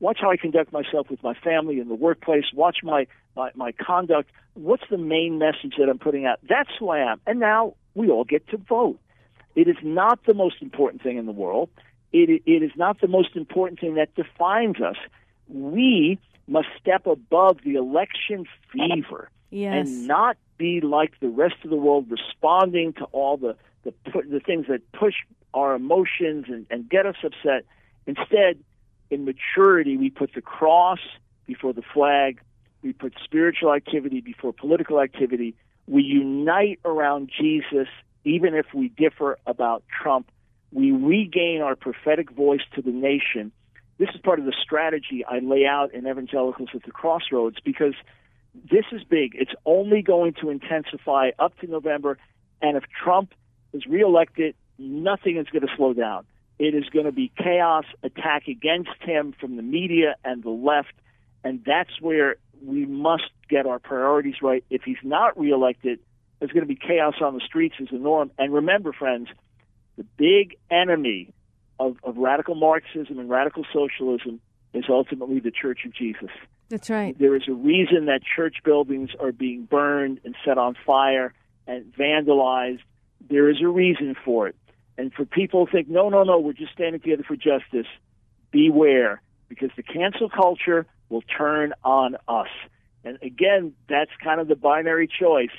Watch 0.00 0.18
how 0.20 0.30
I 0.30 0.36
conduct 0.36 0.72
myself 0.72 1.10
with 1.10 1.22
my 1.22 1.34
family 1.34 1.80
in 1.80 1.88
the 1.88 1.94
workplace. 1.94 2.44
Watch 2.54 2.78
my, 2.82 3.06
my, 3.36 3.50
my 3.54 3.72
conduct. 3.72 4.30
What's 4.54 4.84
the 4.90 4.98
main 4.98 5.38
message 5.38 5.74
that 5.78 5.88
I'm 5.88 5.98
putting 5.98 6.24
out? 6.24 6.38
That's 6.48 6.70
who 6.78 6.90
I 6.90 7.00
am. 7.10 7.20
And 7.26 7.40
now 7.40 7.74
we 7.94 8.08
all 8.08 8.24
get 8.24 8.46
to 8.48 8.56
vote. 8.56 8.98
It 9.54 9.66
is 9.66 9.76
not 9.82 10.20
the 10.24 10.34
most 10.34 10.56
important 10.62 11.02
thing 11.02 11.18
in 11.18 11.26
the 11.26 11.32
world. 11.32 11.68
It, 12.12 12.42
it 12.46 12.62
is 12.62 12.70
not 12.76 13.00
the 13.00 13.08
most 13.08 13.34
important 13.34 13.80
thing 13.80 13.94
that 13.96 14.14
defines 14.14 14.80
us. 14.80 14.96
We 15.48 16.18
must 16.46 16.68
step 16.80 17.06
above 17.06 17.58
the 17.64 17.74
election 17.74 18.46
fever 18.72 19.30
Yes. 19.50 19.88
and 19.88 20.06
not 20.06 20.36
be 20.58 20.80
like 20.82 21.18
the 21.20 21.28
rest 21.28 21.54
of 21.64 21.70
the 21.70 21.76
world, 21.76 22.10
responding 22.10 22.92
to 22.94 23.04
all 23.06 23.36
the 23.36 23.56
the, 23.84 23.94
the 24.28 24.40
things 24.40 24.66
that 24.68 24.80
push 24.92 25.14
our 25.54 25.74
emotions 25.74 26.46
and, 26.48 26.66
and 26.68 26.88
get 26.88 27.06
us 27.06 27.16
upset. 27.24 27.64
Instead, 28.06 28.58
in 29.10 29.24
maturity, 29.24 29.96
we 29.96 30.10
put 30.10 30.34
the 30.34 30.42
cross 30.42 31.00
before 31.46 31.72
the 31.72 31.82
flag. 31.94 32.40
We 32.82 32.92
put 32.92 33.14
spiritual 33.24 33.72
activity 33.72 34.20
before 34.20 34.52
political 34.52 35.00
activity. 35.00 35.54
We 35.86 36.02
unite 36.02 36.80
around 36.84 37.30
Jesus, 37.36 37.88
even 38.24 38.54
if 38.54 38.66
we 38.74 38.88
differ 38.88 39.38
about 39.46 39.82
Trump. 39.88 40.30
We 40.72 40.92
regain 40.92 41.62
our 41.62 41.74
prophetic 41.74 42.30
voice 42.30 42.60
to 42.74 42.82
the 42.82 42.90
nation. 42.90 43.52
This 43.98 44.10
is 44.14 44.20
part 44.20 44.38
of 44.38 44.44
the 44.44 44.54
strategy 44.62 45.24
I 45.24 45.38
lay 45.40 45.66
out 45.66 45.92
in 45.94 46.06
Evangelicals 46.06 46.68
at 46.74 46.84
the 46.84 46.92
Crossroads 46.92 47.56
because 47.64 47.94
this 48.70 48.84
is 48.92 49.02
big. 49.02 49.34
It's 49.34 49.54
only 49.64 50.02
going 50.02 50.34
to 50.34 50.50
intensify 50.50 51.30
up 51.38 51.58
to 51.60 51.66
November. 51.66 52.18
And 52.60 52.76
if 52.76 52.84
Trump 53.02 53.32
is 53.72 53.86
reelected, 53.86 54.54
nothing 54.78 55.36
is 55.36 55.46
going 55.48 55.66
to 55.66 55.74
slow 55.76 55.94
down. 55.94 56.26
It 56.58 56.74
is 56.74 56.84
going 56.88 57.06
to 57.06 57.12
be 57.12 57.30
chaos, 57.36 57.84
attack 58.02 58.48
against 58.48 59.00
him 59.00 59.34
from 59.38 59.56
the 59.56 59.62
media 59.62 60.16
and 60.24 60.42
the 60.42 60.50
left. 60.50 60.92
And 61.44 61.62
that's 61.64 62.00
where 62.00 62.36
we 62.64 62.84
must 62.84 63.30
get 63.48 63.66
our 63.66 63.78
priorities 63.78 64.36
right. 64.42 64.64
If 64.70 64.82
he's 64.82 64.96
not 65.02 65.38
reelected, 65.38 66.00
there's 66.38 66.50
going 66.50 66.66
to 66.66 66.68
be 66.68 66.76
chaos 66.76 67.14
on 67.22 67.34
the 67.34 67.40
streets 67.40 67.76
as 67.80 67.88
a 67.92 67.96
norm. 67.96 68.30
And 68.38 68.52
remember, 68.52 68.92
friends, 68.92 69.28
the 69.96 70.04
big 70.16 70.56
enemy 70.70 71.32
of, 71.78 71.96
of 72.02 72.16
radical 72.16 72.54
Marxism 72.54 73.18
and 73.18 73.30
radical 73.30 73.64
socialism 73.72 74.40
is 74.74 74.84
ultimately 74.88 75.40
the 75.40 75.50
Church 75.50 75.80
of 75.84 75.94
Jesus. 75.94 76.30
That's 76.68 76.90
right. 76.90 77.18
There 77.18 77.34
is 77.34 77.42
a 77.48 77.52
reason 77.52 78.06
that 78.06 78.20
church 78.36 78.56
buildings 78.64 79.10
are 79.18 79.32
being 79.32 79.64
burned 79.64 80.20
and 80.24 80.34
set 80.44 80.58
on 80.58 80.76
fire 80.86 81.32
and 81.66 81.92
vandalized. 81.94 82.80
There 83.28 83.48
is 83.48 83.56
a 83.62 83.68
reason 83.68 84.14
for 84.24 84.48
it. 84.48 84.56
And 84.98 85.12
for 85.14 85.24
people 85.24 85.64
who 85.64 85.72
think, 85.72 85.88
no, 85.88 86.08
no, 86.08 86.24
no, 86.24 86.38
we're 86.40 86.52
just 86.52 86.72
standing 86.72 87.00
together 87.00 87.22
for 87.22 87.36
justice, 87.36 87.86
beware, 88.50 89.22
because 89.48 89.70
the 89.76 89.82
cancel 89.82 90.28
culture 90.28 90.86
will 91.08 91.22
turn 91.22 91.72
on 91.84 92.16
us. 92.26 92.48
And 93.04 93.16
again, 93.22 93.72
that's 93.88 94.10
kind 94.22 94.40
of 94.40 94.48
the 94.48 94.56
binary 94.56 95.08
choice. 95.08 95.54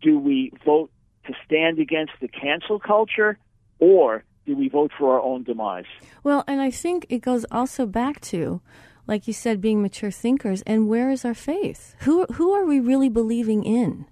Do 0.00 0.18
we 0.18 0.52
vote 0.64 0.90
to 1.26 1.34
stand 1.44 1.80
against 1.80 2.12
the 2.20 2.28
cancel 2.28 2.78
culture, 2.78 3.36
or 3.80 4.22
do 4.46 4.56
we 4.56 4.68
vote 4.68 4.92
for 4.96 5.14
our 5.14 5.20
own 5.20 5.42
demise? 5.42 5.84
Well, 6.22 6.44
and 6.46 6.60
I 6.60 6.70
think 6.70 7.04
it 7.08 7.18
goes 7.18 7.44
also 7.50 7.84
back 7.84 8.20
to, 8.22 8.60
like 9.08 9.26
you 9.26 9.32
said, 9.32 9.60
being 9.60 9.82
mature 9.82 10.12
thinkers. 10.12 10.62
And 10.62 10.88
where 10.88 11.10
is 11.10 11.24
our 11.24 11.34
faith? 11.34 11.96
Who 12.00 12.26
who 12.34 12.52
are 12.52 12.64
we 12.64 12.78
really 12.78 13.08
believing 13.08 13.64
in? 13.64 14.06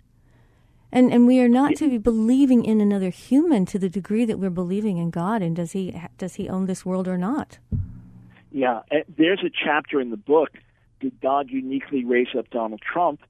And 0.97 1.13
and 1.13 1.27
we 1.27 1.41
are 1.41 1.49
not 1.49 1.77
to 1.77 1.91
be 1.91 1.99
believing 1.99 2.65
in 2.65 2.81
another 2.81 3.11
human 3.11 3.67
to 3.67 3.79
the 3.79 3.91
degree 3.91 4.25
that 4.25 4.39
we're 4.39 4.49
believing 4.49 4.97
in 4.97 5.11
God. 5.11 5.43
And 5.43 5.55
does 5.55 5.73
he 5.73 5.95
does 6.17 6.37
he 6.37 6.49
own 6.49 6.65
this 6.65 6.87
world 6.87 7.07
or 7.07 7.19
not? 7.19 7.59
Yeah, 8.51 8.81
eh, 8.91 9.03
there's 9.19 9.43
a 9.45 9.51
chapter 9.51 10.01
in 10.01 10.09
the 10.09 10.17
book. 10.17 10.53
Did 11.01 11.21
God 11.21 11.51
uniquely 11.51 12.03
raise 12.07 12.29
up 12.35 12.49
Donald 12.49 12.81
Trump? 12.81 13.21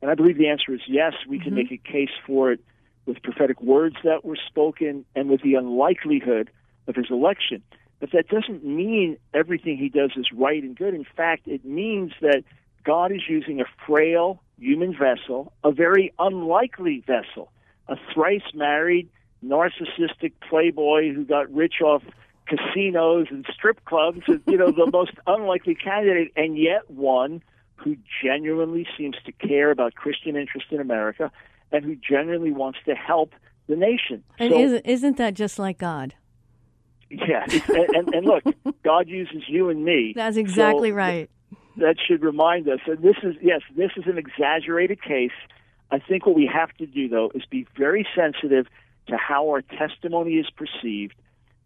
And 0.00 0.10
I 0.10 0.16
believe 0.16 0.36
the 0.36 0.48
answer 0.48 0.74
is 0.74 0.80
yes. 0.88 1.12
We 1.28 1.38
can 1.38 1.54
make 1.54 1.70
a 1.70 1.76
case 1.76 2.10
for 2.26 2.50
it 2.50 2.58
with 3.06 3.22
prophetic 3.22 3.62
words 3.62 3.94
that 4.02 4.24
were 4.24 4.38
spoken 4.48 5.04
and 5.14 5.30
with 5.30 5.42
the 5.42 5.54
unlikelihood 5.54 6.50
of 6.88 6.96
his 6.96 7.06
election. 7.08 7.62
But 8.00 8.10
that 8.14 8.26
doesn't 8.26 8.64
mean 8.64 9.16
everything 9.32 9.76
he 9.76 9.90
does 9.90 10.10
is 10.16 10.26
right 10.34 10.60
and 10.60 10.76
good. 10.76 10.92
In 10.92 11.06
fact, 11.16 11.46
it 11.46 11.64
means 11.64 12.10
that 12.20 12.42
God 12.82 13.12
is 13.12 13.22
using 13.28 13.60
a 13.60 13.64
frail 13.86 14.42
human 14.58 14.96
vessel, 14.96 15.52
a 15.64 15.72
very 15.72 16.12
unlikely 16.18 17.02
vessel, 17.06 17.50
a 17.88 17.96
thrice 18.12 18.42
married, 18.54 19.08
narcissistic 19.44 20.32
playboy 20.48 21.12
who 21.12 21.24
got 21.24 21.52
rich 21.52 21.80
off 21.84 22.02
casinos 22.46 23.26
and 23.30 23.46
strip 23.52 23.84
clubs, 23.84 24.20
you 24.46 24.56
know, 24.56 24.70
the 24.70 24.88
most 24.92 25.12
unlikely 25.26 25.74
candidate, 25.74 26.32
and 26.36 26.58
yet 26.58 26.88
one 26.90 27.42
who 27.76 27.96
genuinely 28.22 28.86
seems 28.96 29.16
to 29.24 29.32
care 29.32 29.70
about 29.70 29.94
Christian 29.94 30.36
interest 30.36 30.66
in 30.70 30.80
America 30.80 31.30
and 31.72 31.84
who 31.84 31.96
genuinely 31.96 32.52
wants 32.52 32.78
to 32.86 32.94
help 32.94 33.32
the 33.66 33.76
nation. 33.76 34.22
And 34.38 34.52
So- 34.52 34.60
isn't, 34.60 34.86
isn't 34.86 35.16
that 35.16 35.34
just 35.34 35.58
like 35.58 35.78
God? 35.78 36.14
yeah, 37.10 37.44
and, 37.50 37.94
and, 37.94 38.14
and 38.14 38.26
look, 38.26 38.42
God 38.82 39.06
uses 39.08 39.42
you 39.46 39.68
and 39.68 39.84
me. 39.84 40.12
That's 40.16 40.36
exactly 40.36 40.90
So 40.90 40.94
right. 40.94 41.30
That 41.76 41.96
should 42.06 42.22
remind 42.22 42.68
us. 42.68 42.80
And 42.86 42.98
this 43.02 43.16
is 43.22 43.36
yes, 43.40 43.60
this 43.76 43.90
is 43.96 44.04
an 44.06 44.18
exaggerated 44.18 45.02
case. 45.02 45.32
I 45.90 45.98
think 45.98 46.26
what 46.26 46.34
we 46.34 46.50
have 46.52 46.72
to 46.78 46.86
do 46.86 47.08
though 47.08 47.30
is 47.34 47.42
be 47.48 47.66
very 47.76 48.06
sensitive 48.14 48.66
to 49.08 49.16
how 49.16 49.48
our 49.48 49.62
testimony 49.62 50.34
is 50.34 50.46
perceived, 50.50 51.14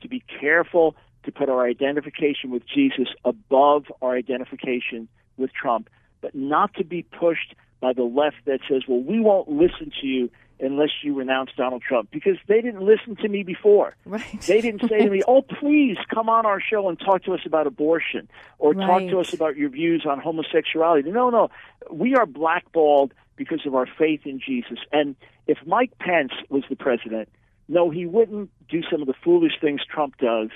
to 0.03 0.09
be 0.09 0.23
careful 0.41 0.97
to 1.25 1.33
put 1.33 1.49
our 1.49 1.67
identification 1.67 2.51
with 2.51 2.63
Jesus 2.67 3.09
above 3.25 3.85
our 4.01 4.17
identification 4.17 5.09
with 5.37 5.53
Trump, 5.53 5.91
but 6.21 6.35
not 6.35 6.73
to 6.75 6.85
be 6.85 7.03
pushed 7.03 7.55
by 7.81 7.93
the 7.93 8.05
left 8.05 8.37
that 8.47 8.61
says, 8.69 8.83
well, 8.89 9.03
we 9.03 9.21
won't 9.21 9.49
listen 9.49 9.93
to 10.01 10.07
you 10.07 10.31
unless 10.61 10.91
you 11.03 11.15
renounce 11.15 11.51
Donald 11.57 11.83
Trump 11.83 12.11
because 12.11 12.37
they 12.47 12.61
didn't 12.61 12.85
listen 12.85 13.17
to 13.17 13.29
me 13.29 13.43
before. 13.43 13.97
Right. 14.05 14.41
They 14.43 14.61
didn't 14.61 14.89
say 14.89 15.05
to 15.05 15.11
me, 15.11 15.23
"Oh, 15.29 15.43
please 15.43 15.97
come 16.13 16.29
on 16.29 16.47
our 16.47 16.61
show 16.61 16.89
and 16.89 16.99
talk 16.99 17.25
to 17.25 17.35
us 17.35 17.41
about 17.45 17.67
abortion 17.67 18.29
or 18.59 18.75
talk 18.75 19.03
to 19.11 19.21
us 19.21 19.33
about 19.33 19.57
your 19.57 19.69
views 19.69 20.07
on 20.09 20.21
homosexuality." 20.21 21.11
No, 21.11 21.31
no, 21.31 21.51
we 21.91 22.15
are 22.15 22.27
blackballed 22.27 23.13
because 23.37 23.67
of 23.67 23.75
our 23.75 23.87
faith 23.87 24.23
in 24.25 24.41
Jesus. 24.41 24.79
And 24.93 25.15
if 25.47 25.59
Mike 25.67 25.99
Pence 25.99 26.33
was 26.49 26.65
the 26.69 26.77
president, 26.77 27.29
no, 27.69 27.91
he 27.91 28.07
wouldn't 28.07 28.51
do 28.69 28.83
some 28.91 29.01
of 29.01 29.07
the 29.07 29.15
foolish 29.25 29.53
things 29.61 29.83
Trump 29.85 30.17
does, 30.19 30.51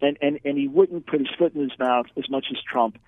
and 0.00 0.18
and 0.20 0.38
and 0.44 0.58
he 0.58 0.68
wouldn't 0.68 1.06
put 1.06 1.20
his 1.20 1.28
foot 1.38 1.54
in 1.54 1.62
his 1.62 1.78
mouth 1.78 2.06
as 2.16 2.28
much 2.28 2.46
as 2.50 2.58
Trump. 2.62 2.98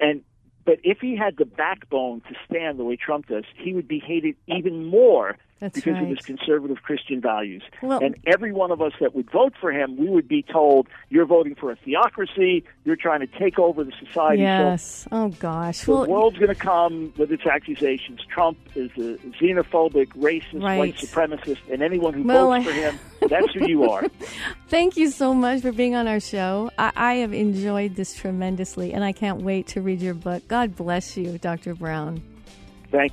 And 0.00 0.22
but 0.64 0.78
if 0.84 0.98
he 1.00 1.16
had 1.16 1.36
the 1.36 1.44
backbone 1.44 2.20
to 2.22 2.34
stand 2.48 2.78
the 2.78 2.84
way 2.84 2.96
Trump 2.96 3.26
does, 3.26 3.44
he 3.56 3.74
would 3.74 3.88
be 3.88 3.98
hated 3.98 4.36
even 4.46 4.86
more 4.86 5.36
That's 5.62 5.76
because 5.76 5.92
right. 5.94 6.02
of 6.02 6.08
his 6.08 6.18
conservative 6.26 6.82
Christian 6.82 7.20
values. 7.20 7.62
Well- 7.82 8.02
and 8.02 8.16
every 8.26 8.52
one 8.52 8.72
of 8.72 8.82
us 8.82 8.92
that 9.00 9.14
would 9.14 9.30
vote 9.30 9.54
for 9.60 9.70
him, 9.70 9.96
we 9.96 10.08
would 10.08 10.26
be 10.26 10.42
told, 10.42 10.88
"You're 11.08 11.24
voting 11.24 11.54
for 11.54 11.70
a 11.70 11.76
theocracy. 11.76 12.64
You're 12.84 12.96
trying 12.96 13.20
to 13.20 13.28
take 13.28 13.60
over 13.60 13.84
the 13.84 13.92
society." 14.04 14.42
Yes. 14.42 15.06
Oh 15.12 15.28
gosh. 15.38 15.82
The 15.82 15.92
Well, 15.92 16.06
world's 16.08 16.36
going 16.38 16.48
to 16.48 16.56
come 16.56 17.12
with 17.16 17.30
its 17.30 17.46
accusations. 17.46 18.20
Trump 18.28 18.58
is 18.74 18.90
a 18.98 19.18
xenophobic, 19.40 20.08
racist, 20.18 20.60
Right. 20.60 20.78
white 20.78 20.96
supremacist, 20.96 21.58
and 21.72 21.80
anyone 21.80 22.12
who 22.12 22.24
Well, 22.24 22.48
votes 22.50 22.66
I- 22.66 22.68
for 22.68 22.74
him, 22.74 22.98
that's 23.30 23.52
who 23.54 23.68
you 23.68 23.88
are. 23.88 24.02
Thank 24.68 24.96
you 24.96 25.10
so 25.10 25.32
much 25.32 25.60
for 25.62 25.70
being 25.70 25.94
on 25.94 26.08
our 26.08 26.18
show. 26.18 26.72
I, 26.76 26.90
I 26.96 27.14
have 27.16 27.32
enjoyed 27.32 27.94
this 27.94 28.16
tremendously, 28.16 28.92
and 28.92 29.04
I 29.04 29.12
can't 29.12 29.42
wait 29.42 29.68
to 29.68 29.80
read 29.80 30.00
your 30.02 30.14
book. 30.14 30.42
God 30.48 30.74
bless 30.74 31.16
you, 31.16 31.38
Dr. 31.38 31.74
Brown. 31.76 32.20
Thank. 32.90 33.12